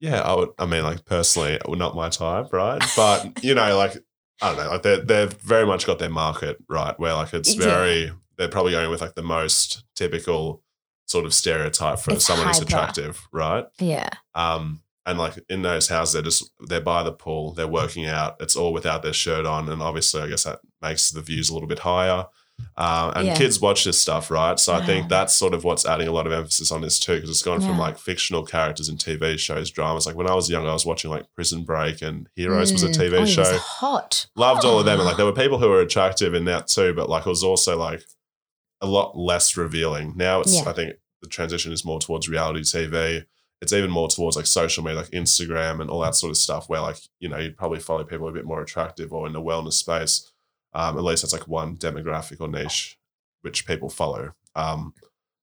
Yeah, 0.00 0.20
I 0.22 0.34
would. 0.34 0.50
I 0.58 0.66
mean, 0.66 0.82
like 0.82 1.04
personally, 1.04 1.58
not 1.68 1.94
my 1.94 2.08
type, 2.08 2.52
right? 2.52 2.82
But 2.96 3.42
you 3.44 3.54
know, 3.54 3.76
like 3.76 3.98
I 4.42 4.54
don't 4.54 4.64
know, 4.64 4.70
like 4.70 4.82
they 4.82 5.00
they've 5.00 5.32
very 5.34 5.66
much 5.66 5.86
got 5.86 5.98
their 5.98 6.10
market 6.10 6.58
right, 6.68 6.98
where 6.98 7.14
like 7.14 7.32
it's 7.34 7.54
Yeah. 7.54 7.64
very 7.64 8.12
they're 8.38 8.48
probably 8.48 8.72
going 8.72 8.90
with 8.90 9.00
like 9.02 9.14
the 9.14 9.22
most 9.22 9.84
typical 9.94 10.62
sort 11.06 11.26
of 11.26 11.34
stereotype 11.34 11.98
for 11.98 12.12
It's 12.14 12.24
someone 12.24 12.46
who's 12.46 12.60
attractive, 12.60 13.26
right? 13.32 13.66
Yeah. 13.78 14.08
Um, 14.34 14.82
and 15.04 15.18
like 15.18 15.34
in 15.48 15.62
those 15.62 15.88
houses, 15.88 16.12
they're 16.14 16.22
just 16.22 16.50
they're 16.60 16.80
by 16.80 17.02
the 17.02 17.12
pool, 17.12 17.52
they're 17.52 17.66
working 17.68 18.06
out. 18.06 18.36
It's 18.40 18.56
all 18.56 18.72
without 18.72 19.02
their 19.02 19.12
shirt 19.12 19.44
on, 19.44 19.68
and 19.68 19.82
obviously, 19.82 20.22
I 20.22 20.28
guess 20.28 20.44
that 20.44 20.60
makes 20.80 21.10
the 21.10 21.20
views 21.22 21.50
a 21.50 21.54
little 21.54 21.68
bit 21.68 21.80
higher. 21.80 22.26
Um, 22.76 23.12
and 23.16 23.26
Yeah. 23.26 23.36
kids 23.36 23.60
watch 23.60 23.84
this 23.84 24.00
stuff, 24.00 24.30
right? 24.30 24.58
So 24.58 24.72
I 24.74 24.84
think 24.86 25.08
that's 25.08 25.34
sort 25.34 25.52
of 25.54 25.64
what's 25.64 25.84
adding 25.84 26.08
a 26.08 26.12
lot 26.12 26.26
of 26.26 26.32
emphasis 26.32 26.72
on 26.72 26.80
this 26.80 26.98
too, 26.98 27.14
because 27.16 27.30
it's 27.30 27.42
gone 27.42 27.60
from 27.60 27.78
like 27.78 27.98
fictional 27.98 28.44
characters 28.44 28.88
in 28.88 28.96
TV 28.96 29.38
shows, 29.38 29.70
dramas. 29.70 30.06
Like 30.06 30.16
when 30.16 30.28
I 30.28 30.34
was 30.34 30.48
young, 30.48 30.66
I 30.66 30.72
was 30.72 30.86
watching 30.86 31.10
like 31.10 31.26
Prison 31.34 31.62
Break 31.64 32.00
and 32.02 32.28
Heroes 32.36 32.72
was 32.72 32.82
a 32.82 32.88
Mm. 32.88 32.94
TV 32.96 33.12
Oh, 33.12 33.16
it 33.18 33.20
was 33.20 33.32
show. 33.32 33.58
hot. 33.58 34.26
Loved 34.36 34.64
all 34.64 34.78
of 34.78 34.86
them, 34.86 34.98
and 34.98 35.06
like 35.06 35.16
there 35.16 35.26
were 35.26 35.32
people 35.44 35.58
who 35.58 35.68
were 35.68 35.80
attractive 35.80 36.34
in 36.34 36.44
that 36.46 36.68
too, 36.68 36.94
but 36.94 37.08
like 37.10 37.26
it 37.26 37.28
was 37.28 37.44
also 37.44 37.76
like 37.76 38.02
a 38.80 38.86
lot 38.86 39.16
less 39.18 39.56
revealing. 39.56 40.14
Now 40.16 40.40
it's 40.40 40.54
Yeah. 40.54 40.70
I 40.70 40.72
think 40.72 40.94
the 41.22 41.28
transition 41.28 41.70
is 41.72 41.84
more 41.84 42.00
towards 42.00 42.28
reality 42.30 42.60
TV. 42.60 43.24
It's 43.60 43.74
even 43.74 43.90
more 43.90 44.08
towards 44.08 44.36
like 44.36 44.46
social 44.46 44.82
media, 44.82 45.00
like 45.00 45.10
Instagram 45.10 45.82
and 45.82 45.90
all 45.90 46.00
that 46.00 46.14
sort 46.14 46.30
of 46.30 46.38
stuff, 46.38 46.70
where 46.70 46.80
like 46.80 46.96
you 47.18 47.28
know 47.28 47.36
you'd 47.36 47.58
probably 47.58 47.78
follow 47.80 48.04
people 48.04 48.26
a 48.28 48.32
bit 48.32 48.46
more 48.46 48.62
attractive 48.62 49.12
or 49.12 49.26
in 49.26 49.34
the 49.34 49.42
wellness 49.42 49.74
space. 49.74 50.30
Um, 50.72 50.96
at 50.96 51.04
least 51.04 51.22
that's 51.22 51.32
like 51.32 51.48
one 51.48 51.76
demographic 51.76 52.40
or 52.40 52.48
niche 52.48 52.96
which 53.42 53.66
people 53.66 53.88
follow. 53.88 54.32
Um, 54.54 54.92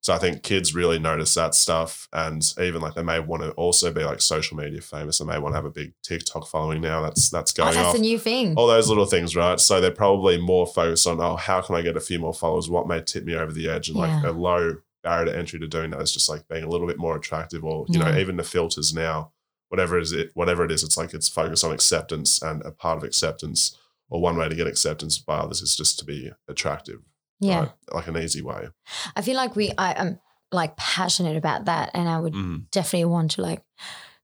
so 0.02 0.14
I 0.14 0.20
think 0.20 0.44
kids 0.44 0.76
really 0.76 1.00
notice 1.00 1.34
that 1.34 1.56
stuff, 1.56 2.08
and 2.14 2.42
even 2.62 2.80
like 2.80 2.94
they 2.94 3.02
may 3.04 3.20
want 3.20 3.42
to 3.44 3.52
also 3.54 3.92
be 3.92 4.04
like 4.04 4.22
social 4.22 4.56
media 4.56 4.80
famous. 4.82 5.18
They 5.18 5.26
may 5.26 5.40
want 5.40 5.54
to 5.54 5.58
have 5.58 5.66
a 5.66 5.72
big 5.72 5.94
TikTok 6.04 6.48
following 6.48 6.80
now. 6.82 7.02
That's 7.02 7.30
that's 7.30 7.52
Oh, 7.60 7.64
going 7.64 7.76
that's 7.76 7.88
off 7.90 7.96
a 7.96 8.00
new 8.00 8.20
thing. 8.20 8.54
all 8.56 8.68
those 8.68 8.88
little 8.88 9.08
things, 9.08 9.36
right? 9.36 9.60
So 9.60 9.82
they're 9.82 9.92
probably 9.92 10.38
more 10.40 10.68
focused 10.68 11.08
on, 11.08 11.20
oh, 11.20 11.36
how 11.36 11.62
can 11.62 11.76
I 11.76 11.82
get 11.82 11.98
a 11.98 12.00
few 12.00 12.20
more 12.20 12.34
followers? 12.34 12.70
What 12.70 12.88
may 12.88 13.02
tip 13.02 13.26
me 13.26 13.36
over 13.36 13.52
the 13.52 13.68
edge? 13.68 13.90
And 13.90 13.98
like 13.98 14.12
Yeah. 14.24 14.30
a 14.30 14.32
low 14.32 14.76
barrier 15.04 15.26
to 15.26 15.38
entry 15.38 15.60
to 15.60 15.68
doing 15.68 15.90
that 15.92 16.02
is 16.02 16.12
just 16.14 16.30
like 16.30 16.48
being 16.48 16.64
a 16.64 16.70
little 16.70 16.88
bit 16.88 17.00
more 17.00 17.16
attractive, 17.18 17.66
or 17.66 17.86
you 17.90 17.98
know, 18.00 18.16
even 18.18 18.38
the 18.38 18.44
filters 18.44 18.94
now, 18.94 19.32
whatever 19.70 19.98
it 19.98 20.04
is, 20.04 20.12
it 20.14 20.30
whatever 20.36 20.64
it 20.64 20.72
is, 20.72 20.84
it's 20.84 20.96
like 20.98 21.14
it's 21.16 21.28
focused 21.28 21.66
on 21.66 21.72
acceptance, 21.74 22.42
and 22.42 22.64
a 22.64 22.72
part 22.72 22.98
of 23.00 23.04
acceptance, 23.04 23.76
or 24.10 24.22
one 24.22 24.38
way 24.38 24.48
to 24.50 24.56
get 24.56 24.68
acceptance 24.68 25.18
by 25.18 25.38
others 25.38 25.62
is 25.62 25.76
just 25.76 26.00
to 26.00 26.06
be 26.06 26.32
attractive, 26.48 27.00
yeah. 27.40 27.60
right? 27.60 27.72
like 27.94 28.08
an 28.08 28.18
easy 28.18 28.42
way. 28.42 28.68
I 29.16 29.22
feel 29.22 29.36
like 29.36 29.56
we, 29.56 29.72
I 29.78 29.94
am 29.94 30.20
like 30.52 30.78
passionate 30.78 31.36
about 31.38 31.66
that. 31.66 31.92
And 31.94 32.08
I 32.08 32.20
would 32.20 32.34
Mm. 32.34 32.70
definitely 32.72 33.06
want 33.06 33.32
to 33.32 33.42
like 33.42 33.64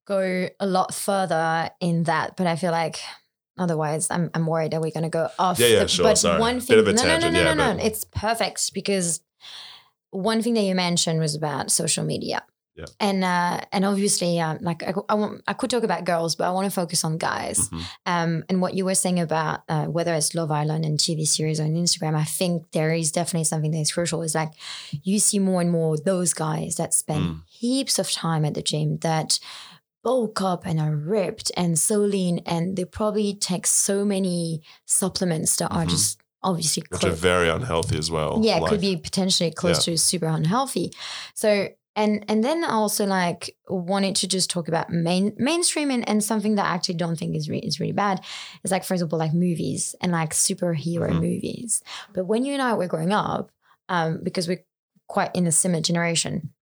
go 0.07 0.47
a 0.59 0.65
lot 0.65 0.93
further 0.93 1.69
in 1.81 2.03
that. 2.03 2.35
But 2.37 2.47
I 2.47 2.55
feel 2.55 2.71
like 2.71 2.99
otherwise 3.57 4.07
I'm 4.09 4.31
I'm 4.33 4.47
worried 4.47 4.71
that 4.71 4.81
we're 4.81 4.91
gonna 4.91 5.09
go 5.09 5.29
off. 5.37 5.59
Yeah, 5.59 5.67
yeah, 5.67 5.79
the- 5.83 5.87
sure, 5.89 6.03
But 6.05 6.17
sorry. 6.17 6.39
one 6.39 6.55
Bit 6.59 6.63
thing, 6.67 6.79
of 6.79 6.87
a 6.87 6.93
no, 6.93 7.03
no, 7.03 7.17
no, 7.19 7.29
no, 7.29 7.39
yeah, 7.39 7.53
no, 7.53 7.53
no, 7.53 7.75
but- 7.77 7.85
it's 7.85 8.03
perfect 8.05 8.73
because 8.73 9.21
one 10.11 10.41
thing 10.41 10.53
that 10.53 10.61
you 10.63 10.75
mentioned 10.75 11.19
was 11.19 11.35
about 11.35 11.71
social 11.71 12.03
media. 12.05 12.43
Yeah. 12.75 12.85
And 12.99 13.23
uh, 13.23 13.61
and 13.71 13.85
obviously, 13.85 14.39
um, 14.39 14.57
like 14.61 14.81
I, 14.81 14.93
I, 15.07 15.13
want, 15.13 15.43
I 15.47 15.53
could 15.53 15.69
talk 15.69 15.83
about 15.83 16.05
girls, 16.05 16.35
but 16.35 16.45
I 16.47 16.51
want 16.51 16.65
to 16.65 16.71
focus 16.71 17.03
on 17.03 17.19
guys. 17.19 17.69
Mhm. 17.69 17.83
Um, 18.07 18.43
and 18.49 18.61
what 18.61 18.73
you 18.73 18.83
were 18.85 18.95
saying 18.95 19.19
about 19.19 19.59
uh, 19.69 19.85
whether 19.85 20.13
it's 20.15 20.33
Love 20.33 20.49
Island 20.49 20.83
and 20.83 20.97
TV 20.97 21.27
series 21.27 21.59
on 21.59 21.67
Instagram, 21.75 22.15
I 22.15 22.23
think 22.23 22.71
there 22.71 22.91
is 22.91 23.11
definitely 23.11 23.43
something 23.45 23.69
that 23.71 23.79
is 23.81 23.91
crucial. 23.91 24.23
Is 24.23 24.33
like 24.33 24.53
you 25.03 25.19
see 25.19 25.37
more 25.37 25.61
and 25.61 25.69
more 25.71 25.97
those 25.97 26.33
guys 26.33 26.75
that 26.77 26.93
spend 26.93 27.23
Mm. 27.23 27.41
heaps 27.47 27.99
of 27.99 28.09
time 28.11 28.43
at 28.43 28.55
the 28.55 28.63
gym 28.63 28.97
that 28.99 29.39
bulk 30.03 30.41
up 30.41 30.65
and 30.65 30.79
are 30.79 30.95
ripped 30.95 31.51
and 31.55 31.77
so 31.77 31.97
lean, 31.99 32.39
and 32.45 32.75
they 32.75 32.85
probably 32.85 33.35
take 33.35 33.67
so 33.67 34.03
many 34.03 34.61
supplements 34.85 35.55
that 35.57 35.69
are 35.71 35.85
Mhm. 35.85 35.89
just 35.91 36.17
obviously 36.41 36.83
Which 36.89 37.05
are 37.05 37.11
very 37.11 37.47
unhealthy 37.49 37.97
as 37.97 38.11
well. 38.11 38.39
yeah, 38.43 38.57
it 38.57 38.61
Like, 38.63 38.69
could 38.71 38.81
be 38.81 38.97
potentially 38.97 39.51
close 39.51 39.85
to 39.85 39.97
super 39.97 40.25
unhealthy. 40.25 40.91
So 41.33 41.69
and 41.95 42.25
and 42.27 42.43
then 42.43 42.63
I 42.63 42.69
also 42.71 43.05
like 43.05 43.55
wanted 43.67 44.15
to 44.17 44.27
just 44.27 44.49
talk 44.49 44.67
about 44.67 44.89
main 44.89 45.33
mainstream 45.37 45.91
and, 45.91 46.07
and 46.09 46.23
something 46.23 46.55
that 46.55 46.65
I 46.65 46.73
actually 46.75 46.95
don't 46.95 47.15
think 47.17 47.35
is 47.35 47.49
re- 47.49 47.59
is 47.59 47.79
really 47.79 47.91
bad 47.93 48.21
is 48.63 48.71
like 48.71 48.83
for 48.83 48.93
example 48.95 49.19
like 49.19 49.33
movies 49.33 49.95
and 50.01 50.11
like 50.11 50.31
superhero 50.31 51.09
Mhm. 51.11 51.21
movies. 51.21 51.81
But 52.13 52.25
when 52.25 52.45
you 52.45 52.53
and 52.53 52.61
I 52.61 52.73
were 52.73 52.87
growing 52.87 53.11
up, 53.11 53.51
um, 53.89 54.21
because 54.23 54.47
we're 54.47 54.63
quite 55.07 55.31
in 55.35 55.45
a 55.47 55.51
similar 55.51 55.81
generation, 55.81 56.53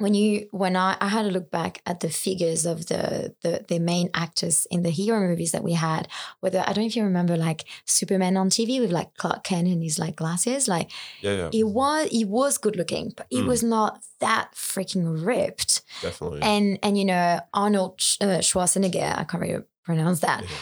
when 0.00 0.14
you 0.14 0.48
when 0.50 0.74
I, 0.76 0.96
I 1.00 1.08
had 1.08 1.26
a 1.26 1.30
look 1.30 1.50
back 1.50 1.82
at 1.86 2.00
the 2.00 2.08
figures 2.10 2.66
of 2.66 2.86
the, 2.86 3.34
the 3.42 3.64
the 3.68 3.78
main 3.78 4.08
actors 4.14 4.66
in 4.70 4.82
the 4.82 4.90
hero 4.90 5.20
movies 5.20 5.52
that 5.52 5.62
we 5.62 5.74
had, 5.74 6.08
whether 6.40 6.60
I 6.60 6.72
don't 6.72 6.78
know 6.84 6.86
if 6.86 6.96
you 6.96 7.04
remember 7.04 7.36
like 7.36 7.64
Superman 7.84 8.36
on 8.36 8.50
TV 8.50 8.80
with 8.80 8.90
like 8.90 9.14
Clark 9.16 9.44
Kent 9.44 9.68
and 9.68 9.82
his 9.82 9.98
like 9.98 10.16
glasses, 10.16 10.66
like 10.68 10.90
yeah, 11.20 11.34
yeah, 11.36 11.48
he 11.52 11.62
was 11.62 12.08
he 12.10 12.24
was 12.24 12.58
good 12.58 12.76
looking, 12.76 13.12
but 13.16 13.26
he 13.30 13.40
Mm. 13.42 13.46
was 13.46 13.62
not 13.62 14.02
that 14.20 14.50
freaking 14.54 15.24
ripped. 15.24 15.82
definitely. 16.02 16.40
And 16.42 16.78
and 16.82 16.98
you 16.98 17.04
know 17.04 17.40
Arnold 17.54 17.94
uh, 18.20 18.40
Schwarzenegger, 18.42 19.16
I 19.18 19.24
can't 19.24 19.42
really 19.42 19.62
pronounce 19.84 20.20
that. 20.20 20.42
Yeah. 20.42 20.56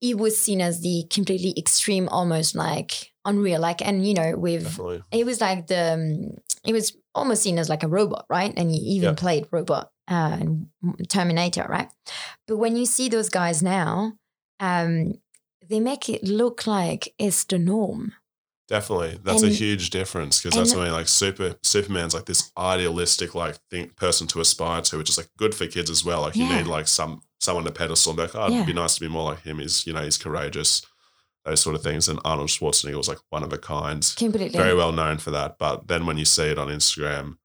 He 0.00 0.14
was 0.14 0.36
seen 0.36 0.60
as 0.60 0.80
the 0.80 1.04
completely 1.10 1.54
extreme, 1.56 2.08
almost 2.08 2.54
like 2.56 3.12
unreal. 3.24 3.60
Like 3.60 3.80
and 3.86 4.06
you 4.06 4.14
know 4.14 4.36
with 4.36 4.64
definitely. 4.64 5.02
he 5.12 5.22
was 5.24 5.40
like 5.40 5.68
the 5.68 5.92
um, 5.94 6.36
he 6.64 6.72
was 6.72 6.96
almost 7.14 7.42
seen 7.42 7.58
as 7.58 7.68
like 7.68 7.82
a 7.82 7.88
robot, 7.88 8.24
right? 8.30 8.52
And 8.56 8.70
he 8.70 8.76
even 8.78 9.10
Yeah. 9.10 9.14
played 9.14 9.48
robot 9.50 9.90
uh, 10.08 10.38
in 10.40 10.68
Terminator, 11.08 11.66
right? 11.68 11.88
But 12.46 12.56
when 12.58 12.76
you 12.76 12.86
see 12.86 13.08
those 13.08 13.28
guys 13.28 13.62
now, 13.62 14.12
um, 14.60 15.14
they 15.68 15.80
make 15.80 16.08
it 16.08 16.24
look 16.24 16.66
like 16.66 17.14
it's 17.18 17.44
the 17.44 17.58
norm. 17.58 18.12
Definitely, 18.68 19.18
that's 19.22 19.42
a 19.42 19.48
huge 19.50 19.90
difference 19.90 20.40
because 20.40 20.56
that's 20.56 20.70
and- 20.70 20.78
what 20.78 20.84
I 20.86 20.90
mean. 20.90 20.96
Like 20.98 21.08
super 21.08 21.56
Superman's 21.62 22.14
like 22.14 22.24
this 22.26 22.50
idealistic 22.56 23.34
like 23.34 23.56
thing 23.70 23.90
person 23.96 24.26
to 24.28 24.40
aspire 24.40 24.80
to, 24.82 24.98
which 24.98 25.10
is 25.10 25.18
like 25.18 25.28
good 25.36 25.54
for 25.54 25.66
kids 25.66 25.90
as 25.90 26.04
well. 26.04 26.22
Like 26.22 26.36
you 26.36 26.46
need 26.48 26.66
like 26.66 26.88
some 26.88 27.22
someone 27.40 27.64
to 27.64 27.72
pedestal 27.72 28.10
and 28.12 28.16
be 28.18 28.22
like, 28.22 28.34
oh, 28.34 28.52
it'd 28.54 28.66
be 28.66 28.72
nice 28.72 28.94
to 28.94 29.00
be 29.00 29.08
more 29.08 29.24
like 29.32 29.42
him. 29.42 29.58
He's 29.58 29.86
you 29.86 29.92
know 29.92 30.02
he's 30.02 30.16
courageous, 30.16 30.82
those 31.44 31.60
sort 31.60 31.74
of 31.76 31.82
things. 31.82 32.08
And 32.08 32.18
Arnold 32.24 32.48
Schwarzenegger 32.48 32.96
was 32.96 33.08
like 33.08 33.18
one 33.30 33.42
of 33.42 33.52
a 33.52 33.58
kind, 33.58 34.06
Completely. 34.16 34.58
very 34.58 34.74
well 34.74 34.92
known 34.92 35.18
for 35.18 35.30
that. 35.32 35.58
But 35.58 35.88
then 35.88 36.06
when 36.06 36.18
you 36.18 36.24
see 36.24 36.44
it 36.44 36.58
on 36.58 36.68
Instagram, 36.68 37.36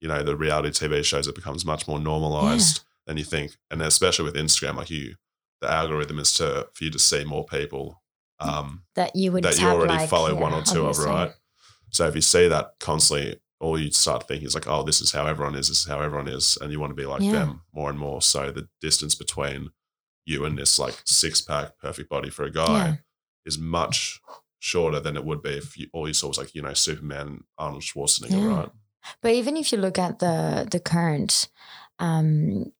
you 0.00 0.08
know 0.08 0.22
the 0.22 0.36
reality 0.36 0.70
TV 0.86 1.04
shows 1.04 1.26
it 1.28 1.34
becomes 1.34 1.64
much 1.64 1.86
more 1.86 1.98
normalized 2.00 2.80
than 3.06 3.16
you 3.16 3.24
think, 3.24 3.56
and 3.70 3.82
especially 3.82 4.24
with 4.24 4.34
Instagram, 4.34 4.76
like 4.76 4.90
you, 4.90 5.16
the 5.60 5.70
algorithm 5.70 6.18
is 6.18 6.32
to 6.34 6.68
for 6.74 6.84
you 6.84 6.90
to 6.90 6.98
see 6.98 7.24
more 7.24 7.44
people. 7.44 8.02
Um, 8.38 8.84
that 8.94 9.14
you 9.14 9.32
would 9.32 9.44
that 9.44 9.58
you 9.60 9.66
already 9.68 9.92
like, 9.92 10.08
follow 10.08 10.32
yeah, 10.32 10.40
one 10.40 10.54
or 10.54 10.62
two 10.62 10.86
of, 10.86 10.98
right? 10.98 11.32
So 11.90 12.06
if 12.06 12.14
you 12.14 12.22
see 12.22 12.48
that 12.48 12.74
constantly, 12.80 13.38
all 13.60 13.78
you 13.78 13.90
start 13.90 14.26
thinking 14.26 14.46
is 14.46 14.54
like, 14.54 14.66
oh, 14.68 14.82
this 14.84 15.02
is 15.02 15.12
how 15.12 15.26
everyone 15.26 15.54
is, 15.56 15.68
this 15.68 15.80
is 15.80 15.86
how 15.86 16.00
everyone 16.00 16.28
is, 16.28 16.56
and 16.58 16.72
you 16.72 16.80
want 16.80 16.92
to 16.92 16.94
be 16.94 17.04
like 17.04 17.20
Yeah. 17.20 17.32
them 17.32 17.60
more 17.74 17.90
and 17.90 17.98
more. 17.98 18.22
So 18.22 18.50
the 18.50 18.68
distance 18.80 19.14
between 19.14 19.70
you 20.24 20.46
and 20.46 20.56
this 20.56 20.78
like 20.78 20.98
six 21.04 21.42
pack 21.42 21.76
perfect 21.78 22.08
body 22.08 22.30
for 22.30 22.44
a 22.44 22.50
guy 22.50 22.86
Yeah. 22.86 22.94
Is 23.46 23.58
much 23.58 24.20
shorter 24.58 25.00
than 25.00 25.16
it 25.16 25.24
would 25.24 25.42
be 25.42 25.50
if 25.50 25.76
you, 25.78 25.88
all 25.92 26.06
you 26.06 26.14
saw 26.14 26.28
was 26.28 26.38
like, 26.38 26.54
you 26.54 26.62
know, 26.62 26.74
Superman, 26.74 27.44
Arnold 27.58 27.82
Schwarzenegger, 27.82 28.30
Yeah. 28.32 28.56
right? 28.56 28.68
But 29.22 29.32
even 29.32 29.56
if 29.56 29.72
you 29.72 29.78
look 29.78 29.98
at 29.98 30.18
the 30.18 30.68
the 30.70 30.78
current 30.78 31.48
um, 31.98 32.72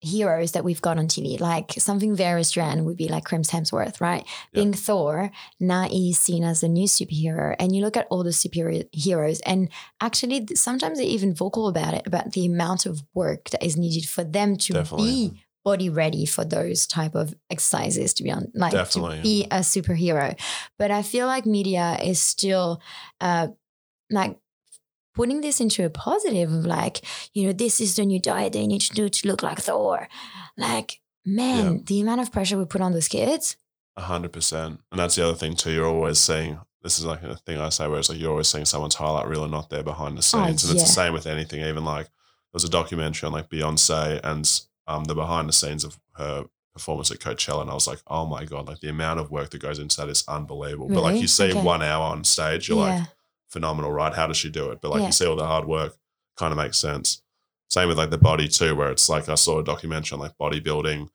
heroes 0.00 0.52
that 0.52 0.64
we've 0.64 0.80
got 0.82 0.98
on 0.98 1.06
TV, 1.08 1.38
like 1.40 1.72
something 1.72 2.14
very 2.14 2.40
Australian 2.40 2.84
would 2.84 2.96
be 2.96 3.08
like 3.08 3.24
Chris 3.24 3.50
Hemsworth, 3.50 4.00
right? 4.00 4.24
Being 4.52 4.72
Thor, 4.72 5.30
now 5.58 5.82
he's 5.88 6.18
seen 6.18 6.44
as 6.44 6.62
a 6.62 6.68
new 6.68 6.86
superhero. 6.86 7.56
And 7.58 7.74
you 7.74 7.82
look 7.82 7.96
at 7.96 8.06
all 8.10 8.22
the 8.22 8.30
superheroes, 8.30 9.40
and 9.44 9.68
actually, 10.00 10.46
sometimes 10.54 10.98
they're 10.98 11.06
even 11.06 11.34
vocal 11.34 11.68
about 11.68 11.94
it, 11.94 12.06
about 12.06 12.32
the 12.32 12.46
amount 12.46 12.86
of 12.86 13.02
work 13.14 13.50
that 13.50 13.64
is 13.64 13.76
needed 13.76 14.08
for 14.08 14.22
them 14.24 14.56
to 14.56 14.74
Definitely. 14.74 15.06
be 15.28 15.42
body 15.66 15.88
ready 15.90 16.24
for 16.34 16.44
those 16.56 16.86
type 16.86 17.14
of 17.22 17.34
exercises 17.50 18.14
to 18.14 18.22
be 18.22 18.30
on 18.30 18.42
like 18.54 18.72
Definitely. 18.72 19.16
to 19.16 19.22
be 19.22 19.38
a 19.50 19.60
superhero 19.74 20.26
but 20.78 20.90
i 20.98 21.02
feel 21.02 21.26
like 21.26 21.44
media 21.58 21.86
is 22.10 22.20
still 22.20 22.80
uh 23.20 23.48
like 24.18 24.32
putting 25.14 25.40
this 25.40 25.60
into 25.60 25.84
a 25.84 25.90
positive 25.90 26.52
of 26.52 26.64
like 26.78 26.96
you 27.34 27.42
know 27.46 27.52
this 27.52 27.80
is 27.80 27.96
the 27.96 28.04
new 28.04 28.20
diet 28.20 28.52
they 28.52 28.66
need 28.66 28.82
to 28.82 28.94
do 28.94 29.08
to 29.08 29.26
look 29.28 29.42
like 29.42 29.58
thor 29.60 30.08
like 30.56 31.00
man 31.24 31.72
Yeah. 31.72 31.80
the 31.90 32.00
amount 32.02 32.20
of 32.20 32.30
pressure 32.30 32.58
we 32.58 32.64
put 32.64 32.80
on 32.86 32.92
those 32.92 33.08
kids 33.08 33.56
A 33.96 34.02
hundred 34.12 34.32
percent. 34.32 34.72
And 34.90 34.98
that's 35.00 35.16
the 35.16 35.24
other 35.26 35.38
thing 35.42 35.54
too. 35.56 35.72
You're 35.72 35.88
always 35.96 36.18
seeing 36.28 36.60
this 36.82 36.98
is 37.00 37.04
like 37.12 37.22
a 37.24 37.36
thing 37.46 37.58
I 37.58 37.70
say 37.70 37.88
where 37.88 37.98
it's 37.98 38.10
like 38.10 38.20
you're 38.20 38.30
always 38.36 38.46
seeing 38.52 38.66
someone's 38.66 38.94
highlight 39.02 39.26
reel 39.30 39.42
and 39.46 39.50
not 39.58 39.70
their 39.70 39.82
behind 39.82 40.12
the 40.18 40.22
scenes. 40.30 40.62
and 40.64 40.72
it's 40.74 40.82
Oh, 40.82 40.86
the 40.86 40.98
same 41.00 41.12
with 41.16 41.26
anything. 41.26 41.60
Even 41.62 41.84
like 41.94 42.06
there 42.06 42.58
was 42.60 42.64
a 42.70 42.76
documentary 42.78 43.26
on 43.26 43.32
like 43.32 43.48
Beyonce 43.48 44.20
and 44.22 44.44
um 44.86 45.04
the 45.04 45.14
behind 45.14 45.48
the 45.48 45.52
scenes 45.52 45.84
of 45.84 45.98
her 46.16 46.46
performance 46.72 47.10
at 47.10 47.18
Coachella, 47.18 47.62
and 47.62 47.70
I 47.70 47.74
was 47.74 47.86
like, 47.86 48.00
oh 48.06 48.26
my 48.26 48.44
god, 48.44 48.68
like 48.68 48.80
the 48.80 48.88
amount 48.90 49.18
of 49.20 49.30
work 49.30 49.50
that 49.50 49.62
goes 49.62 49.78
into 49.78 49.96
that 49.98 50.08
is 50.08 50.24
unbelievable. 50.28 50.88
But 50.88 51.02
like 51.02 51.20
you 51.20 51.26
see 51.28 51.50
Okay. 51.50 51.62
one 51.62 51.82
hour 51.82 52.04
on 52.04 52.22
stage, 52.24 52.68
you're 52.68 52.78
yeah 52.78 52.98
like 52.98 53.08
phenomenal, 53.48 53.92
right? 53.92 54.12
How 54.14 54.26
does 54.26 54.36
she 54.36 54.50
do 54.50 54.70
it? 54.70 54.80
But 54.82 54.90
like 54.90 55.00
Yeah. 55.00 55.06
you 55.06 55.12
see 55.12 55.26
all 55.26 55.36
the 55.36 55.46
hard 55.46 55.66
work, 55.66 55.96
kind 56.36 56.52
of 56.52 56.58
makes 56.58 56.78
sense. 56.78 57.22
Same 57.68 57.88
with 57.88 57.98
like 57.98 58.10
the 58.10 58.18
body 58.18 58.46
too, 58.48 58.74
where 58.76 58.90
it's 58.90 59.08
like 59.08 59.28
I 59.28 59.34
saw 59.36 59.58
a 59.58 59.64
documentary 59.64 60.14
on 60.16 60.20
like 60.20 60.36
bodybuilding 60.38 61.08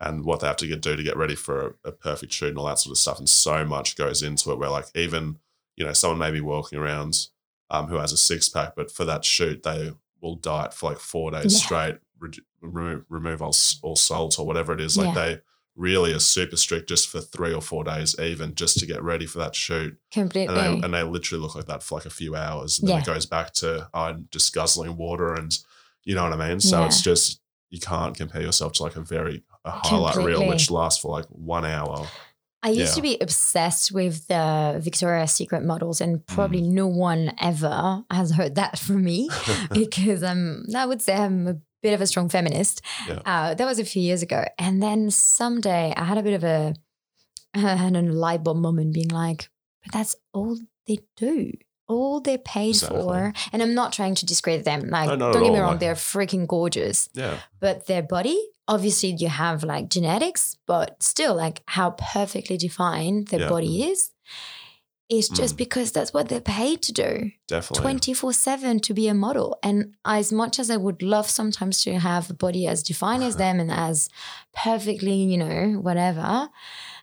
and 0.00 0.24
what 0.24 0.40
they 0.40 0.46
have 0.46 0.56
to 0.58 0.66
get 0.68 0.80
do 0.80 0.94
to 0.94 1.02
get 1.02 1.16
ready 1.16 1.34
for 1.34 1.76
a, 1.84 1.88
a 1.88 1.92
perfect 1.92 2.32
shoot 2.32 2.50
and 2.50 2.58
all 2.58 2.66
that 2.66 2.78
sort 2.78 2.92
of 2.92 2.98
stuff. 2.98 3.18
And 3.18 3.28
so 3.28 3.64
much 3.64 3.96
goes 3.96 4.22
into 4.22 4.52
it 4.52 4.58
where 4.58 4.70
like 4.70 4.86
even, 4.94 5.38
you 5.76 5.84
know, 5.84 5.92
someone 5.92 6.18
may 6.20 6.30
be 6.30 6.40
walking 6.40 6.78
around 6.78 7.26
um, 7.70 7.88
who 7.88 7.96
has 7.96 8.12
a 8.12 8.16
six 8.16 8.48
pack, 8.48 8.74
but 8.76 8.90
for 8.92 9.04
that 9.04 9.24
shoot, 9.24 9.64
they 9.64 9.92
will 10.22 10.36
diet 10.36 10.72
for 10.72 10.90
like 10.90 10.98
four 11.00 11.30
days 11.32 11.52
Yeah. 11.54 11.58
straight, 11.66 11.98
re- 12.20 12.30
remove, 12.60 13.04
remove 13.08 13.42
all, 13.42 13.54
all 13.82 13.96
salt 13.96 14.38
or 14.38 14.46
whatever 14.46 14.72
it 14.72 14.80
is. 14.80 14.96
Like 14.96 15.14
Yeah. 15.14 15.24
they 15.24 15.40
really 15.76 16.12
are 16.12 16.18
super 16.18 16.56
strict 16.56 16.88
just 16.88 17.08
for 17.08 17.20
three 17.20 17.54
or 17.54 17.60
four 17.62 17.84
days, 17.84 18.16
even 18.18 18.54
just 18.54 18.78
to 18.80 18.86
get 18.86 19.02
ready 19.02 19.26
for 19.26 19.38
that 19.38 19.54
shoot 19.54 19.96
completely 20.12 20.54
and 20.56 20.82
they, 20.82 20.84
and 20.86 20.94
they 20.94 21.02
literally 21.04 21.40
look 21.40 21.54
like 21.54 21.66
that 21.66 21.82
for 21.84 21.96
like 21.96 22.06
a 22.06 22.10
few 22.10 22.34
hours. 22.34 22.78
And 22.80 22.88
then 22.88 22.96
Yeah. 22.96 23.02
it 23.02 23.06
goes 23.06 23.26
back 23.26 23.52
to 23.54 23.88
uh, 23.94 24.14
just 24.32 24.52
guzzling 24.54 24.96
water 24.96 25.34
and 25.34 25.56
you 26.04 26.14
know 26.14 26.24
what 26.24 26.32
I 26.32 26.48
mean? 26.48 26.58
So 26.60 26.80
Yeah. 26.80 26.86
it's 26.86 27.00
just, 27.02 27.40
you 27.70 27.78
can't 27.78 28.16
compare 28.16 28.40
yourself 28.42 28.72
to 28.74 28.82
like 28.82 28.96
a 28.96 29.02
very, 29.02 29.44
a 29.64 29.70
highlight 29.70 30.16
reel, 30.16 30.46
which 30.48 30.70
lasts 30.70 31.00
for 31.02 31.12
like 31.12 31.26
one 31.26 31.64
hour. 31.66 32.06
I 32.60 32.70
used 32.70 32.92
Yeah. 32.92 32.94
to 32.96 33.02
be 33.02 33.18
obsessed 33.20 33.92
with 33.92 34.26
the 34.26 34.80
Victoria's 34.82 35.30
Secret 35.32 35.62
models, 35.62 36.00
and 36.00 36.18
Mm. 36.18 36.26
probably 36.26 36.60
no 36.62 36.88
one 36.88 37.32
ever 37.38 38.02
has 38.10 38.32
heard 38.32 38.56
that 38.56 38.78
from 38.80 39.04
me 39.04 39.28
because 39.72 40.24
I'm, 40.24 40.64
I 40.74 40.86
would 40.86 41.00
say 41.02 41.14
I'm 41.14 41.46
a 41.46 41.56
bit 41.82 41.94
of 41.94 42.00
a 42.00 42.06
strong 42.06 42.28
feminist. 42.28 42.82
Yeah. 43.08 43.20
Uh, 43.24 43.54
that 43.54 43.64
was 43.64 43.78
a 43.78 43.84
few 43.84 44.02
years 44.02 44.22
ago. 44.22 44.44
And 44.58 44.82
then 44.82 45.10
someday 45.10 45.92
I 45.96 46.04
had 46.04 46.18
a 46.18 46.22
bit 46.22 46.34
of 46.34 46.44
a, 46.44 46.74
I 47.54 47.58
had 47.76 47.96
a 47.96 48.02
light 48.02 48.42
bulb 48.44 48.58
moment 48.58 48.94
being 48.94 49.08
like, 49.08 49.48
but 49.84 49.92
that's 49.92 50.16
all 50.32 50.58
they 50.86 50.98
do. 51.16 51.52
All 51.86 52.20
they're 52.20 52.36
paid 52.36 52.70
Exactly. 52.70 53.00
for. 53.00 53.32
And 53.52 53.62
I'm 53.62 53.74
not 53.74 53.92
trying 53.94 54.14
to 54.16 54.26
discredit 54.26 54.64
them. 54.66 54.90
Like, 54.90 55.08
No, 55.08 55.32
don't 55.32 55.42
get 55.42 55.52
me 55.52 55.58
wrong, 55.58 55.70
like- 55.72 55.80
they're 55.80 55.94
freaking 55.94 56.46
gorgeous 56.46 57.08
yeah. 57.14 57.38
but 57.60 57.86
their 57.86 58.02
body 58.02 58.38
obviously 58.70 59.16
you 59.18 59.28
have 59.30 59.64
like 59.64 59.88
genetics 59.88 60.58
but 60.66 61.02
still 61.02 61.34
like 61.34 61.62
how 61.68 61.92
perfectly 61.92 62.58
defined 62.58 63.28
their 63.28 63.40
Yeah. 63.40 63.48
body 63.48 63.84
is 63.84 64.10
is 65.08 65.28
just 65.28 65.54
Mm. 65.54 65.58
because 65.58 65.92
that's 65.92 66.12
what 66.12 66.28
they're 66.28 66.40
paid 66.40 66.82
to 66.82 66.92
do 66.92 67.30
Definitely. 67.46 67.82
24 67.82 68.32
7 68.32 68.80
to 68.80 68.92
be 68.94 69.08
a 69.08 69.14
model 69.14 69.58
and 69.62 69.94
as 70.04 70.32
much 70.32 70.58
as 70.58 70.70
i 70.70 70.76
would 70.76 71.00
love 71.02 71.28
sometimes 71.30 71.82
to 71.84 71.98
have 71.98 72.28
a 72.30 72.34
body 72.34 72.66
as 72.66 72.82
defined 72.82 73.22
as 73.24 73.36
them 73.42 73.58
and 73.60 73.70
as 73.72 74.08
perfectly 74.54 75.14
you 75.14 75.38
know 75.38 75.78
whatever 75.80 76.48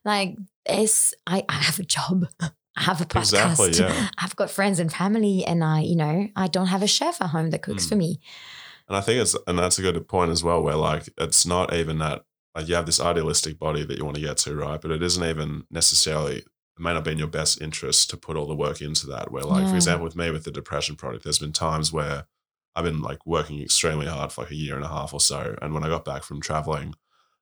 like 0.04 0.38
it's 0.66 1.14
i, 1.28 1.44
I 1.50 1.54
have 1.56 1.80
a 1.80 1.84
job 1.84 2.28
I 2.78 2.82
have 2.84 3.00
a 3.00 3.06
podcast. 3.06 3.52
Exactly, 3.52 3.72
yeah. 3.72 4.10
I've 4.18 4.36
got 4.36 4.52
friends 4.52 4.80
and 4.82 4.92
family, 4.92 5.46
and 5.46 5.64
I, 5.64 5.80
you 5.80 5.96
know, 5.96 6.28
I 6.36 6.48
don't 6.48 6.68
have 6.68 6.84
a 6.84 6.88
chef 6.88 7.22
at 7.22 7.30
home 7.30 7.52
that 7.52 7.62
cooks 7.62 7.86
Mm. 7.86 7.90
for 7.90 7.96
me. 7.96 8.20
And 8.90 8.98
I 8.98 9.00
think 9.00 9.22
it's, 9.22 9.34
and 9.48 9.58
that's 9.58 9.80
a 9.80 9.82
good 9.82 10.06
point 10.10 10.30
as 10.30 10.44
well, 10.44 10.62
where 10.62 10.76
like 10.76 11.08
it's 11.18 11.46
not 11.46 11.74
even 11.74 12.00
that 12.00 12.26
like 12.54 12.68
you 12.68 12.76
have 12.76 12.86
this 12.86 13.00
idealistic 13.00 13.58
body 13.60 13.86
that 13.86 13.98
you 13.98 14.04
want 14.04 14.16
to 14.16 14.22
get 14.22 14.36
to, 14.40 14.54
right? 14.58 14.82
But 14.82 14.92
it 14.92 15.02
isn't 15.02 15.24
even 15.24 15.64
necessarily 15.72 16.44
it 16.78 16.82
may 16.82 16.94
not 16.94 17.04
be 17.04 17.12
in 17.12 17.18
your 17.18 17.28
best 17.28 17.62
interest 17.62 18.10
to 18.10 18.18
put 18.18 18.36
all 18.38 18.48
the 18.48 18.56
work 18.56 18.82
into 18.82 19.08
that. 19.08 19.32
Where 19.32 19.44
like, 19.44 19.64
Yeah. 19.64 19.70
for 19.70 19.76
example, 19.76 20.04
with 20.06 20.16
me 20.16 20.30
with 20.32 20.44
the 20.44 20.52
depression 20.52 20.96
project, 20.96 21.24
there's 21.24 21.40
been 21.40 21.54
times 21.54 21.92
where 21.92 22.26
I've 22.76 22.84
been 22.84 23.02
like 23.02 23.26
working 23.26 23.62
extremely 23.62 24.08
hard 24.08 24.32
for 24.32 24.42
like 24.42 24.52
a 24.52 24.56
year 24.56 24.76
and 24.76 24.84
a 24.84 24.90
half 24.90 25.14
or 25.14 25.20
so. 25.22 25.56
And 25.62 25.74
when 25.74 25.84
I 25.84 25.90
got 25.90 26.04
back 26.04 26.24
from 26.24 26.42
traveling, 26.42 26.94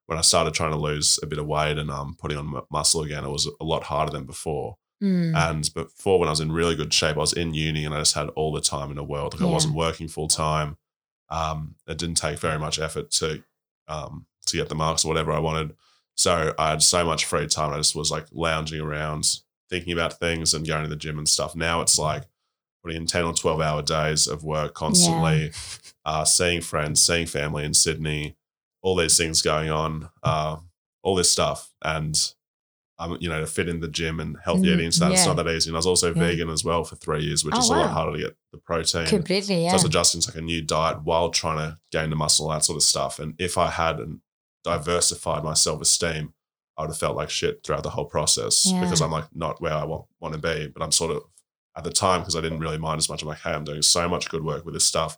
when 0.06 0.18
I 0.18 0.20
started 0.22 0.54
trying 0.54 0.70
to 0.70 0.76
lose 0.78 1.18
a 1.22 1.26
bit 1.26 1.38
of 1.40 1.46
weight 1.46 1.78
and 1.78 1.90
um 1.90 2.14
putting 2.18 2.38
on 2.38 2.46
mu- 2.46 2.60
muscle 2.70 3.02
again, 3.02 3.24
it 3.24 3.30
was 3.30 3.48
a 3.60 3.64
lot 3.64 3.84
harder 3.84 4.12
than 4.12 4.24
before. 4.24 4.76
Mm. 5.02 5.34
And 5.36 5.74
before, 5.74 6.20
when 6.20 6.28
I 6.28 6.32
was 6.32 6.40
in 6.40 6.52
really 6.52 6.76
good 6.76 6.94
shape, 6.94 7.16
I 7.16 7.20
was 7.20 7.32
in 7.32 7.52
uni 7.52 7.84
and 7.84 7.94
I 7.94 7.98
just 7.98 8.14
had 8.14 8.28
all 8.30 8.52
the 8.52 8.60
time 8.60 8.90
in 8.90 8.96
the 8.96 9.02
world. 9.04 9.34
Like 9.34 9.42
I 9.42 9.52
wasn't 9.52 9.74
working 9.74 10.06
full 10.08 10.28
time. 10.28 10.76
Um, 11.28 11.74
it 11.88 11.98
didn't 11.98 12.16
take 12.16 12.38
very 12.38 12.58
much 12.58 12.78
effort 12.78 13.10
to 13.12 13.42
um, 13.88 14.26
to 14.46 14.56
get 14.56 14.68
the 14.68 14.74
marks 14.74 15.04
or 15.04 15.08
whatever 15.08 15.32
I 15.32 15.40
wanted. 15.40 15.74
So 16.16 16.54
I 16.58 16.70
had 16.70 16.82
so 16.82 17.04
much 17.04 17.24
free 17.24 17.46
time. 17.46 17.72
I 17.72 17.78
just 17.78 17.94
was 17.96 18.10
like 18.10 18.26
lounging 18.32 18.80
around, 18.80 19.40
thinking 19.68 19.92
about 19.92 20.18
things 20.18 20.54
and 20.54 20.66
going 20.66 20.84
to 20.84 20.88
the 20.88 20.96
gym 20.96 21.18
and 21.18 21.28
stuff. 21.28 21.56
Now 21.56 21.80
it's 21.80 21.98
like 21.98 22.24
putting 22.82 22.98
in 23.02 23.06
10 23.06 23.24
or 23.24 23.32
12 23.34 23.60
hour 23.60 23.82
days 23.82 24.26
of 24.26 24.44
work 24.44 24.74
constantly, 24.74 25.50
uh, 26.04 26.24
seeing 26.24 26.60
friends, 26.60 27.02
seeing 27.02 27.26
family 27.26 27.64
in 27.64 27.74
Sydney, 27.74 28.36
all 28.82 28.94
these 28.96 29.16
things 29.16 29.42
going 29.42 29.70
on, 29.70 30.10
uh, 30.22 30.58
all 31.02 31.14
this 31.16 31.30
stuff. 31.30 31.72
And 31.82 32.16
um, 32.96 33.16
you 33.20 33.28
know, 33.28 33.40
to 33.40 33.46
fit 33.48 33.68
in 33.68 33.80
the 33.80 33.88
gym 33.88 34.20
and 34.20 34.36
healthy 34.44 34.68
Mm, 34.68 34.74
eating. 34.74 34.90
So 34.92 35.08
that's 35.08 35.26
yeah. 35.26 35.32
not 35.34 35.42
that 35.44 35.50
easy. 35.52 35.68
And 35.68 35.76
I 35.76 35.78
was 35.78 35.86
also 35.86 36.14
Yeah. 36.14 36.20
vegan 36.22 36.48
as 36.48 36.62
well 36.62 36.84
for 36.84 36.94
three 36.94 37.24
years, 37.24 37.44
which 37.44 37.56
Oh, 37.56 37.58
is 37.58 37.68
a 37.70 37.74
lot 37.74 37.90
harder 37.90 38.12
to 38.16 38.22
get 38.22 38.36
the 38.52 38.58
protein. 38.58 39.06
Completely, 39.06 39.56
So 39.56 39.60
yeah. 39.62 39.70
I 39.70 39.72
was 39.74 39.84
adjusting 39.84 40.20
to 40.20 40.30
like 40.30 40.36
a 40.38 40.42
new 40.42 40.62
diet 40.62 41.02
while 41.02 41.30
trying 41.30 41.58
to 41.58 41.78
gain 41.90 42.10
the 42.10 42.16
muscle, 42.16 42.48
that 42.50 42.62
sort 42.64 42.76
of 42.76 42.84
stuff. 42.84 43.18
And 43.18 43.34
if 43.40 43.58
I 43.58 43.68
hadn't 43.70 44.20
diversified 44.64 45.44
my 45.44 45.54
self 45.54 45.80
esteem, 45.80 46.34
I 46.76 46.82
would 46.82 46.88
have 46.90 46.98
felt 46.98 47.16
like 47.16 47.30
shit 47.30 47.62
throughout 47.64 47.82
the 47.84 47.90
whole 47.90 48.06
process 48.06 48.66
Yeah. 48.66 48.80
because 48.80 49.00
I'm 49.00 49.10
like 49.12 49.26
not 49.34 49.60
where 49.60 49.72
I 49.74 49.84
want, 49.84 50.06
want 50.20 50.34
to 50.34 50.40
be. 50.40 50.68
But 50.68 50.82
I'm 50.82 50.92
sort 50.92 51.12
of 51.14 51.22
at 51.76 51.84
the 51.84 51.92
time 51.92 52.20
because 52.20 52.36
I 52.36 52.40
didn't 52.40 52.60
really 52.60 52.78
mind 52.78 52.98
as 52.98 53.08
much. 53.08 53.22
I'm 53.22 53.28
like, 53.28 53.40
hey, 53.40 53.52
I'm 53.52 53.64
doing 53.64 53.82
so 53.82 54.08
much 54.08 54.28
good 54.28 54.44
work 54.44 54.64
with 54.64 54.74
this 54.74 54.84
stuff. 54.84 55.16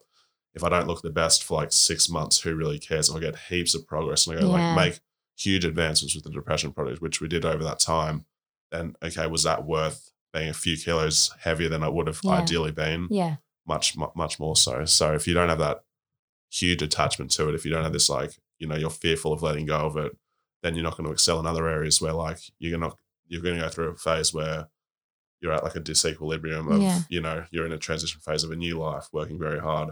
If 0.54 0.64
I 0.64 0.68
don't 0.68 0.87
look 0.87 1.02
the 1.02 1.11
best 1.11 1.44
for 1.44 1.54
like 1.61 1.72
six 1.72 2.09
months, 2.09 2.40
who 2.40 2.54
really 2.54 2.78
cares? 2.78 3.09
If 3.09 3.16
I 3.16 3.20
get 3.20 3.37
heaps 3.48 3.74
of 3.74 3.87
progress 3.87 4.26
and 4.26 4.37
I 4.37 4.40
go 4.40 4.48
Yeah. 4.56 4.74
like 4.74 4.87
make 4.92 5.00
huge 5.38 5.64
advancements 5.64 6.14
with 6.14 6.24
the 6.24 6.30
depression 6.30 6.72
project, 6.72 7.02
which 7.02 7.20
we 7.20 7.28
did 7.28 7.44
over 7.44 7.62
that 7.64 7.78
time, 7.78 8.24
then 8.72 8.94
okay, 9.02 9.26
was 9.26 9.42
that 9.44 9.64
worth 9.66 10.11
being 10.32 10.48
a 10.48 10.54
few 10.54 10.76
kilos 10.76 11.30
heavier 11.40 11.68
than 11.68 11.82
I 11.82 11.88
would 11.88 12.06
have 12.06 12.20
Yeah. 12.22 12.32
ideally 12.32 12.72
been? 12.72 13.09
yeah. 13.11 13.37
much 13.68 13.96
much 14.14 14.38
more 14.38 14.54
so 14.54 14.85
so 14.85 15.12
if 15.12 15.26
you 15.26 15.35
don't 15.35 15.48
have 15.48 15.59
that 15.59 15.82
huge 16.50 16.82
attachment 16.82 17.32
to 17.32 17.48
it 17.48 17.54
if 17.56 17.64
you 17.64 17.70
don't 17.72 17.82
have 17.82 17.92
this 17.92 18.09
like 18.09 18.38
you 18.58 18.66
know 18.66 18.76
you're 18.76 18.90
fearful 18.90 19.32
of 19.32 19.42
letting 19.42 19.66
go 19.66 19.76
of 19.86 19.96
it 19.96 20.12
then 20.62 20.74
you're 20.74 20.84
not 20.84 20.96
going 20.96 21.06
to 21.06 21.12
excel 21.12 21.38
in 21.40 21.46
other 21.46 21.68
areas 21.68 22.00
where 22.00 22.12
like 22.12 22.38
you're 22.58 22.78
not 22.78 22.96
you're 23.28 23.42
going 23.42 23.54
to 23.56 23.60
go 23.60 23.68
through 23.68 23.88
a 23.90 23.96
phase 23.96 24.32
where 24.32 24.66
you're 25.40 25.52
at 25.52 25.62
like 25.64 25.76
a 25.76 25.80
disequilibrium 25.80 26.72
of 26.74 26.80
Yeah. 26.82 27.00
you 27.08 27.20
know 27.20 27.44
you're 27.50 27.66
in 27.66 27.72
a 27.72 27.78
transition 27.78 28.20
phase 28.20 28.44
of 28.44 28.50
a 28.50 28.56
new 28.56 28.78
life 28.78 29.08
working 29.12 29.38
very 29.38 29.60
hard 29.60 29.90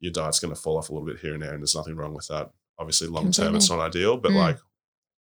your 0.00 0.12
diet's 0.12 0.38
going 0.40 0.54
to 0.54 0.60
fall 0.60 0.78
off 0.78 0.88
a 0.90 0.92
little 0.92 1.06
bit 1.06 1.18
here 1.18 1.34
and 1.34 1.42
there 1.42 1.52
and 1.52 1.60
there's 1.62 1.74
nothing 1.74 1.96
wrong 1.96 2.14
with 2.14 2.28
that 2.28 2.50
obviously 2.78 3.08
long 3.08 3.30
term 3.32 3.56
it's 3.56 3.70
not 3.70 3.80
ideal 3.80 4.16
but 4.16 4.30
Mm. 4.32 4.36
like 4.36 4.58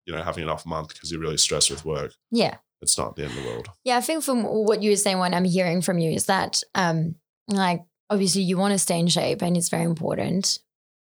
you 0.05 0.13
know 0.13 0.21
having 0.21 0.43
an 0.43 0.49
off 0.49 0.65
month 0.65 0.89
because 0.89 1.11
you're 1.11 1.19
really 1.21 1.37
stressed 1.37 1.71
with 1.71 1.83
work 1.83 2.13
Yeah. 2.31 2.57
it's 2.81 2.97
not 2.97 3.15
the 3.15 3.23
end 3.23 3.31
of 3.31 3.43
the 3.43 3.49
world 3.49 3.69
Yeah, 3.83 3.97
I 3.97 4.01
think 4.01 4.23
from 4.23 4.43
what 4.43 4.83
you 4.83 4.91
were 4.91 4.95
saying, 4.95 5.17
what 5.17 5.33
I'm 5.33 5.43
hearing 5.43 5.81
from 5.81 5.97
you 5.97 6.11
is 6.11 6.27
that, 6.27 6.61
um, 6.75 7.15
like, 7.47 7.81
obviously 8.09 8.43
you 8.43 8.57
want 8.57 8.73
to 8.73 8.77
stay 8.79 8.99
in 8.99 9.07
shape 9.07 9.41
and 9.41 9.57
it's 9.57 9.69
very 9.69 9.83
important, 9.83 10.59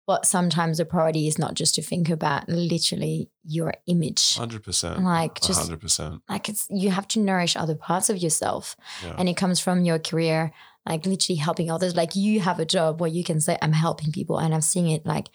but 0.05 0.25
sometimes 0.25 0.77
the 0.77 0.85
priority 0.85 1.27
is 1.27 1.37
not 1.39 1.53
just 1.53 1.75
to 1.75 1.81
think 1.81 2.09
about 2.09 2.47
literally 2.49 3.29
your 3.45 3.73
image. 3.87 4.35
100% 4.35 5.01
Like, 5.03 5.39
just 5.41 5.69
100% 5.71 6.21
like 6.29 6.49
it's 6.49 6.67
you 6.69 6.89
have 6.91 7.07
to 7.09 7.19
nourish 7.19 7.55
other 7.55 7.75
parts 7.75 8.09
of 8.09 8.17
yourself, 8.17 8.75
yeah 9.03 9.15
and 9.17 9.29
it 9.29 9.37
comes 9.37 9.59
from 9.59 9.83
your 9.85 9.99
career, 9.99 10.51
like 10.85 11.05
literally 11.05 11.37
helping 11.37 11.71
others. 11.71 11.95
Like 11.95 12.15
you 12.15 12.39
have 12.41 12.59
a 12.59 12.65
job 12.65 12.99
where 13.01 13.09
you 13.17 13.23
can 13.23 13.39
say, 13.39 13.57
"I'm 13.61 13.73
helping 13.73 14.11
people," 14.11 14.37
and 14.39 14.53
I'm 14.53 14.61
seeing 14.61 14.89
it 14.89 15.05
like, 15.05 15.27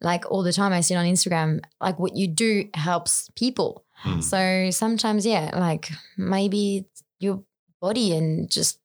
like 0.00 0.24
all 0.30 0.42
the 0.44 0.52
time. 0.52 0.72
I 0.72 0.80
see 0.82 0.94
it 0.94 0.98
on 0.98 1.06
Instagram. 1.06 1.60
Like 1.80 1.98
what 1.98 2.14
you 2.16 2.28
do 2.28 2.68
helps 2.74 3.30
people. 3.34 3.84
Mm. 4.04 4.22
So 4.22 4.70
sometimes, 4.70 5.24
yeah, 5.26 5.50
like 5.58 5.90
maybe 6.16 6.86
your 7.18 7.42
body 7.80 8.14
and 8.16 8.50
just 8.50 8.78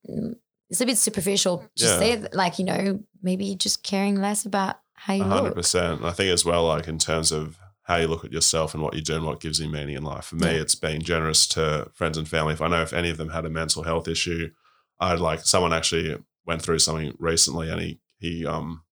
it's 0.70 0.82
a 0.82 0.86
bit 0.86 0.98
superficial. 0.98 1.64
Just 1.76 1.94
Yeah. 1.94 2.00
say 2.00 2.28
like 2.34 2.58
you 2.60 2.66
know, 2.66 3.04
maybe 3.22 3.56
just 3.56 3.84
caring 3.84 4.16
less 4.22 4.46
about 4.46 4.78
how 5.00 5.14
you 5.14 5.24
A 5.24 5.26
hundred 5.28 5.44
look. 5.50 5.56
percent. 5.56 6.04
I 6.04 6.12
think 6.12 6.32
as 6.32 6.46
well, 6.46 6.66
like 6.68 6.88
in 6.88 6.98
terms 7.00 7.32
of 7.32 7.58
how 7.84 7.96
you 7.98 8.08
look 8.08 8.24
at 8.24 8.32
yourself 8.32 8.74
and 8.76 8.84
what 8.84 8.94
you 8.96 9.02
do 9.02 9.16
and 9.16 9.26
what 9.26 9.40
gives 9.40 9.60
you 9.60 9.68
meaning 9.68 9.96
in 9.96 10.04
life. 10.04 10.26
For 10.26 10.36
me, 10.36 10.48
Yeah. 10.56 10.62
it's 10.62 10.76
being 10.76 11.02
generous 11.02 11.48
to 11.48 11.90
friends 11.94 12.18
and 12.18 12.28
family. 12.28 12.54
If 12.54 12.62
I 12.62 12.68
know 12.68 12.82
if 12.84 12.94
any 12.94 13.10
of 13.10 13.18
them 13.18 13.30
had 13.30 13.46
a 13.46 13.50
mental 13.50 13.84
health 13.84 14.08
issue, 14.08 14.52
I'd 15.00 15.20
like 15.20 15.40
someone 15.42 15.74
actually 15.74 16.18
went 16.46 16.62
through 16.62 16.80
something 16.80 17.14
recently 17.20 17.70
and 17.70 17.82
he 17.82 18.00
he 18.20 18.46
um 18.46 18.84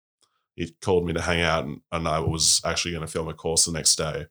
he 0.54 0.70
called 0.80 1.04
me 1.04 1.12
to 1.12 1.20
hang 1.20 1.42
out 1.42 1.64
and, 1.64 1.80
and 1.92 2.08
I 2.08 2.20
was 2.20 2.62
actually 2.64 2.92
going 2.92 3.04
to 3.06 3.12
film 3.12 3.28
a 3.28 3.34
course 3.34 3.66
the 3.66 3.72
next 3.72 3.96
day. 3.96 4.26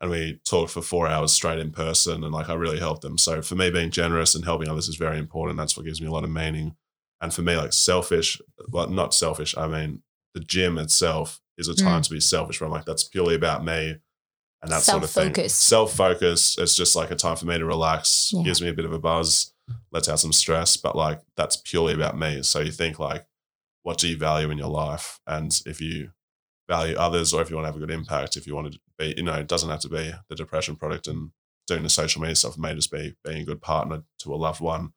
And 0.00 0.10
we 0.10 0.40
talked 0.44 0.72
for 0.72 0.82
four 0.82 1.06
hours 1.06 1.32
straight 1.32 1.58
in 1.60 1.70
person 1.70 2.24
and 2.24 2.32
like 2.34 2.50
I 2.50 2.54
really 2.54 2.80
helped 2.80 3.00
them. 3.02 3.16
So 3.16 3.40
for 3.40 3.54
me, 3.54 3.70
being 3.70 3.90
generous 3.90 4.34
and 4.34 4.44
helping 4.44 4.68
others 4.68 4.88
is 4.88 4.96
very 4.96 5.18
important. 5.18 5.56
That's 5.56 5.76
what 5.76 5.86
gives 5.86 6.00
me 6.02 6.08
a 6.08 6.10
lot 6.12 6.24
of 6.24 6.30
meaning. 6.30 6.74
And 7.22 7.32
for 7.32 7.40
me, 7.42 7.56
like 7.56 7.72
selfish, 7.72 8.38
well, 8.68 8.88
not 8.90 9.14
selfish, 9.14 9.56
I 9.56 9.66
mean 9.68 10.02
the 10.34 10.40
gym 10.40 10.78
itself 10.78 11.40
is 11.58 11.68
a 11.68 11.74
time 11.74 12.00
mm. 12.00 12.04
to 12.04 12.10
be 12.10 12.20
selfish 12.20 12.60
where 12.60 12.66
I'm 12.66 12.72
like, 12.72 12.84
that's 12.84 13.04
purely 13.04 13.34
about 13.34 13.64
me 13.64 13.96
and 14.62 14.70
that 14.70 14.82
sort 14.82 15.02
of 15.02 15.10
thing. 15.10 15.34
Self 15.48 15.94
focus. 15.94 16.56
It's 16.58 16.76
just 16.76 16.96
like 16.96 17.10
a 17.10 17.16
time 17.16 17.36
for 17.36 17.46
me 17.46 17.58
to 17.58 17.64
relax, 17.64 18.32
Yeah. 18.32 18.44
gives 18.44 18.62
me 18.62 18.68
a 18.68 18.74
bit 18.74 18.84
of 18.84 18.92
a 18.92 18.98
buzz, 18.98 19.52
lets 19.90 20.08
out 20.08 20.20
some 20.20 20.32
stress, 20.32 20.76
but 20.76 20.96
like 20.96 21.20
that's 21.36 21.56
purely 21.56 21.94
about 21.94 22.16
me. 22.16 22.42
So 22.42 22.60
you 22.60 22.72
think 22.72 22.98
like, 22.98 23.26
what 23.82 23.98
do 23.98 24.08
you 24.08 24.16
value 24.16 24.50
in 24.50 24.58
your 24.58 24.70
life? 24.70 25.18
And 25.26 25.52
if 25.66 25.80
you 25.80 26.10
value 26.68 26.96
others 26.96 27.34
or 27.34 27.42
if 27.42 27.50
you 27.50 27.56
want 27.56 27.64
to 27.64 27.72
have 27.72 27.76
a 27.76 27.84
good 27.84 27.90
impact, 27.90 28.36
if 28.36 28.46
you 28.46 28.54
want 28.54 28.72
to 28.72 28.78
be, 28.98 29.14
you 29.16 29.24
know, 29.24 29.34
it 29.34 29.48
doesn't 29.48 29.68
have 29.68 29.80
to 29.80 29.88
be 29.88 30.12
the 30.28 30.36
depression 30.36 30.76
project 30.76 31.08
and 31.08 31.30
doing 31.66 31.82
the 31.82 31.88
social 31.88 32.20
media 32.20 32.36
stuff. 32.36 32.54
It 32.54 32.60
may 32.60 32.74
just 32.74 32.92
be 32.92 33.14
being 33.24 33.42
a 33.42 33.44
good 33.44 33.60
partner 33.60 34.02
to 34.20 34.34
a 34.34 34.36
loved 34.36 34.60
one. 34.60 34.92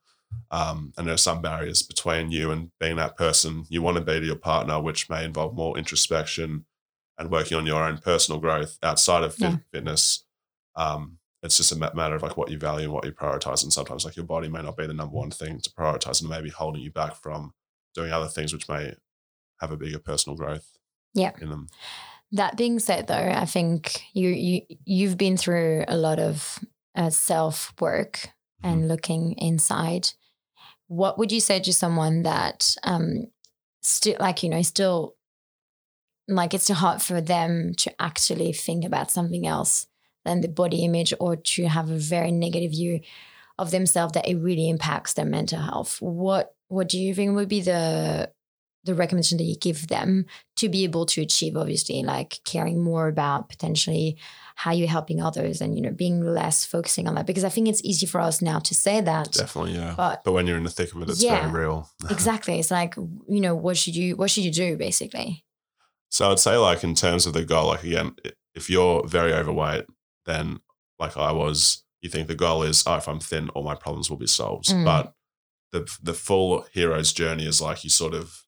Um, 0.50 0.92
and 0.96 1.06
there 1.06 1.14
are 1.14 1.18
some 1.18 1.42
barriers 1.42 1.82
between 1.82 2.30
you 2.30 2.50
and 2.50 2.70
being 2.78 2.96
that 2.96 3.16
person 3.16 3.64
you 3.68 3.82
want 3.82 3.96
to 3.96 4.02
be 4.02 4.20
to 4.20 4.26
your 4.26 4.36
partner, 4.36 4.80
which 4.80 5.10
may 5.10 5.24
involve 5.24 5.54
more 5.54 5.76
introspection 5.76 6.64
and 7.18 7.30
working 7.30 7.56
on 7.56 7.66
your 7.66 7.82
own 7.82 7.98
personal 7.98 8.40
growth 8.40 8.78
outside 8.82 9.24
of 9.24 9.34
fit, 9.34 9.50
Yeah. 9.50 9.56
fitness. 9.72 10.24
Um, 10.76 11.18
it's 11.42 11.56
just 11.56 11.72
a 11.72 11.76
matter 11.94 12.14
of 12.14 12.22
like 12.22 12.36
what 12.36 12.50
you 12.50 12.58
value 12.58 12.84
and 12.84 12.92
what 12.92 13.04
you 13.04 13.12
prioritize. 13.12 13.62
And 13.62 13.72
sometimes 13.72 14.04
like 14.04 14.16
your 14.16 14.24
body 14.26 14.48
may 14.48 14.62
not 14.62 14.76
be 14.76 14.86
the 14.86 14.94
number 14.94 15.14
one 15.16 15.30
thing 15.30 15.60
to 15.60 15.70
prioritize 15.70 16.20
and 16.22 16.30
it 16.30 16.34
may 16.34 16.42
be 16.42 16.50
holding 16.50 16.82
you 16.82 16.90
back 16.90 17.14
from 17.16 17.52
doing 17.94 18.12
other 18.12 18.28
things 18.28 18.52
which 18.52 18.68
may 18.68 18.94
have 19.60 19.70
a 19.72 19.76
bigger 19.76 19.98
personal 19.98 20.36
growth 20.36 20.76
Yeah. 21.14 21.32
in 21.40 21.48
them. 21.50 21.68
That 22.32 22.56
being 22.56 22.78
said, 22.80 23.06
though, 23.06 23.14
I 23.14 23.46
think 23.46 24.02
you 24.12 24.28
you 24.30 24.62
you've 24.84 25.16
been 25.16 25.36
through 25.36 25.84
a 25.88 25.96
lot 25.96 26.18
of 26.18 26.58
uh, 26.96 27.10
self 27.10 27.72
work 27.80 28.30
and 28.62 28.88
looking 28.88 29.34
inside. 29.38 30.10
What 30.88 31.18
would 31.18 31.32
you 31.32 31.40
say 31.40 31.60
to 31.60 31.72
someone 31.72 32.22
that 32.22 32.76
um 32.82 33.26
still 33.82 34.16
like 34.18 34.42
you 34.42 34.48
know 34.48 34.62
still 34.62 35.14
like 36.28 36.54
it's 36.54 36.64
still 36.64 36.76
hard 36.76 37.02
for 37.02 37.20
them 37.20 37.74
to 37.74 38.02
actually 38.02 38.52
think 38.52 38.84
about 38.84 39.10
something 39.10 39.46
else 39.46 39.86
than 40.24 40.40
the 40.40 40.48
body 40.48 40.84
image 40.84 41.14
or 41.20 41.36
to 41.36 41.68
have 41.68 41.90
a 41.90 41.96
very 41.96 42.32
negative 42.32 42.72
view 42.72 43.00
of 43.58 43.70
themselves 43.70 44.12
that 44.12 44.28
it 44.28 44.36
really 44.36 44.68
impacts 44.68 45.14
their 45.14 45.24
mental 45.24 45.60
health. 45.60 45.98
What 46.00 46.54
what 46.68 46.88
do 46.88 46.98
you 46.98 47.14
think 47.14 47.34
would 47.34 47.48
be 47.48 47.60
the 47.60 48.30
the 48.86 48.94
recommendation 48.94 49.36
that 49.38 49.44
you 49.44 49.56
give 49.56 49.88
them 49.88 50.24
to 50.56 50.68
be 50.68 50.84
able 50.84 51.04
to 51.06 51.20
achieve 51.20 51.56
obviously 51.56 52.02
like 52.02 52.40
caring 52.44 52.82
more 52.82 53.08
about 53.08 53.48
potentially 53.48 54.16
how 54.54 54.72
you're 54.72 54.88
helping 54.88 55.20
others 55.20 55.60
and 55.60 55.74
you 55.76 55.82
know 55.82 55.90
being 55.90 56.20
less 56.24 56.64
focusing 56.64 57.06
on 57.06 57.14
that 57.14 57.26
because 57.26 57.44
i 57.44 57.48
think 57.50 57.68
it's 57.68 57.82
easy 57.84 58.06
for 58.06 58.20
us 58.20 58.40
now 58.40 58.58
to 58.58 58.74
say 58.74 59.00
that 59.02 59.32
Definitely, 59.32 59.74
yeah. 59.74 59.94
but 59.96 60.24
But 60.24 60.32
when 60.32 60.46
you're 60.46 60.56
in 60.56 60.64
the 60.64 60.70
thick 60.70 60.94
of 60.94 61.02
it, 61.02 61.10
it's 61.10 61.22
Yeah. 61.22 61.40
very 61.50 61.64
real. 61.64 61.90
exactly 62.10 62.58
it's 62.58 62.70
like 62.70 62.94
you 63.28 63.40
know 63.40 63.54
what 63.54 63.76
should 63.76 63.94
you 63.96 64.16
what 64.16 64.30
should 64.30 64.44
you 64.44 64.52
do 64.52 64.76
basically 64.76 65.44
So 66.08 66.30
I'd 66.30 66.38
say, 66.38 66.56
like, 66.56 66.84
in 66.84 66.94
terms 66.94 67.26
of 67.26 67.32
the 67.34 67.44
goal, 67.44 67.66
like, 67.66 67.82
again, 67.82 68.14
if 68.54 68.70
you're 68.70 69.04
very 69.08 69.32
overweight, 69.34 69.84
then, 70.24 70.60
like 71.02 71.16
I 71.16 71.32
was, 71.32 71.82
you 72.00 72.08
think 72.08 72.28
the 72.28 72.36
goal 72.46 72.62
is, 72.62 72.84
oh, 72.86 72.96
if 72.96 73.08
I'm 73.08 73.18
thin, 73.20 73.48
all 73.50 73.64
my 73.64 73.74
problems 73.74 74.08
will 74.08 74.16
be 74.16 74.28
solved. 74.28 74.68
Mm. 74.68 74.84
But 74.84 75.12
the 75.72 75.80
the 76.00 76.14
full 76.14 76.64
hero's 76.72 77.12
journey 77.12 77.44
is 77.44 77.60
like 77.60 77.82
you 77.84 77.90
sort 77.90 78.14
of, 78.14 78.45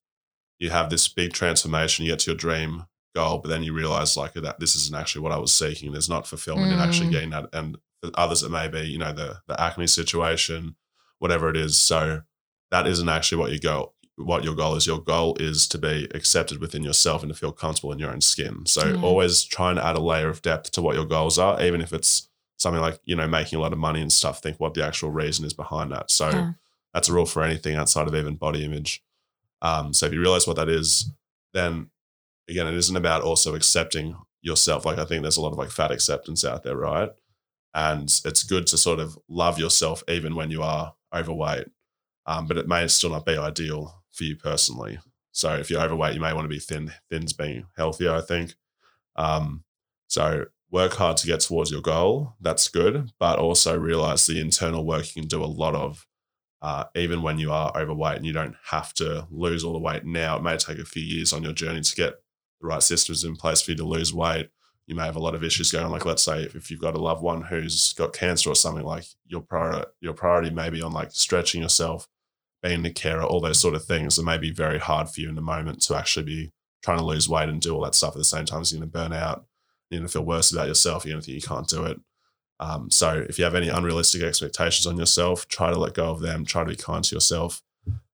you 0.58 0.70
have 0.70 0.90
this 0.90 1.08
big 1.08 1.32
transformation, 1.32 2.04
you 2.04 2.12
get 2.12 2.20
to 2.20 2.30
your 2.30 2.36
dream 2.36 2.84
goal, 3.14 3.38
but 3.38 3.48
then 3.48 3.62
you 3.62 3.72
realize, 3.72 4.16
like, 4.16 4.34
that 4.34 4.60
this 4.60 4.74
isn't 4.74 4.94
actually 4.96 5.22
what 5.22 5.32
I 5.32 5.38
was 5.38 5.52
seeking. 5.52 5.92
There's 5.92 6.08
not 6.08 6.26
fulfillment 6.26 6.72
in 6.72 6.80
actually 6.80 7.08
Mm. 7.08 7.12
getting 7.12 7.30
that. 7.30 7.48
And 7.52 7.78
for 8.02 8.10
others, 8.14 8.42
it 8.42 8.50
may 8.50 8.68
be, 8.68 8.80
you 8.82 8.98
know, 8.98 9.12
the, 9.12 9.40
the 9.46 9.60
acne 9.60 9.86
situation, 9.86 10.76
whatever 11.18 11.48
it 11.48 11.56
is. 11.56 11.76
So 11.78 12.22
that 12.70 12.86
isn't 12.86 13.08
actually 13.08 13.38
what 13.38 13.50
your 13.50 13.60
goal, 13.60 13.94
what 14.16 14.44
your 14.44 14.54
goal 14.54 14.74
is. 14.76 14.86
Your 14.86 15.00
goal 15.00 15.36
is 15.40 15.66
to 15.68 15.78
be 15.78 16.08
accepted 16.14 16.60
within 16.60 16.82
yourself 16.82 17.22
and 17.22 17.32
to 17.32 17.38
feel 17.38 17.52
comfortable 17.52 17.92
in 17.92 17.98
your 17.98 18.10
own 18.10 18.20
skin. 18.20 18.66
So 18.66 18.88
Yeah. 18.88 18.94
always 19.00 19.42
trying 19.44 19.76
to 19.76 19.84
add 19.84 19.96
a 19.96 20.00
layer 20.00 20.28
of 20.28 20.42
depth 20.42 20.70
to 20.72 20.82
what 20.82 20.94
your 20.96 21.06
goals 21.06 21.38
are, 21.38 21.60
even 21.62 21.80
if 21.80 21.92
it's 21.92 22.28
something 22.56 22.80
like, 22.82 23.00
you 23.04 23.14
know, 23.16 23.28
making 23.28 23.58
a 23.58 23.62
lot 23.62 23.72
of 23.72 23.78
money 23.78 24.00
and 24.00 24.12
stuff, 24.12 24.42
think 24.42 24.58
what 24.58 24.74
the 24.74 24.84
actual 24.84 25.10
reason 25.10 25.44
is 25.44 25.54
behind 25.54 25.92
that. 25.92 26.10
So 26.10 26.30
Yeah. 26.30 26.52
that's 26.92 27.08
a 27.08 27.12
rule 27.12 27.26
for 27.26 27.42
anything 27.44 27.76
outside 27.76 28.08
of 28.08 28.14
even 28.14 28.34
body 28.34 28.64
image. 28.64 29.02
Um, 29.62 29.92
so 29.92 30.06
if 30.06 30.12
you 30.12 30.20
realize 30.20 30.46
what 30.46 30.56
that 30.56 30.68
is, 30.68 31.10
then 31.52 31.90
again, 32.48 32.66
it 32.66 32.74
isn't 32.74 32.96
about 32.96 33.22
also 33.22 33.54
accepting 33.54 34.16
yourself. 34.40 34.84
Like 34.84 34.98
I 34.98 35.04
think 35.04 35.22
there's 35.22 35.36
a 35.36 35.40
lot 35.40 35.52
of 35.52 35.58
like 35.58 35.70
fat 35.70 35.90
acceptance 35.90 36.44
out 36.44 36.62
there, 36.62 36.76
right? 36.76 37.10
And 37.74 38.08
it's 38.24 38.42
good 38.42 38.66
to 38.68 38.78
sort 38.78 38.98
of 38.98 39.18
love 39.28 39.58
yourself 39.58 40.02
even 40.08 40.34
when 40.34 40.50
you 40.50 40.62
are 40.62 40.94
overweight. 41.14 41.66
Um, 42.26 42.46
but 42.46 42.56
it 42.56 42.68
may 42.68 42.86
still 42.88 43.10
not 43.10 43.26
be 43.26 43.36
ideal 43.36 44.02
for 44.12 44.24
you 44.24 44.36
personally. 44.36 44.98
So 45.32 45.54
if 45.54 45.70
you're 45.70 45.80
overweight, 45.80 46.14
you 46.14 46.20
may 46.20 46.32
want 46.32 46.44
to 46.44 46.48
be 46.48 46.58
thin. 46.58 46.92
Thin's 47.10 47.32
being 47.32 47.66
healthier, 47.76 48.12
I 48.12 48.20
think. 48.20 48.54
Um, 49.16 49.64
so 50.08 50.46
work 50.70 50.94
hard 50.94 51.16
to 51.18 51.26
get 51.26 51.40
towards 51.40 51.70
your 51.70 51.80
goal. 51.80 52.34
That's 52.40 52.68
good, 52.68 53.12
but 53.20 53.38
also 53.38 53.78
realize 53.78 54.26
the 54.26 54.40
internal 54.40 54.84
work 54.84 55.06
you 55.14 55.22
can 55.22 55.28
do 55.28 55.42
a 55.42 55.46
lot 55.46 55.74
of, 55.74 56.06
uh, 56.60 56.84
even 56.94 57.22
when 57.22 57.38
you 57.38 57.52
are 57.52 57.72
overweight, 57.76 58.16
and 58.16 58.26
you 58.26 58.32
don't 58.32 58.56
have 58.64 58.92
to 58.94 59.26
lose 59.30 59.64
all 59.64 59.72
the 59.72 59.78
weight 59.78 60.04
now. 60.04 60.36
It 60.36 60.42
may 60.42 60.56
take 60.56 60.78
a 60.78 60.84
few 60.84 61.02
years 61.02 61.32
on 61.32 61.42
your 61.42 61.52
journey 61.52 61.80
to 61.80 61.94
get 61.94 62.14
the 62.60 62.66
right 62.66 62.82
systems 62.82 63.24
in 63.24 63.36
place 63.36 63.60
for 63.60 63.72
you 63.72 63.76
to 63.76 63.84
lose 63.84 64.12
weight. 64.12 64.50
You 64.86 64.94
may 64.94 65.04
have 65.04 65.16
a 65.16 65.20
lot 65.20 65.34
of 65.34 65.44
issues 65.44 65.70
going 65.70 65.84
on. 65.84 65.92
Like, 65.92 66.06
let's 66.06 66.22
say 66.22 66.42
if, 66.42 66.70
you've 66.70 66.80
got 66.80 66.94
a 66.94 66.98
loved 67.00 67.22
one 67.22 67.42
who's 67.42 67.92
got 67.92 68.14
cancer 68.14 68.50
or 68.50 68.54
something, 68.54 68.84
like 68.84 69.04
your 69.26 69.42
prior, 69.42 69.84
your 70.00 70.14
priority 70.14 70.50
may 70.50 70.70
be 70.70 70.80
on 70.80 70.92
like 70.92 71.10
stretching 71.12 71.62
yourself, 71.62 72.08
being 72.62 72.82
the 72.82 72.90
carer, 72.90 73.22
all 73.22 73.40
those 73.40 73.60
sort 73.60 73.74
of 73.74 73.84
things. 73.84 74.18
It 74.18 74.24
may 74.24 74.38
be 74.38 74.50
very 74.50 74.78
hard 74.78 75.10
for 75.10 75.20
you 75.20 75.28
in 75.28 75.34
the 75.34 75.42
moment 75.42 75.82
to 75.82 75.96
actually 75.96 76.24
be 76.24 76.52
trying 76.82 76.98
to 76.98 77.04
lose 77.04 77.28
weight 77.28 77.50
and 77.50 77.60
do 77.60 77.74
all 77.74 77.82
that 77.82 77.94
stuff 77.94 78.14
at 78.14 78.18
the 78.18 78.24
same 78.24 78.46
time. 78.46 78.64
So 78.64 78.74
you're 78.74 78.80
going 78.80 78.90
to 78.90 78.98
burn 78.98 79.12
out. 79.12 79.44
You're 79.90 80.00
going 80.00 80.08
to 80.08 80.12
feel 80.12 80.24
worse 80.24 80.52
about 80.52 80.68
yourself. 80.68 81.04
You're 81.04 81.12
going 81.12 81.22
to 81.22 81.26
think 81.26 81.42
you 81.42 81.48
can't 81.48 81.68
do 81.68 81.84
it. 81.84 82.00
Um, 82.60 82.90
so 82.90 83.24
if 83.28 83.38
you 83.38 83.44
have 83.44 83.54
any 83.54 83.68
unrealistic 83.68 84.22
expectations 84.22 84.86
on 84.86 84.96
yourself, 84.98 85.46
try 85.48 85.70
to 85.70 85.78
let 85.78 85.94
go 85.94 86.10
of 86.10 86.20
them. 86.20 86.44
Try 86.44 86.64
to 86.64 86.70
be 86.70 86.76
kind 86.76 87.04
to 87.04 87.14
yourself. 87.14 87.62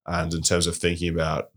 And 0.06 0.34
in 0.34 0.42
terms 0.42 0.66
of 0.66 0.76
thinking 0.76 1.08
about 1.08 1.50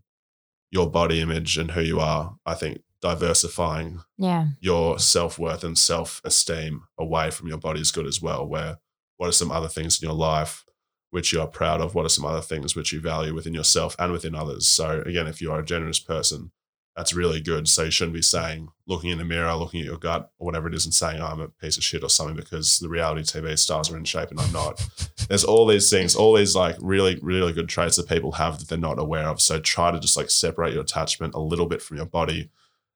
your 0.72 0.90
body 0.90 1.20
image 1.22 1.58
and 1.58 1.72
who 1.72 1.82
you 1.82 2.00
are, 2.00 2.38
I 2.46 2.54
think 2.56 2.82
diversifying 3.02 4.02
Yeah. 4.18 4.48
your 4.60 5.00
self 5.00 5.38
worth 5.38 5.64
and 5.64 5.78
self 5.78 6.22
esteem 6.24 6.84
away 6.98 7.30
from 7.32 7.48
your 7.48 7.58
body 7.58 7.82
is 7.82 7.92
good 7.92 8.06
as 8.08 8.22
well. 8.22 8.48
Where 8.48 8.80
what 9.18 9.28
are 9.28 9.34
some 9.34 9.52
other 9.52 9.68
things 9.68 10.02
in 10.02 10.08
your 10.08 10.16
life 10.18 10.64
which 11.10 11.34
you 11.34 11.42
are 11.42 11.48
proud 11.48 11.82
of? 11.82 11.94
What 11.96 12.06
are 12.06 12.10
some 12.10 12.26
other 12.26 12.42
things 12.42 12.76
which 12.76 12.92
you 12.94 13.00
value 13.02 13.34
within 13.34 13.54
yourself 13.54 13.96
and 14.00 14.12
within 14.12 14.36
others? 14.36 14.68
So, 14.68 15.02
again, 15.06 15.28
if 15.28 15.42
you 15.42 15.52
are 15.52 15.60
a 15.60 15.66
generous 15.66 16.00
person, 16.00 16.52
that's 16.98 17.14
really 17.14 17.39
good. 17.39 17.70
So, 17.70 17.84
you 17.84 17.91
shouldn't 17.91 18.16
be 18.16 18.22
saying, 18.22 18.70
looking 18.88 19.12
in 19.12 19.20
the 19.20 19.24
mirror, 19.24 19.54
looking 19.54 19.80
at 19.82 19.86
your 19.86 19.98
gut 19.98 20.32
or 20.39 20.45
whatever 20.45 20.68
it 20.68 20.74
is, 20.74 20.84
and 20.86 20.93
saying, 20.93 21.22
I'm 21.22 21.39
a 21.39 21.48
piece 21.48 21.78
of 21.78 21.84
shit 21.84 22.04
or 22.04 22.10
something 22.10 22.36
because 22.36 22.80
the 22.80 22.89
reality 22.89 23.22
TV 23.22 23.58
stars 23.58 23.89
are 23.89 23.98
in 23.98 24.04
shape 24.04 24.32
and 24.32 24.39
I'm 24.39 24.52
not. 24.52 24.86
There's 25.30 25.43
all 25.43 25.68
these 25.68 25.89
things, 25.89 26.16
all 26.16 26.34
these 26.34 26.56
like 26.56 26.76
really, 26.82 27.20
really 27.22 27.54
good 27.54 27.70
traits 27.70 27.95
that 27.98 28.10
people 28.10 28.34
have 28.34 28.60
that 28.60 28.68
they're 28.68 28.78
not 28.78 29.00
aware 29.00 29.28
of. 29.28 29.39
So, 29.39 29.60
try 29.60 29.91
to 29.91 30.00
just 30.00 30.18
like 30.18 30.30
separate 30.30 30.74
your 30.74 30.82
attachment 30.82 31.36
a 31.36 31.39
little 31.39 31.68
bit 31.68 31.82
from 31.82 31.98
your 31.98 32.08
body 32.08 32.50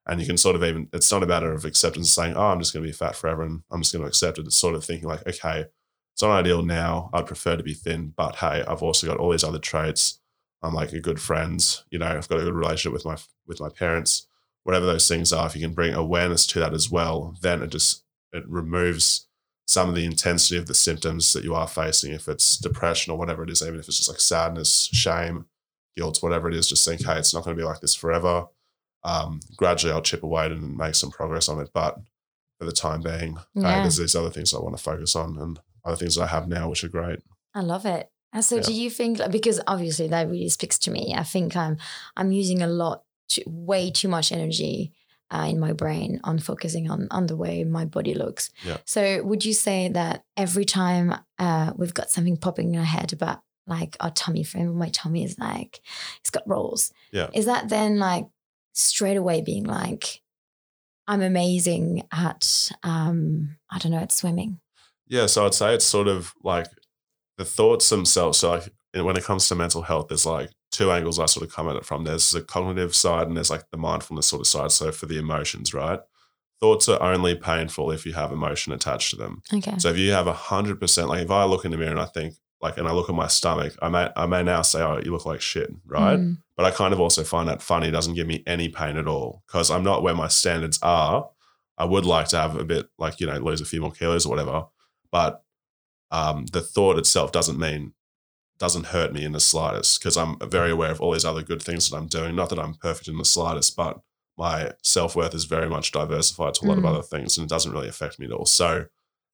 and 0.08 0.20
you 0.20 0.26
can 0.26 0.38
sort 0.38 0.56
of 0.56 0.64
even 0.64 0.88
it's 0.94 1.12
not 1.12 1.24
a 1.24 1.28
matter 1.28 1.52
of 1.52 1.66
acceptance 1.66 2.12
saying 2.12 2.36
oh 2.36 2.48
i'm 2.48 2.60
just 2.60 2.74
going 2.74 2.84
to 2.84 2.90
be 2.90 2.94
fat 2.94 3.16
forever 3.16 3.44
and 3.44 3.62
i'm 3.72 3.82
just 3.82 3.94
going 3.94 4.02
to 4.02 4.08
accept 4.08 4.38
it 4.38 4.46
it's 4.46 4.58
sort 4.58 4.76
of 4.76 4.84
thinking 4.84 5.08
like 5.08 5.26
okay 5.28 5.66
it's 6.14 6.22
not 6.22 6.32
ideal 6.32 6.64
now 6.64 7.10
i'd 7.14 7.28
prefer 7.28 7.56
to 7.56 7.64
be 7.64 7.74
thin 7.74 8.14
but 8.16 8.38
hey 8.38 8.64
i've 8.68 8.82
also 8.82 9.08
got 9.08 9.18
all 9.18 9.32
these 9.32 9.44
other 9.44 9.60
traits 9.60 10.21
i'm 10.64 10.74
like 10.74 10.94
a 10.94 11.00
good 11.00 11.20
friend 11.20 11.80
you 11.90 12.00
know 12.00 12.08
i've 12.08 12.28
got 12.30 12.40
a 12.40 12.44
good 12.44 12.54
relationship 12.54 12.94
with 12.94 13.06
my 13.06 13.18
with 13.48 13.60
my 13.60 13.70
parents 13.70 14.28
whatever 14.64 14.86
those 14.86 15.08
things 15.08 15.34
are 15.34 15.48
if 15.48 15.56
you 15.56 15.62
can 15.62 15.74
bring 15.74 15.94
awareness 15.94 16.46
to 16.46 16.60
that 16.60 16.74
as 16.74 16.90
well 16.90 17.36
then 17.42 17.62
it 17.62 17.72
just 17.72 18.04
it 18.34 18.48
removes 18.48 19.28
some 19.68 19.90
of 19.90 19.96
the 19.96 20.06
intensity 20.06 20.58
of 20.58 20.68
the 20.68 20.74
symptoms 20.74 21.34
that 21.34 21.44
you 21.44 21.56
are 21.56 21.68
facing 21.68 22.12
if 22.12 22.28
it's 22.28 22.58
depression 22.58 23.12
or 23.12 23.18
whatever 23.18 23.44
it 23.44 23.50
is 23.50 23.62
even 23.62 23.80
if 23.80 23.88
it's 23.88 23.98
just 23.98 24.10
like 24.10 24.20
sadness 24.20 24.90
shame 24.92 25.46
guilt 25.98 26.22
whatever 26.22 26.48
it 26.48 26.56
is 26.56 26.68
just 26.68 26.86
think 26.88 27.06
hey 27.06 27.18
it's 27.18 27.34
not 27.34 27.44
going 27.44 27.56
to 27.56 27.62
be 27.62 27.66
like 27.66 27.80
this 27.82 27.96
forever 27.96 28.48
um, 29.04 29.40
gradually 29.58 29.94
I'll 29.94 30.02
chip 30.02 30.24
away 30.24 30.46
and 30.46 30.78
make 30.78 30.96
some 30.96 31.10
progress 31.10 31.50
on 31.50 31.60
it. 31.60 31.72
But 31.74 31.98
for 32.60 32.66
the 32.66 32.72
time 32.72 33.02
being, 33.02 33.38
hey, 33.56 33.82
there's 33.82 33.98
these 33.98 34.16
other 34.16 34.30
things 34.30 34.54
I 34.54 34.60
want 34.60 34.78
to 34.78 34.84
focus 34.84 35.16
on 35.16 35.38
and 35.40 35.60
other 35.84 35.96
things 35.96 36.18
I 36.18 36.28
have 36.28 36.48
now, 36.48 36.70
which 36.70 36.84
are 36.84 36.90
great. 36.90 37.20
I 37.56 37.62
love 37.62 37.86
it. 37.86 38.11
And 38.34 38.44
so, 38.46 38.56
Yeah. 38.58 38.62
do 38.64 38.74
you 38.74 38.90
think 38.90 39.20
like, 39.20 39.32
because 39.32 39.60
obviously 39.68 40.08
that 40.10 40.30
really 40.30 40.50
speaks 40.50 40.78
to 40.80 40.92
me? 40.92 41.14
I 41.18 41.24
think 41.24 41.56
I'm 41.56 41.78
I'm 42.16 42.32
using 42.32 42.62
a 42.62 42.68
lot, 42.68 43.04
too, 43.28 43.44
way 43.46 43.92
too 43.92 44.08
much 44.08 44.32
energy 44.32 44.94
uh, 45.30 45.48
in 45.50 45.60
my 45.60 45.74
brain 45.74 46.20
on 46.24 46.40
focusing 46.40 46.90
on 46.90 47.08
on 47.12 47.28
the 47.28 47.36
way 47.36 47.64
my 47.64 47.86
body 47.86 48.14
looks. 48.14 48.50
Yeah. 48.66 48.78
So, 48.86 49.24
would 49.24 49.44
you 49.46 49.54
say 49.54 49.90
that 49.90 50.24
every 50.38 50.66
time 50.66 51.16
uh, 51.40 51.74
we've 51.76 51.94
got 51.94 52.10
something 52.10 52.38
popping 52.38 52.74
in 52.74 52.80
our 52.80 52.86
head 52.86 53.14
about 53.14 53.42
like 53.68 53.96
our 54.00 54.12
tummy 54.12 54.44
frame, 54.44 54.76
my 54.78 54.90
tummy 54.90 55.24
is 55.24 55.38
like 55.40 55.82
it's 56.20 56.30
got 56.30 56.48
rolls. 56.48 56.92
Yeah. 57.12 57.30
Is 57.34 57.46
that 57.46 57.70
then 57.70 58.00
like 58.00 58.28
straight 58.74 59.18
away 59.18 59.42
being 59.42 59.66
like, 59.66 60.22
I'm 61.08 61.22
amazing 61.22 62.08
at 62.12 62.70
um 62.84 63.58
I 63.70 63.78
don't 63.80 63.92
know 63.92 64.00
at 64.00 64.12
swimming. 64.12 64.60
Yeah. 65.08 65.26
So 65.28 65.46
I'd 65.46 65.54
say 65.54 65.74
it's 65.76 65.86
sort 65.86 66.08
of 66.08 66.34
like 66.44 66.68
the 67.42 67.46
thoughts 67.46 67.90
themselves. 67.90 68.38
So 68.38 68.52
like 68.52 68.70
when 68.94 69.18
it 69.18 69.24
comes 69.24 69.48
to 69.48 69.56
mental 69.56 69.82
health, 69.82 70.10
there's 70.10 70.28
like 70.28 70.52
two 70.72 70.92
angles 70.92 71.18
I 71.18 71.26
sort 71.26 71.46
of 71.48 71.52
come 71.52 71.68
at 71.68 71.76
it 71.76 71.86
from. 71.86 72.04
There's 72.04 72.30
the 72.30 72.42
cognitive 72.42 72.94
side 72.94 73.28
and 73.28 73.36
there's 73.36 73.50
like 73.50 73.64
the 73.72 73.78
mindfulness 73.78 74.28
sort 74.28 74.42
of 74.42 74.48
side. 74.48 74.72
So 74.72 74.92
for 74.92 75.08
the 75.08 75.18
emotions, 75.18 75.74
right? 75.74 76.00
Thoughts 76.60 76.88
are 76.88 77.02
only 77.02 77.34
painful 77.34 77.90
if 77.90 78.06
you 78.06 78.14
have 78.14 78.32
emotion 78.32 78.74
attached 78.74 79.10
to 79.10 79.16
them. 79.16 79.42
Okay. 79.52 79.74
So 79.80 79.90
if 79.90 79.98
you 79.98 80.12
have 80.12 80.28
a 80.28 80.34
hundred 80.34 80.80
percent, 80.80 81.10
like 81.10 81.24
if 81.24 81.32
I 81.32 81.46
look 81.46 81.66
in 81.66 81.72
the 81.72 81.78
mirror 81.78 81.90
and 81.90 82.00
I 82.00 82.06
think 82.06 82.36
like, 82.62 82.78
and 82.78 82.88
I 82.88 82.92
look 82.92 83.10
at 83.10 83.16
my 83.16 83.26
stomach, 83.26 83.74
I 83.82 83.90
may, 83.90 84.10
I 84.16 84.28
may 84.28 84.44
now 84.44 84.62
say, 84.62 84.84
oh, 84.84 85.02
you 85.04 85.12
look 85.12 85.26
like 85.26 85.42
shit, 85.42 85.74
right? 85.88 86.20
Mm. 86.20 86.38
But 86.56 86.68
I 86.68 86.70
kind 86.70 86.94
of 86.94 87.00
also 87.00 87.24
find 87.24 87.50
that 87.50 87.64
funny. 87.64 87.88
It 87.88 87.92
doesn't 87.92 88.14
give 88.14 88.28
me 88.28 88.44
any 88.46 88.70
pain 88.70 88.98
at 88.98 89.08
all 89.08 89.42
because 89.48 89.72
I'm 89.72 89.84
not 89.84 90.04
where 90.04 90.14
my 90.14 90.28
standards 90.28 90.78
are. 90.84 91.28
I 91.76 91.86
would 91.86 92.06
like 92.06 92.28
to 92.28 92.38
have 92.38 92.56
a 92.56 92.64
bit, 92.64 92.88
like, 93.00 93.20
you 93.20 93.26
know, 93.26 93.40
lose 93.40 93.62
a 93.62 93.66
few 93.66 93.82
more 93.82 93.92
kilos 93.92 94.28
or 94.28 94.30
whatever. 94.30 94.66
But 95.12 95.44
um, 96.12 96.46
the 96.48 96.62
thought 96.62 96.98
itself 97.00 97.32
doesn't 97.32 97.58
mean, 97.60 97.94
doesn't 98.60 98.88
hurt 98.88 99.14
me 99.14 99.24
in 99.24 99.32
the 99.32 99.40
slightest 99.40 100.00
because 100.00 100.18
I'm 100.18 100.38
very 100.40 100.72
aware 100.72 100.92
of 100.92 101.02
all 101.02 101.12
these 101.14 101.26
other 101.26 101.42
good 101.42 101.62
things 101.62 101.90
that 101.90 101.98
I'm 101.98 102.08
doing. 102.08 102.36
Not 102.36 102.50
that 102.50 102.60
I'm 102.60 102.76
perfect 102.76 103.08
in 103.08 103.18
the 103.18 103.26
slightest, 103.26 103.76
but 103.76 104.00
my 104.38 104.72
self 104.84 105.16
worth 105.16 105.34
is 105.34 105.46
very 105.46 105.70
much 105.70 105.92
diversified 105.92 106.54
to 106.56 106.66
a 106.66 106.68
lot 106.68 106.78
of 106.78 106.84
Mm. 106.84 106.90
other 106.90 107.02
things 107.02 107.38
and 107.38 107.46
it 107.46 107.50
doesn't 107.50 107.72
really 107.72 107.88
affect 107.88 108.20
me 108.20 108.26
at 108.28 108.32
all. 108.32 108.46
So 108.46 108.86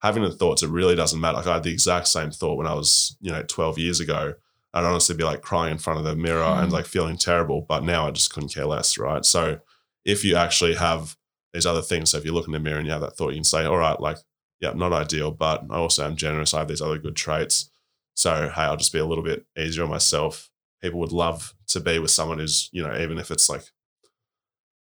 having 0.02 0.24
the 0.24 0.32
thoughts, 0.32 0.64
it 0.64 0.70
really 0.70 0.96
doesn't 0.96 1.20
matter. 1.20 1.38
Like 1.38 1.48
I 1.48 1.54
had 1.56 1.64
the 1.64 1.72
exact 1.74 2.08
same 2.08 2.32
thought 2.32 2.58
when 2.58 2.68
I 2.68 2.74
was, 2.74 3.18
you 3.22 3.32
know, 3.32 3.44
12 3.44 3.78
years 3.80 4.00
ago. 4.00 4.34
I'd 4.74 4.84
honestly 4.86 5.16
be 5.16 5.24
like 5.24 5.42
crying 5.42 5.72
in 5.74 5.78
front 5.78 5.98
of 6.00 6.06
the 6.06 6.16
mirror 6.16 6.44
and 6.44 6.70
Mm. 6.70 6.74
like 6.74 6.86
feeling 6.86 7.18
terrible. 7.18 7.62
But 7.68 7.84
now 7.84 8.08
I 8.08 8.12
just 8.12 8.32
couldn't 8.34 8.54
care 8.54 8.66
less, 8.66 8.98
right? 8.98 9.26
So 9.26 9.60
if 10.06 10.24
you 10.24 10.36
actually 10.36 10.76
have 10.76 11.18
these 11.54 11.66
other 11.66 11.82
things, 11.82 12.12
so 12.12 12.18
if 12.18 12.26
you 12.26 12.32
look 12.34 12.46
in 12.46 12.54
the 12.54 12.60
mirror 12.60 12.78
and 12.78 12.86
you 12.86 12.92
have 12.94 13.02
that 13.02 13.18
thought, 13.18 13.30
you 13.30 13.38
can 13.38 13.44
say, 13.44 13.66
all 13.66 13.78
right, 13.78 14.00
like, 14.00 14.18
yeah, 14.60 14.74
not 14.74 14.94
ideal, 14.94 15.32
but 15.32 15.66
I 15.70 15.76
also 15.76 16.06
am 16.06 16.16
generous. 16.16 16.54
I 16.54 16.60
have 16.60 16.68
these 16.68 16.82
other 16.82 16.98
good 16.98 17.16
traits. 17.16 17.70
So 18.16 18.50
hey, 18.54 18.62
I'll 18.62 18.78
just 18.78 18.94
be 18.94 19.00
a 19.00 19.06
little 19.06 19.24
bit 19.24 19.46
easier 19.58 19.84
on 19.84 19.90
myself. 19.90 20.50
People 20.82 21.00
would 21.00 21.12
love 21.12 21.54
to 21.68 21.80
be 21.80 22.00
with 22.00 22.12
someone 22.12 22.40
who's, 22.40 22.70
you 22.72 22.84
know, 22.84 22.96
even 22.98 23.18
if 23.18 23.32
it's 23.32 23.50
like, 23.50 23.64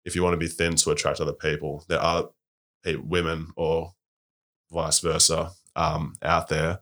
if 0.05 0.15
you 0.15 0.23
want 0.23 0.34
to 0.34 0.38
be 0.38 0.47
thin 0.47 0.75
to 0.75 0.91
attract 0.91 1.19
other 1.19 1.34
people, 1.34 1.84
there 1.88 1.99
are 1.99 2.30
women 2.86 3.47
or 3.55 3.93
vice 4.71 4.99
versa 4.99 5.51
um, 5.75 6.13
out 6.21 6.47
there 6.47 6.80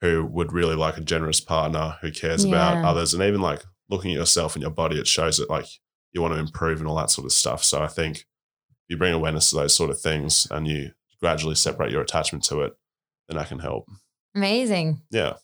who 0.00 0.24
would 0.24 0.52
really 0.52 0.74
like 0.76 0.96
a 0.96 1.02
generous 1.02 1.40
partner 1.40 1.96
who 2.00 2.10
cares 2.10 2.44
about 2.44 2.84
others 2.84 3.14
and 3.14 3.22
even 3.22 3.40
like 3.40 3.62
looking 3.88 4.12
at 4.12 4.18
yourself 4.18 4.54
and 4.54 4.62
your 4.62 4.70
body 4.70 4.98
it 4.98 5.06
shows 5.06 5.38
that 5.38 5.50
like 5.50 5.66
you 6.12 6.20
want 6.20 6.34
to 6.34 6.40
improve 6.40 6.78
and 6.78 6.88
all 6.88 6.96
that 6.96 7.10
sort 7.10 7.24
of 7.24 7.32
stuff 7.32 7.64
so 7.64 7.82
i 7.82 7.86
think 7.86 8.26
you 8.88 8.96
bring 8.96 9.14
awareness 9.14 9.50
to 9.50 9.56
those 9.56 9.74
sort 9.74 9.90
of 9.90 10.00
things 10.00 10.46
and 10.50 10.66
you 10.66 10.90
gradually 11.20 11.54
separate 11.54 11.90
your 11.90 12.02
attachment 12.02 12.44
to 12.44 12.60
it 12.62 12.76
then 13.28 13.38
I 13.38 13.44
can 13.44 13.58
help 13.58 13.88
Amazing. 14.34 15.02
yeah 15.10 15.34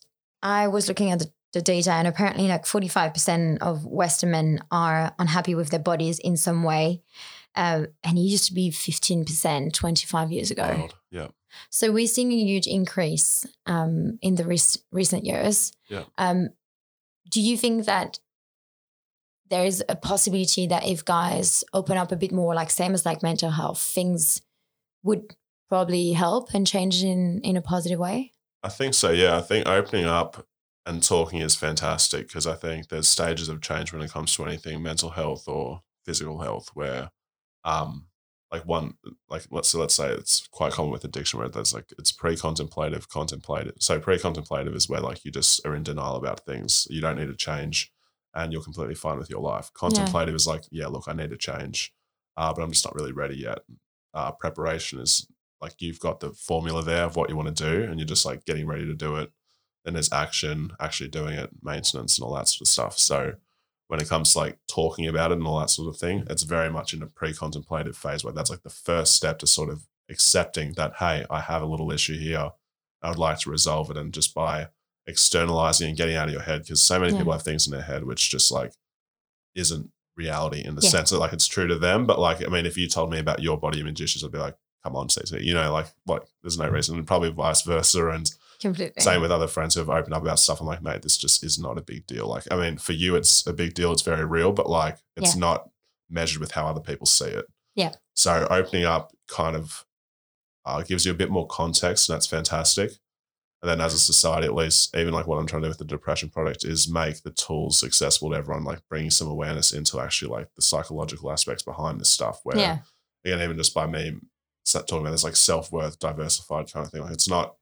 I 0.43 0.69
was 0.69 0.89
looking 0.89 1.11
at 1.13 1.21
the, 1.21 1.33
the 1.53 1.63
data, 1.63 1.93
and 1.93 2.09
apparently, 2.09 2.49
like 2.49 2.65
45% 2.65 3.59
of 3.61 3.85
Western 3.87 4.33
men 4.33 4.59
are 4.73 5.15
unhappy 5.19 5.55
with 5.55 5.71
their 5.71 5.79
bodies 5.79 6.19
in 6.19 6.37
some 6.37 6.65
way. 6.65 7.01
Uh, 7.55 7.85
and 8.03 8.19
it 8.19 8.23
used 8.23 8.47
to 8.47 8.55
be 8.55 8.71
15% 8.71 9.73
25 9.73 10.33
years 10.33 10.51
ago. 10.51 10.67
Wild. 10.77 10.95
yeah 11.11 11.29
So 11.71 11.93
we're 11.93 12.07
seeing 12.09 12.33
a 12.33 12.37
huge 12.37 12.67
increase 12.67 13.47
um, 13.67 14.19
in 14.21 14.35
the 14.35 14.45
rec- 14.45 14.83
recent 14.91 15.25
years. 15.25 15.73
Yeah. 15.89 16.05
Um, 16.19 16.49
do 17.31 17.41
you 17.41 17.57
think 17.57 17.85
that 17.85 18.19
there 19.49 19.65
is 19.65 19.85
a 19.89 19.95
possibility 19.95 20.67
that 20.67 20.87
if 20.89 21.05
guys 21.05 21.63
open 21.73 21.99
up 21.99 22.11
a 22.11 22.17
bit 22.17 22.33
more, 22.33 22.55
like 22.55 22.71
same 22.71 22.95
as 22.95 23.05
like 23.07 23.23
mental 23.23 23.51
health, 23.51 23.81
things 23.81 24.41
would 25.05 25.37
probably 25.73 26.13
help 26.13 26.53
and 26.53 26.67
change 26.67 27.03
in 27.03 27.41
in 27.43 27.57
a 27.57 27.63
positive 27.63 27.99
way? 27.99 28.31
I 28.63 28.69
think 28.69 28.93
so. 28.93 29.11
Yeah, 29.11 29.39
I 29.39 29.41
think 29.41 29.67
opening 29.67 30.05
up 30.05 30.47
and 30.85 31.03
talking 31.03 31.41
is 31.41 31.55
fantastic 31.55 32.29
because 32.29 32.47
I 32.47 32.57
think 32.57 32.89
there's 32.89 33.09
stages 33.09 33.49
of 33.49 33.63
change 33.63 33.91
when 33.91 34.03
it 34.03 34.11
comes 34.11 34.35
to 34.35 34.45
anything 34.45 34.83
mental 34.83 35.09
health 35.09 35.49
or 35.49 35.81
physical 36.05 36.41
health 36.41 36.69
where 36.75 37.11
um 37.65 38.09
like 38.51 38.67
one 38.67 38.97
like 39.31 39.47
let's 39.51 39.71
so 39.71 39.81
let's 39.81 39.95
say 39.95 40.11
it's 40.11 40.47
quite 40.49 40.75
common 40.75 40.93
with 40.93 41.05
addiction 41.05 41.39
where 41.39 41.49
there's 41.49 41.73
like 41.73 41.87
it's 41.99 42.13
pre-contemplative 42.13 43.09
contemplative 43.09 43.73
so 43.79 43.99
pre-contemplative 43.99 44.75
is 44.75 44.91
where 44.91 45.01
like 45.01 45.25
you 45.25 45.31
just 45.31 45.65
are 45.65 45.75
in 45.75 45.85
denial 45.85 46.17
about 46.17 46.45
things 46.45 46.87
you 46.91 47.01
don't 47.01 47.17
need 47.17 47.29
to 47.29 47.37
change 47.37 47.91
and 48.35 48.53
you're 48.53 48.69
completely 48.69 48.97
fine 48.97 49.17
with 49.17 49.31
your 49.31 49.41
life 49.41 49.71
contemplative 49.73 50.35
is 50.35 50.47
like 50.47 50.65
yeah 50.71 50.89
look 50.89 51.05
i 51.07 51.15
need 51.15 51.31
to 51.31 51.37
change 51.39 51.95
uh, 52.37 52.53
but 52.53 52.63
i'm 52.63 52.73
just 52.73 52.85
not 52.85 52.97
really 52.97 53.13
ready 53.13 53.37
yet 53.37 53.61
uh, 54.15 54.33
preparation 54.33 54.99
is 54.99 55.27
like 55.63 55.81
you've 55.81 56.01
got 56.01 56.21
the 56.21 56.31
formula 56.33 56.83
there 56.83 57.05
of 57.05 57.17
what 57.17 57.31
you 57.31 57.37
want 57.37 57.55
to 57.57 57.65
do 57.71 57.85
and 57.85 57.99
you're 57.99 58.07
just 58.07 58.27
like 58.27 58.45
getting 58.45 58.67
ready 58.67 58.85
to 58.85 58.95
do 58.95 59.17
it 59.17 59.31
then 59.85 59.95
there's 59.95 60.13
action 60.13 60.73
actually 60.81 61.09
doing 61.09 61.35
it 61.35 61.51
maintenance 61.63 62.19
and 62.19 62.25
all 62.27 62.35
that 62.35 62.49
sort 62.49 62.63
of 62.63 62.69
stuff 62.69 62.99
so 62.99 63.35
when 63.89 64.01
it 64.01 64.09
comes 64.09 64.33
to 64.33 64.39
like 64.39 64.59
talking 64.69 65.07
about 65.07 65.31
it 65.33 65.39
and 65.39 65.47
all 65.47 65.61
that 65.61 65.69
sort 65.69 65.87
of 65.87 66.01
thing, 66.01 66.25
it's 66.31 66.45
very 66.45 66.71
much 66.71 66.95
in 66.95 67.03
a 67.03 67.07
pre-contemplative 67.07 67.95
phase 67.95 68.25
where 68.25 68.33
that's 68.33 68.49
like 68.49 68.63
the 68.63 68.71
first 68.71 69.13
step 69.13 69.39
to 69.39 69.47
sort 69.47 69.69
of 69.69 69.87
accepting 70.09 70.73
that, 70.79 70.95
hey, 70.97 71.27
I 71.29 71.41
have 71.41 71.61
a 71.61 71.67
little 71.67 71.93
issue 71.93 72.17
here. 72.19 72.53
I 73.03 73.09
would 73.11 73.19
like 73.19 73.41
to 73.41 73.51
resolve 73.51 73.91
it. 73.91 73.99
And 73.99 74.11
just 74.15 74.33
by 74.33 74.69
externalizing 75.07 75.89
and 75.89 75.97
getting 75.99 76.17
out 76.17 76.29
of 76.29 76.33
your 76.33 76.41
head, 76.43 76.63
because 76.63 76.81
so 76.81 76.99
many 76.99 77.13
Yeah. 77.13 77.19
people 77.19 77.33
have 77.33 77.43
things 77.43 77.67
in 77.67 77.73
their 77.73 77.83
head 77.83 78.05
which 78.05 78.31
just 78.31 78.51
like 78.51 78.73
isn't 79.55 79.91
reality 80.17 80.65
in 80.65 80.75
the 80.75 80.81
Yeah. 80.83 80.89
sense 80.89 81.11
that 81.11 81.19
like 81.19 81.35
it's 81.35 81.47
true 81.47 81.67
to 81.67 81.79
them. 81.79 82.07
But 82.07 82.19
like, 82.19 82.43
I 82.43 82.49
mean, 82.49 82.65
if 82.65 82.79
you 82.79 82.89
told 82.89 83.11
me 83.11 83.19
about 83.19 83.43
your 83.43 83.59
body 83.59 83.81
image 83.81 84.01
issues, 84.01 84.25
I'd 84.25 84.33
be 84.33 84.39
like, 84.39 84.57
come 84.83 84.97
on, 84.97 85.09
CC, 85.09 85.43
you 85.43 85.55
know, 85.55 85.73
like, 85.73 85.87
like 86.07 86.23
there's 86.43 86.59
no 86.59 86.69
reason, 86.69 86.97
and 86.99 87.07
probably 87.07 87.31
vice 87.31 87.63
versa. 87.63 88.09
And 88.09 88.31
Completely. 88.61 89.01
same 89.03 89.21
with 89.21 89.31
other 89.33 89.47
friends 89.49 89.75
who 89.75 89.81
have 89.81 89.89
opened 89.91 90.15
up 90.15 90.23
about 90.23 90.39
stuff. 90.39 90.61
I'm 90.61 90.67
like, 90.67 90.83
mate, 90.83 91.03
this 91.03 91.17
just 91.17 91.45
is 91.45 91.59
not 91.59 91.79
a 91.79 91.83
big 91.83 92.07
deal. 92.07 92.27
Like, 92.29 92.45
I 92.51 92.57
mean, 92.57 92.79
for 92.79 92.93
you, 92.93 93.15
it's 93.17 93.47
a 93.47 93.53
big 93.53 93.75
deal. 93.75 93.93
It's 93.93 94.03
very 94.03 94.25
real, 94.25 94.53
but 94.53 94.69
like, 94.69 94.99
it's 95.17 95.35
Yeah. 95.35 95.41
not 95.41 95.69
measured 96.11 96.41
with 96.41 96.53
how 96.53 96.67
other 96.67 96.81
people 96.81 97.07
see 97.07 97.27
it. 97.27 97.47
Yeah. 97.75 97.93
So 98.15 98.47
opening 98.51 98.85
up 98.85 99.13
kind 99.29 99.57
of 99.57 99.85
uh, 100.65 100.83
gives 100.83 101.05
you 101.05 101.11
a 101.11 101.17
bit 101.17 101.31
more 101.31 101.47
context, 101.47 102.09
and 102.09 102.15
that's 102.15 102.27
fantastic. 102.27 102.93
And 103.63 103.71
then 103.71 103.81
as 103.81 103.95
a 103.95 103.99
society, 103.99 104.47
at 104.47 104.55
least, 104.55 104.95
even 104.97 105.13
like 105.15 105.27
what 105.29 105.39
I'm 105.39 105.47
trying 105.47 105.63
to 105.63 105.67
do 105.67 105.71
with 105.71 105.79
the 105.79 105.85
depression 105.85 106.29
project 106.31 106.65
is 106.65 106.89
make 106.89 107.23
the 107.23 107.31
tools 107.31 107.83
accessible 107.85 108.31
to 108.31 108.37
everyone, 108.37 108.65
like 108.65 108.81
bringing 108.89 109.11
some 109.11 109.29
awareness 109.29 109.73
into 109.73 110.01
actually 110.01 110.31
like 110.33 110.49
the 110.57 110.63
psychological 110.63 111.31
aspects 111.31 111.63
behind 111.63 112.01
this 112.01 112.11
stuff. 112.11 112.41
Where 112.43 112.57
Yeah. 112.57 112.79
again, 113.25 113.41
even 113.41 113.57
just 113.57 113.73
by 113.75 113.87
me 113.87 114.19
talking 114.65 114.99
about 114.99 115.11
this 115.11 115.25
like 115.25 115.37
self 115.37 115.73
worth, 115.73 115.99
diversified 115.99 116.73
kind 116.73 116.87
of 116.87 116.93
thing, 116.93 117.03
like 117.03 117.13
it's 117.13 117.29
not 117.29 117.57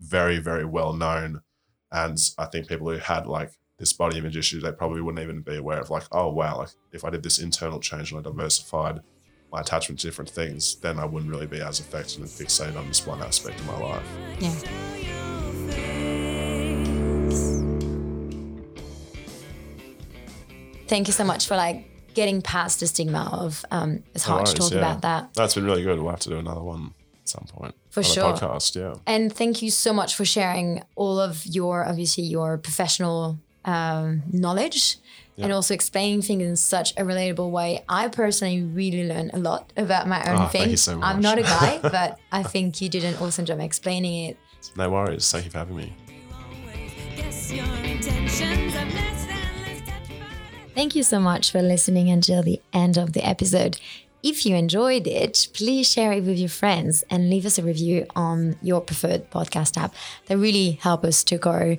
very, 0.00 0.38
very 0.38 0.64
well 0.64 0.92
known. 0.92 1.40
And 1.92 2.18
I 2.38 2.46
think 2.46 2.68
people 2.68 2.90
who 2.90 2.98
had 2.98 3.26
like 3.26 3.52
this 3.78 3.92
body 3.92 4.18
image 4.18 4.36
issue, 4.36 4.60
they 4.60 4.72
probably 4.72 5.00
wouldn't 5.00 5.22
even 5.22 5.42
be 5.42 5.56
aware 5.56 5.80
of 5.80 5.90
like, 5.90 6.04
oh 6.12 6.28
wow, 6.28 6.58
like 6.58 6.70
if 6.92 7.04
I 7.04 7.10
did 7.10 7.22
this 7.22 7.38
internal 7.38 7.80
change 7.80 8.10
and 8.10 8.20
I 8.20 8.22
diversified 8.22 9.00
my 9.52 9.60
attachment 9.60 10.00
to 10.00 10.06
different 10.06 10.30
things, 10.30 10.76
then 10.76 10.98
I 10.98 11.04
wouldn't 11.04 11.30
really 11.30 11.46
be 11.46 11.60
as 11.60 11.80
affected 11.80 12.20
and 12.20 12.28
fixated 12.28 12.76
on 12.76 12.88
this 12.88 13.06
one 13.06 13.22
aspect 13.22 13.60
of 13.60 13.66
my 13.66 13.78
life. 13.78 14.18
Yeah. 14.40 14.50
Thank 20.88 21.08
you 21.08 21.12
so 21.12 21.24
much 21.24 21.46
for 21.46 21.56
like 21.56 21.95
getting 22.16 22.42
past 22.42 22.80
the 22.80 22.86
stigma 22.88 23.22
of 23.44 23.64
um 23.70 23.90
it's 24.14 24.26
No 24.26 24.34
hard 24.34 24.46
to 24.46 24.54
talk 24.54 24.72
yeah. 24.72 24.78
about 24.78 24.98
that. 25.02 25.22
That's 25.34 25.54
been 25.54 25.64
really 25.70 25.84
good. 25.84 25.96
We'll 26.00 26.10
have 26.10 26.20
to 26.28 26.30
do 26.34 26.38
another 26.38 26.62
one 26.62 26.82
at 27.22 27.28
some 27.28 27.46
point. 27.56 27.74
For 27.90 28.00
Another 28.00 28.14
sure. 28.14 28.32
Podcast, 28.34 28.74
yeah. 28.82 28.94
And 29.06 29.32
thank 29.32 29.62
you 29.62 29.70
so 29.70 29.92
much 29.92 30.14
for 30.18 30.24
sharing 30.24 30.82
all 30.96 31.18
of 31.28 31.44
your 31.46 31.86
obviously 31.86 32.24
your 32.24 32.58
professional 32.58 33.38
um, 33.64 34.22
knowledge 34.32 34.96
and 35.38 35.52
also 35.52 35.74
explaining 35.74 36.22
things 36.22 36.42
in 36.42 36.56
such 36.56 36.92
a 36.96 37.02
relatable 37.02 37.50
way. 37.50 37.84
I 37.88 38.08
personally 38.08 38.62
really 38.62 39.04
learned 39.06 39.32
a 39.34 39.38
lot 39.38 39.70
about 39.76 40.08
my 40.08 40.20
own 40.30 40.36
Oh, 40.36 40.46
thank 40.46 40.52
thing. 40.52 40.70
you 40.70 40.76
so 40.78 40.98
I'm 41.02 41.20
not 41.20 41.36
a 41.38 41.42
guy, 41.42 41.78
but 41.98 42.18
I 42.32 42.42
think 42.42 42.80
you 42.80 42.88
did 42.88 43.04
an 43.04 43.14
awesome 43.20 43.44
job 43.44 43.60
explaining 43.60 44.14
it. 44.30 44.36
No 44.76 44.88
worries. 44.90 45.30
Thank 45.30 45.44
you 45.44 45.50
for 45.50 45.58
having 45.58 45.76
me. 45.76 45.92
Thank 50.76 50.94
you 50.94 51.02
so 51.02 51.18
much 51.18 51.52
for 51.52 51.62
listening 51.62 52.10
until 52.10 52.42
the 52.42 52.60
end 52.70 52.98
of 52.98 53.14
the 53.14 53.26
episode. 53.26 53.78
If 54.22 54.44
you 54.44 54.54
enjoyed 54.54 55.06
it, 55.06 55.48
please 55.54 55.90
share 55.90 56.12
it 56.12 56.24
with 56.24 56.36
your 56.36 56.50
friends 56.50 57.02
and 57.08 57.30
leave 57.30 57.46
us 57.46 57.56
a 57.56 57.62
review 57.62 58.04
on 58.14 58.58
your 58.60 58.82
preferred 58.82 59.30
podcast 59.30 59.78
app. 59.78 59.94
That 60.26 60.36
really 60.36 60.72
help 60.72 61.02
us 61.02 61.24
to 61.24 61.38
grow. 61.38 61.78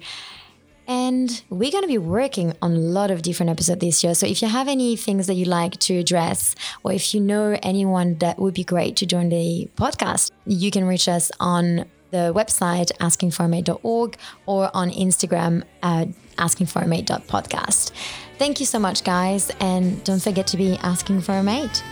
And 0.87 1.43
we're 1.51 1.69
going 1.69 1.83
to 1.83 1.87
be 1.87 1.99
working 1.99 2.55
on 2.63 2.71
a 2.71 2.79
lot 2.79 3.11
of 3.11 3.21
different 3.21 3.51
episodes 3.51 3.81
this 3.81 4.03
year. 4.03 4.15
So 4.15 4.25
if 4.25 4.41
you 4.41 4.47
have 4.47 4.67
any 4.67 4.95
things 4.95 5.27
that 5.27 5.35
you'd 5.35 5.47
like 5.47 5.77
to 5.81 5.99
address, 5.99 6.55
or 6.83 6.91
if 6.91 7.13
you 7.13 7.21
know 7.21 7.55
anyone 7.61 8.15
that 8.15 8.39
would 8.39 8.55
be 8.55 8.63
great 8.63 8.95
to 8.95 9.05
join 9.05 9.29
the 9.29 9.69
podcast, 9.75 10.31
you 10.47 10.71
can 10.71 10.85
reach 10.85 11.07
us 11.07 11.31
on 11.39 11.85
the 12.11 12.33
website 12.33 12.91
askingformate.org 12.99 14.17
or 14.45 14.71
on 14.73 14.89
Instagram 14.91 15.63
uh, 15.83 15.97
at 15.97 16.09
askingformate.podcast. 16.37 17.91
Thank 18.37 18.59
you 18.59 18.65
so 18.65 18.79
much, 18.79 19.03
guys. 19.03 19.49
And 19.59 20.03
don't 20.03 20.21
forget 20.21 20.47
to 20.47 20.57
be 20.57 20.77
asking 20.77 21.21
for 21.21 21.33
a 21.33 21.43
mate. 21.43 21.83